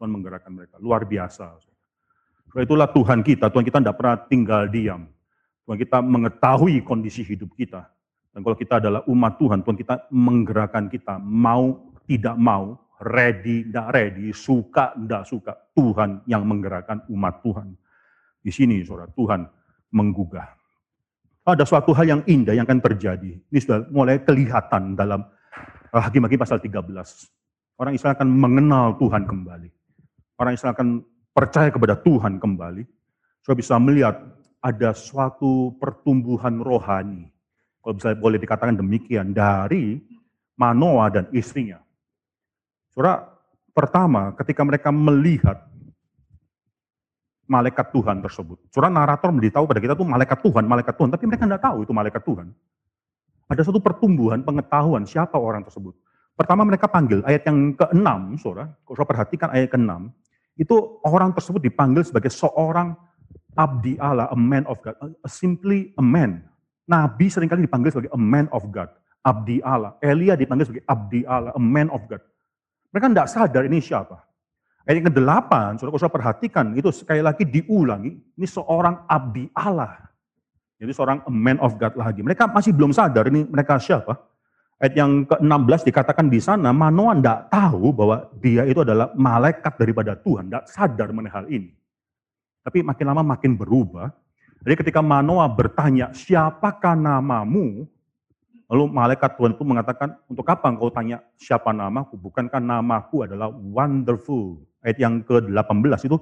Tuhan 0.00 0.08
menggerakkan 0.08 0.48
mereka. 0.56 0.80
Luar 0.80 1.04
biasa. 1.04 1.52
Karena 2.48 2.64
itulah 2.64 2.88
Tuhan 2.88 3.20
kita. 3.20 3.52
Tuhan 3.52 3.66
kita 3.68 3.76
tidak 3.84 3.98
pernah 4.00 4.16
tinggal 4.24 4.64
diam. 4.72 5.04
Tuhan 5.68 5.76
kita 5.76 6.00
mengetahui 6.00 6.80
kondisi 6.80 7.20
hidup 7.28 7.52
kita. 7.52 7.84
Dan 8.32 8.40
kalau 8.40 8.56
kita 8.56 8.80
adalah 8.80 9.04
umat 9.04 9.36
Tuhan, 9.36 9.60
Tuhan 9.60 9.76
kita 9.76 10.08
menggerakkan 10.08 10.88
kita. 10.88 11.20
Mau, 11.20 11.92
tidak 12.08 12.40
mau, 12.40 12.80
ready, 13.04 13.68
tidak 13.68 13.92
ready, 13.92 14.32
suka, 14.32 14.96
tidak 14.96 15.28
suka. 15.28 15.52
Tuhan 15.76 16.24
yang 16.24 16.48
menggerakkan 16.48 17.04
umat 17.12 17.44
Tuhan. 17.44 17.76
Di 18.38 18.52
sini, 18.54 18.80
saudara, 18.86 19.10
Tuhan 19.12 19.44
menggugah. 19.92 20.48
Ada 21.48 21.64
suatu 21.64 21.96
hal 21.96 22.06
yang 22.06 22.22
indah 22.28 22.52
yang 22.52 22.68
akan 22.68 22.80
terjadi. 22.84 23.40
Ini 23.40 23.58
sudah 23.58 23.88
mulai 23.88 24.20
kelihatan 24.20 24.92
dalam 24.92 25.24
eh, 25.94 26.02
Hakim-Hakim 26.02 26.36
pasal 26.36 26.60
13. 26.60 26.84
Orang 27.78 27.92
Israel 27.96 28.14
akan 28.18 28.28
mengenal 28.28 28.98
Tuhan 29.00 29.24
kembali. 29.24 29.70
Orang 30.36 30.52
Israel 30.52 30.76
akan 30.76 31.00
percaya 31.32 31.70
kepada 31.72 31.94
Tuhan 31.96 32.36
kembali. 32.36 32.84
Saya 33.40 33.56
bisa 33.56 33.80
melihat 33.80 34.18
ada 34.58 34.90
suatu 34.92 35.72
pertumbuhan 35.78 36.60
rohani. 36.60 37.30
Kalau 37.80 37.94
bisa 37.94 38.12
boleh 38.18 38.36
dikatakan 38.42 38.76
demikian, 38.76 39.32
dari 39.32 40.02
Manoa 40.58 41.06
dan 41.08 41.30
istrinya. 41.30 41.78
Saudara, 42.90 43.30
pertama 43.70 44.34
ketika 44.34 44.66
mereka 44.66 44.90
melihat 44.90 45.67
malaikat 47.48 47.90
Tuhan 47.90 48.20
tersebut. 48.20 48.60
Surah 48.68 48.92
narator 48.92 49.32
memberitahu 49.32 49.64
pada 49.64 49.80
kita 49.80 49.96
itu 49.96 50.04
malaikat 50.04 50.38
Tuhan, 50.44 50.68
malaikat 50.68 50.94
Tuhan, 50.94 51.08
tapi 51.08 51.24
mereka 51.24 51.48
tidak 51.48 51.62
tahu 51.64 51.78
itu 51.82 51.92
malaikat 51.96 52.22
Tuhan. 52.22 52.46
Ada 53.48 53.62
satu 53.64 53.80
pertumbuhan 53.80 54.44
pengetahuan 54.44 55.08
siapa 55.08 55.40
orang 55.40 55.64
tersebut. 55.64 55.96
Pertama 56.36 56.62
mereka 56.62 56.86
panggil, 56.86 57.24
ayat 57.24 57.48
yang 57.48 57.72
ke-6, 57.74 58.08
saudara, 58.44 58.70
kalau 58.84 59.08
perhatikan 59.08 59.48
ayat 59.50 59.72
ke-6, 59.72 59.90
itu 60.60 60.76
orang 61.02 61.32
tersebut 61.32 61.64
dipanggil 61.64 62.04
sebagai 62.04 62.28
seorang 62.28 62.92
abdi 63.56 63.96
Allah, 63.96 64.28
a 64.28 64.36
man 64.36 64.68
of 64.68 64.78
God, 64.84 64.94
simply 65.24 65.96
a 65.96 66.04
man. 66.04 66.44
Nabi 66.84 67.32
sering 67.32 67.48
kali 67.48 67.64
dipanggil 67.64 67.90
sebagai 67.90 68.12
a 68.12 68.20
man 68.20 68.46
of 68.52 68.68
God, 68.68 68.92
abdi 69.24 69.64
Allah. 69.64 69.96
Elia 70.04 70.36
dipanggil 70.36 70.68
sebagai 70.68 70.84
abdi 70.84 71.24
Allah, 71.24 71.56
a 71.56 71.62
man 71.62 71.88
of 71.88 72.04
God. 72.04 72.20
Mereka 72.92 73.10
tidak 73.16 73.28
sadar 73.32 73.64
ini 73.64 73.80
siapa. 73.80 74.27
Ayat 74.88 75.04
yang 75.04 75.12
ke-8, 75.12 75.52
saudara 75.76 76.00
saudara 76.00 76.16
perhatikan, 76.16 76.72
itu 76.72 76.88
sekali 76.88 77.20
lagi 77.20 77.44
diulangi, 77.44 78.08
ini 78.16 78.46
seorang 78.48 79.04
abdi 79.04 79.44
Allah. 79.52 80.00
Jadi 80.80 80.96
seorang 80.96 81.28
man 81.28 81.60
of 81.60 81.76
God 81.76 81.92
lagi. 81.92 82.24
Mereka 82.24 82.48
masih 82.48 82.72
belum 82.72 82.96
sadar 82.96 83.28
ini 83.28 83.44
mereka 83.44 83.76
siapa. 83.76 84.16
Ayat 84.80 84.94
yang 84.96 85.28
ke-16 85.28 85.92
dikatakan 85.92 86.32
di 86.32 86.40
sana, 86.40 86.72
Manoah 86.72 87.20
tidak 87.20 87.52
tahu 87.52 87.92
bahwa 87.92 88.32
dia 88.40 88.64
itu 88.64 88.80
adalah 88.80 89.12
malaikat 89.12 89.76
daripada 89.76 90.16
Tuhan, 90.16 90.48
tidak 90.48 90.64
sadar 90.72 91.12
mengenai 91.12 91.34
hal 91.36 91.44
ini. 91.52 91.74
Tapi 92.64 92.80
makin 92.80 93.06
lama 93.12 93.22
makin 93.36 93.60
berubah. 93.60 94.08
Jadi 94.64 94.74
ketika 94.86 95.04
Manoah 95.04 95.52
bertanya, 95.52 96.16
siapakah 96.16 96.96
namamu? 96.96 97.84
Lalu 98.72 98.84
malaikat 98.88 99.36
Tuhan 99.36 99.52
itu 99.52 99.64
mengatakan, 99.68 100.16
untuk 100.30 100.48
apa 100.48 100.64
engkau 100.70 100.88
tanya 100.88 101.20
siapa 101.36 101.76
namaku? 101.76 102.16
Bukankah 102.16 102.62
namaku 102.62 103.28
adalah 103.28 103.52
wonderful, 103.52 104.67
ayat 104.82 104.98
yang 104.98 105.22
ke-18 105.26 106.00
itu 106.06 106.16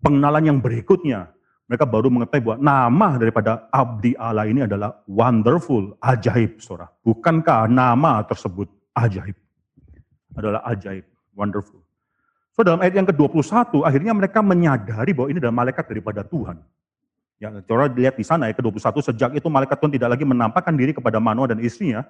pengenalan 0.00 0.44
yang 0.44 0.58
berikutnya. 0.58 1.32
Mereka 1.70 1.86
baru 1.86 2.10
mengetahui 2.10 2.42
bahwa 2.42 2.58
nama 2.58 3.08
daripada 3.14 3.70
abdi 3.70 4.18
Allah 4.18 4.50
ini 4.50 4.66
adalah 4.66 5.06
wonderful, 5.06 5.94
ajaib, 6.02 6.58
saudara. 6.58 6.90
Bukankah 7.06 7.70
nama 7.70 8.26
tersebut 8.26 8.66
ajaib? 8.98 9.38
Adalah 10.34 10.66
ajaib, 10.66 11.06
wonderful. 11.30 11.78
So 12.50 12.66
dalam 12.66 12.82
ayat 12.82 12.98
yang 12.98 13.06
ke-21, 13.06 13.86
akhirnya 13.86 14.12
mereka 14.12 14.42
menyadari 14.42 15.14
bahwa 15.14 15.30
ini 15.30 15.38
adalah 15.38 15.56
malaikat 15.62 15.86
daripada 15.86 16.26
Tuhan. 16.26 16.58
Ya, 17.38 17.54
saudara 17.64 17.86
lihat 17.88 18.18
di 18.18 18.26
sana 18.26 18.50
ayat 18.50 18.58
ke-21, 18.58 19.14
sejak 19.14 19.30
itu 19.38 19.46
malaikat 19.46 19.78
Tuhan 19.78 19.94
tidak 19.94 20.18
lagi 20.18 20.26
menampakkan 20.26 20.74
diri 20.74 20.90
kepada 20.90 21.22
Manoah 21.22 21.54
dan 21.54 21.62
istrinya, 21.62 22.02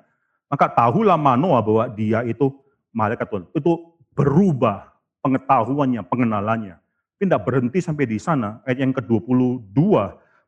maka 0.50 0.72
tahulah 0.72 1.20
Manoah 1.20 1.60
bahwa 1.62 1.84
dia 1.92 2.24
itu 2.26 2.50
malaikat 2.90 3.30
Tuhan. 3.30 3.44
Itu 3.54 3.94
berubah 4.16 4.89
pengetahuannya, 5.20 6.02
pengenalannya. 6.04 6.76
Tapi 7.16 7.28
tidak 7.28 7.44
berhenti 7.44 7.78
sampai 7.84 8.04
di 8.08 8.16
sana. 8.16 8.64
Ayat 8.64 8.80
yang 8.80 8.92
ke-22, 8.96 9.76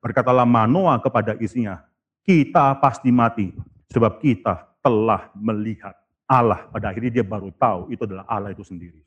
berkatalah 0.01 0.49
Manoah 0.49 0.99
kepada 1.05 1.37
istrinya, 1.37 1.85
kita 2.25 2.81
pasti 2.81 3.13
mati, 3.13 3.53
sebab 3.93 4.19
kita 4.19 4.73
telah 4.81 5.29
melihat 5.37 5.93
Allah. 6.25 6.65
Pada 6.73 6.91
akhirnya 6.91 7.23
dia 7.23 7.27
baru 7.27 7.53
tahu 7.53 7.93
itu 7.93 8.03
adalah 8.09 8.25
Allah 8.25 8.57
itu 8.57 8.65
sendiri. 8.65 9.05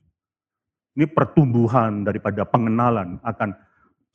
Ini 0.95 1.11
pertumbuhan 1.11 2.07
daripada 2.07 2.47
pengenalan 2.47 3.19
akan 3.19 3.49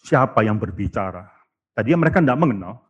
siapa 0.00 0.40
yang 0.40 0.56
berbicara. 0.56 1.28
Tadi 1.76 1.92
mereka 1.92 2.24
tidak 2.24 2.40
mengenal, 2.40 2.80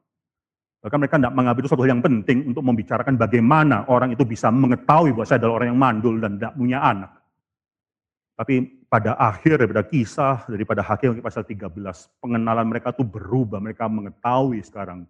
bahkan 0.79 0.99
mereka 1.03 1.19
tidak 1.19 1.35
mengambil 1.35 1.63
suatu 1.67 1.83
hal 1.83 1.99
yang 1.99 2.05
penting 2.05 2.47
untuk 2.47 2.63
membicarakan 2.63 3.19
bagaimana 3.19 3.89
orang 3.91 4.15
itu 4.15 4.23
bisa 4.23 4.49
mengetahui 4.55 5.11
bahwa 5.11 5.27
saya 5.27 5.43
adalah 5.43 5.63
orang 5.63 5.69
yang 5.75 5.81
mandul 5.81 6.17
dan 6.23 6.39
tidak 6.39 6.53
punya 6.55 6.79
anak. 6.81 7.11
Tapi 8.41 8.81
pada 8.89 9.21
akhir 9.21 9.61
daripada 9.61 9.85
kisah, 9.85 10.49
daripada 10.49 10.81
hakim 10.81 11.21
pasal 11.21 11.45
13, 11.45 11.77
pengenalan 12.25 12.65
mereka 12.65 12.89
itu 12.89 13.05
berubah. 13.05 13.61
Mereka 13.61 13.85
mengetahui 13.85 14.65
sekarang 14.65 15.05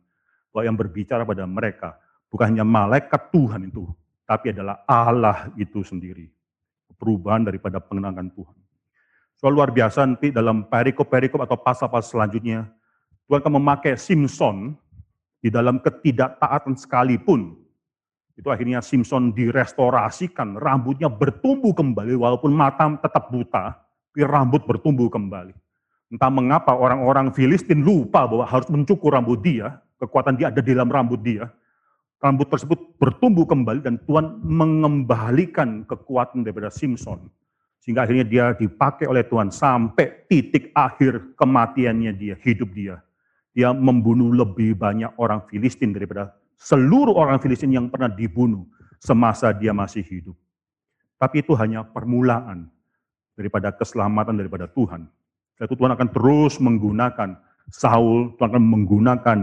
bahwa 0.51 0.63
yang 0.67 0.75
berbicara 0.75 1.23
pada 1.23 1.47
mereka 1.47 1.95
bukan 2.27 2.51
hanya 2.51 2.67
malaikat 2.67 3.31
Tuhan 3.31 3.71
itu, 3.71 3.87
tapi 4.27 4.51
adalah 4.51 4.83
Allah 4.83 5.47
itu 5.55 5.79
sendiri. 5.87 6.27
Perubahan 6.99 7.47
daripada 7.47 7.79
pengenalan 7.79 8.35
Tuhan. 8.35 8.59
Soal 9.39 9.55
luar 9.55 9.71
biasa 9.71 10.11
nanti 10.11 10.35
dalam 10.35 10.67
perikop-perikop 10.67 11.47
atau 11.47 11.55
pasal-pasal 11.55 12.19
selanjutnya, 12.19 12.67
Tuhan 13.31 13.47
akan 13.47 13.63
memakai 13.63 13.95
Simpson 13.95 14.75
di 15.39 15.55
dalam 15.55 15.79
ketidaktaatan 15.79 16.75
sekalipun 16.75 17.60
itu 18.41 18.49
akhirnya 18.49 18.81
Simpson 18.81 19.37
direstorasikan, 19.37 20.57
rambutnya 20.57 21.13
bertumbuh 21.13 21.77
kembali 21.77 22.17
walaupun 22.17 22.49
mata 22.57 22.89
tetap 22.97 23.29
buta, 23.29 23.77
tapi 23.77 24.25
rambut 24.25 24.65
bertumbuh 24.65 25.13
kembali. 25.13 25.53
Entah 26.09 26.33
mengapa 26.33 26.73
orang-orang 26.73 27.37
Filistin 27.37 27.85
lupa 27.85 28.25
bahwa 28.25 28.49
harus 28.49 28.65
mencukur 28.73 29.13
rambut 29.13 29.45
dia, 29.45 29.77
kekuatan 30.01 30.41
dia 30.41 30.49
ada 30.49 30.65
di 30.65 30.73
dalam 30.73 30.89
rambut 30.89 31.21
dia. 31.21 31.53
Rambut 32.21 32.49
tersebut 32.49 32.97
bertumbuh 32.97 33.45
kembali 33.45 33.85
dan 33.85 34.01
Tuhan 34.09 34.41
mengembalikan 34.41 35.85
kekuatan 35.85 36.41
daripada 36.41 36.73
Simpson. 36.73 37.29
Sehingga 37.81 38.09
akhirnya 38.09 38.25
dia 38.25 38.45
dipakai 38.57 39.05
oleh 39.05 39.25
Tuhan 39.25 39.53
sampai 39.53 40.29
titik 40.29 40.73
akhir 40.73 41.37
kematiannya 41.37 42.13
dia, 42.17 42.37
hidup 42.41 42.73
dia. 42.73 43.05
Dia 43.53 43.73
membunuh 43.77 44.33
lebih 44.33 44.77
banyak 44.77 45.13
orang 45.21 45.45
Filistin 45.49 45.93
daripada 45.93 46.40
seluruh 46.61 47.17
orang 47.17 47.41
Filistin 47.41 47.73
yang 47.73 47.89
pernah 47.89 48.13
dibunuh 48.13 48.69
semasa 49.01 49.49
dia 49.57 49.73
masih 49.73 50.05
hidup. 50.05 50.37
Tapi 51.17 51.41
itu 51.41 51.57
hanya 51.57 51.85
permulaan 51.85 52.69
daripada 53.33 53.73
keselamatan 53.73 54.37
daripada 54.37 54.69
Tuhan. 54.69 55.09
Itu 55.57 55.77
Tuhan 55.77 55.93
akan 55.97 56.09
terus 56.13 56.61
menggunakan 56.61 57.37
Saul, 57.73 58.37
Tuhan 58.37 58.49
akan 58.57 58.65
menggunakan 58.65 59.39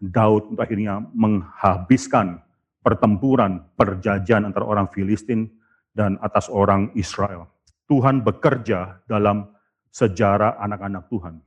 Daud 0.00 0.52
untuk 0.52 0.62
akhirnya 0.64 1.00
menghabiskan 1.16 2.40
pertempuran, 2.84 3.64
perjanjian 3.76 4.44
antara 4.44 4.68
orang 4.68 4.88
Filistin 4.92 5.48
dan 5.96 6.20
atas 6.20 6.52
orang 6.52 6.92
Israel. 6.92 7.48
Tuhan 7.88 8.20
bekerja 8.20 9.00
dalam 9.08 9.48
sejarah 9.92 10.60
anak-anak 10.60 11.08
Tuhan. 11.08 11.40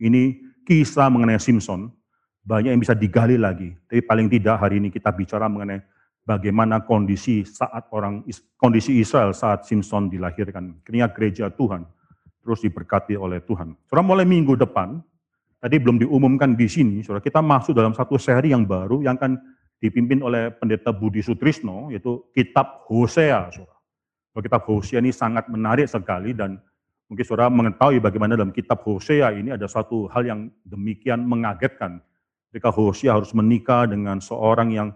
Ini 0.00 0.36
kisah 0.68 1.08
mengenai 1.08 1.40
Simpson, 1.40 1.88
banyak 2.42 2.74
yang 2.74 2.82
bisa 2.82 2.94
digali 2.98 3.38
lagi. 3.38 3.70
Tapi 3.86 4.02
paling 4.02 4.26
tidak 4.26 4.58
hari 4.58 4.82
ini 4.82 4.90
kita 4.90 5.14
bicara 5.14 5.46
mengenai 5.46 5.82
bagaimana 6.26 6.82
kondisi 6.82 7.46
saat 7.46 7.86
orang 7.94 8.26
kondisi 8.58 8.98
Israel 8.98 9.30
saat 9.34 9.66
Simpson 9.66 10.10
dilahirkan. 10.10 10.82
Kiranya 10.82 11.10
gereja 11.10 11.50
Tuhan 11.50 11.86
terus 12.42 12.58
diberkati 12.66 13.14
oleh 13.14 13.38
Tuhan. 13.46 13.78
Saudara 13.86 14.02
mulai 14.02 14.26
minggu 14.26 14.58
depan, 14.58 14.98
tadi 15.62 15.78
belum 15.78 16.02
diumumkan 16.02 16.58
di 16.58 16.66
sini, 16.66 17.06
saudara 17.06 17.22
kita 17.22 17.38
masuk 17.38 17.78
dalam 17.78 17.94
satu 17.94 18.18
seri 18.18 18.50
yang 18.50 18.66
baru 18.66 18.98
yang 19.06 19.14
akan 19.14 19.38
dipimpin 19.78 20.22
oleh 20.22 20.50
pendeta 20.50 20.90
Budi 20.90 21.22
Sutrisno, 21.22 21.90
yaitu 21.94 22.26
Kitab 22.34 22.86
Hosea. 22.90 23.50
Saudara. 23.54 23.78
Kitab 24.42 24.66
Hosea 24.66 24.98
ini 24.98 25.14
sangat 25.14 25.46
menarik 25.46 25.86
sekali 25.86 26.34
dan 26.34 26.58
mungkin 27.06 27.22
saudara 27.22 27.52
mengetahui 27.52 28.02
bagaimana 28.02 28.34
dalam 28.34 28.50
Kitab 28.50 28.82
Hosea 28.82 29.30
ini 29.36 29.54
ada 29.54 29.70
satu 29.70 30.10
hal 30.10 30.26
yang 30.26 30.40
demikian 30.66 31.22
mengagetkan 31.22 32.02
Ketika 32.52 32.68
Hosea 32.68 33.16
harus 33.16 33.32
menikah 33.32 33.88
dengan 33.88 34.20
seorang 34.20 34.76
yang 34.76 34.92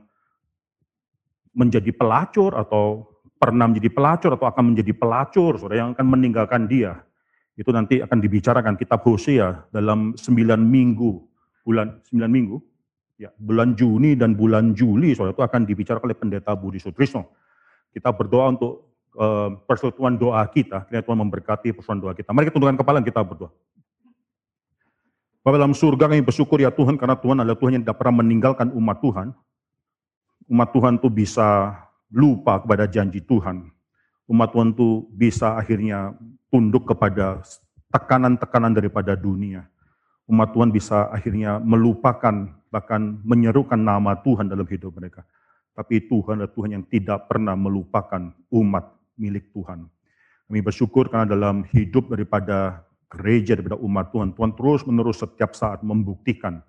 menjadi 1.56 1.88
pelacur 1.96 2.52
atau 2.52 3.16
pernah 3.40 3.64
menjadi 3.64 3.88
pelacur 3.88 4.36
atau 4.36 4.44
akan 4.44 4.76
menjadi 4.76 4.92
pelacur, 4.92 5.56
saudara 5.56 5.88
yang 5.88 5.96
akan 5.96 6.04
meninggalkan 6.04 6.68
dia. 6.68 7.00
Itu 7.56 7.72
nanti 7.72 8.04
akan 8.04 8.20
dibicarakan 8.20 8.76
kitab 8.76 9.00
Hosea 9.00 9.72
dalam 9.72 10.12
sembilan 10.20 10.60
minggu, 10.60 11.16
bulan 11.64 11.96
sembilan 12.04 12.28
minggu, 12.28 12.56
ya 13.16 13.32
bulan 13.40 13.72
Juni 13.72 14.12
dan 14.20 14.36
bulan 14.36 14.76
Juli, 14.76 15.16
soal 15.16 15.32
itu 15.32 15.40
akan 15.40 15.64
dibicarakan 15.64 16.12
oleh 16.12 16.18
pendeta 16.20 16.52
Budi 16.52 16.76
Sutrisno. 16.76 17.32
Kita 17.88 18.12
berdoa 18.12 18.52
untuk 18.52 19.00
uh, 19.16 20.12
doa 20.20 20.44
kita, 20.52 20.84
kiranya 20.84 21.04
Tuhan 21.08 21.20
memberkati 21.24 21.72
persekutuan 21.72 22.04
doa 22.04 22.12
kita. 22.12 22.36
Mari 22.36 22.52
kita 22.52 22.60
tundukkan 22.60 22.76
kepala 22.84 23.00
kita 23.00 23.24
berdoa. 23.24 23.48
Bapak 25.46 25.62
dalam 25.62 25.78
surga 25.78 26.10
kami 26.10 26.26
bersyukur 26.26 26.58
ya 26.58 26.74
Tuhan 26.74 26.98
karena 26.98 27.14
Tuhan 27.14 27.38
adalah 27.38 27.54
Tuhan 27.54 27.78
yang 27.78 27.86
tidak 27.86 28.02
pernah 28.02 28.18
meninggalkan 28.18 28.66
umat 28.74 28.98
Tuhan. 28.98 29.30
Umat 30.50 30.74
Tuhan 30.74 30.98
tuh 30.98 31.06
bisa 31.06 31.70
lupa 32.10 32.58
kepada 32.58 32.90
janji 32.90 33.22
Tuhan. 33.22 33.70
Umat 34.26 34.50
Tuhan 34.50 34.74
tuh 34.74 35.06
bisa 35.14 35.54
akhirnya 35.54 36.18
tunduk 36.50 36.90
kepada 36.90 37.46
tekanan-tekanan 37.94 38.74
daripada 38.74 39.14
dunia. 39.14 39.70
Umat 40.26 40.50
Tuhan 40.50 40.74
bisa 40.74 41.14
akhirnya 41.14 41.62
melupakan 41.62 42.50
bahkan 42.74 43.22
menyerukan 43.22 43.78
nama 43.78 44.18
Tuhan 44.18 44.50
dalam 44.50 44.66
hidup 44.66 44.98
mereka. 44.98 45.22
Tapi 45.78 46.10
Tuhan 46.10 46.42
adalah 46.42 46.50
Tuhan 46.58 46.74
yang 46.74 46.84
tidak 46.90 47.30
pernah 47.30 47.54
melupakan 47.54 48.34
umat 48.50 48.98
milik 49.14 49.54
Tuhan. 49.54 49.86
Kami 50.50 50.58
bersyukur 50.58 51.06
karena 51.06 51.30
dalam 51.30 51.62
hidup 51.70 52.10
daripada 52.10 52.82
gereja, 53.12 53.54
daripada 53.54 53.78
umat 53.78 54.10
Tuhan, 54.10 54.34
Tuhan 54.34 54.52
terus 54.58 54.82
menerus 54.86 55.22
setiap 55.22 55.54
saat 55.54 55.80
membuktikan 55.86 56.60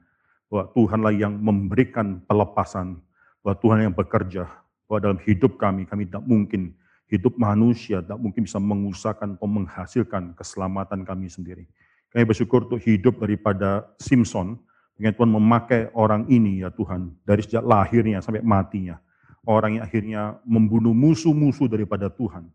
bahwa 0.47 0.69
Tuhanlah 0.71 1.13
yang 1.13 1.33
memberikan 1.35 2.23
pelepasan, 2.23 3.01
bahwa 3.43 3.55
Tuhan 3.59 3.77
yang 3.89 3.95
bekerja, 3.95 4.47
bahwa 4.87 4.99
dalam 5.03 5.19
hidup 5.25 5.59
kami, 5.59 5.83
kami 5.89 6.07
tidak 6.07 6.23
mungkin 6.23 6.77
hidup 7.07 7.39
manusia 7.39 8.03
tak 8.03 8.19
mungkin 8.19 8.43
bisa 8.43 8.59
mengusahakan 8.59 9.39
atau 9.39 9.47
menghasilkan 9.47 10.35
keselamatan 10.35 11.07
kami 11.07 11.31
sendiri. 11.31 11.63
Kami 12.11 12.23
bersyukur 12.27 12.67
untuk 12.67 12.83
hidup 12.83 13.19
daripada 13.19 13.87
Simpson, 13.99 14.59
dengan 14.95 15.13
Tuhan 15.15 15.31
memakai 15.31 15.93
orang 15.93 16.27
ini 16.27 16.63
ya 16.63 16.69
Tuhan, 16.73 17.15
dari 17.23 17.43
sejak 17.43 17.63
lahirnya 17.63 18.19
sampai 18.19 18.43
matinya. 18.43 18.99
Orang 19.47 19.79
yang 19.79 19.83
akhirnya 19.87 20.35
membunuh 20.43 20.91
musuh-musuh 20.91 21.71
daripada 21.71 22.11
Tuhan. 22.11 22.51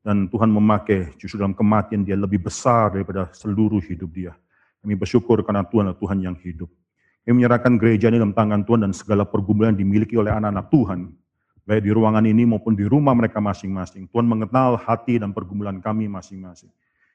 Dan 0.00 0.32
Tuhan 0.32 0.48
memakai 0.48 1.12
justru 1.20 1.36
dalam 1.36 1.52
kematian 1.52 2.04
dia 2.04 2.16
lebih 2.16 2.40
besar 2.40 2.96
daripada 2.96 3.28
seluruh 3.36 3.84
hidup 3.84 4.10
dia. 4.12 4.32
Kami 4.80 4.96
bersyukur 4.96 5.44
karena 5.44 5.60
Tuhan 5.60 5.92
adalah 5.92 6.00
Tuhan 6.00 6.18
yang 6.24 6.36
hidup. 6.40 6.72
Kami 7.24 7.44
menyerahkan 7.44 7.76
gereja 7.76 8.08
ini 8.08 8.16
dalam 8.16 8.32
tangan 8.32 8.64
Tuhan 8.64 8.80
dan 8.88 8.92
segala 8.96 9.28
pergumulan 9.28 9.76
yang 9.76 9.84
dimiliki 9.84 10.16
oleh 10.16 10.32
anak-anak 10.32 10.72
Tuhan 10.72 11.20
baik 11.70 11.86
di 11.86 11.94
ruangan 11.94 12.26
ini 12.26 12.42
maupun 12.42 12.74
di 12.74 12.82
rumah 12.82 13.14
mereka 13.14 13.38
masing-masing. 13.38 14.10
Tuhan 14.10 14.26
mengenal 14.26 14.74
hati 14.74 15.22
dan 15.22 15.30
pergumulan 15.30 15.78
kami 15.78 16.10
masing-masing. 16.10 16.66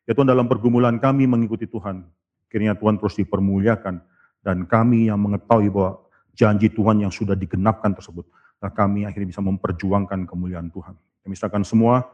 Ya 0.07 0.15
Tuhan 0.15 0.31
dalam 0.31 0.47
pergumulan 0.47 0.95
kami 0.95 1.27
mengikuti 1.27 1.67
Tuhan, 1.67 2.07
kiranya 2.47 2.79
Tuhan 2.79 2.95
terus 2.95 3.19
dipermuliakan 3.19 3.99
dan 4.47 4.57
kami 4.63 5.11
yang 5.11 5.19
mengetahui 5.19 5.67
bahwa 5.67 5.99
janji 6.31 6.71
Tuhan 6.71 7.03
yang 7.03 7.11
sudah 7.11 7.35
digenapkan 7.35 7.91
tersebut, 7.91 8.23
nah 8.63 8.71
kami 8.71 9.03
akhirnya 9.03 9.33
bisa 9.33 9.43
memperjuangkan 9.43 10.23
kemuliaan 10.23 10.71
Tuhan. 10.71 10.95
Kami 10.95 11.33
serahkan 11.35 11.67
semua 11.67 12.05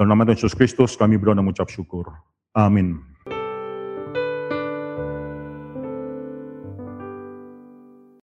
dalam 0.00 0.16
nama 0.16 0.24
Tuhan 0.24 0.40
Yesus 0.40 0.56
Kristus 0.56 0.96
kami 0.96 1.20
berdoa 1.20 1.36
dan 1.36 1.44
mengucap 1.44 1.68
syukur. 1.68 2.08
Amin. 2.56 3.04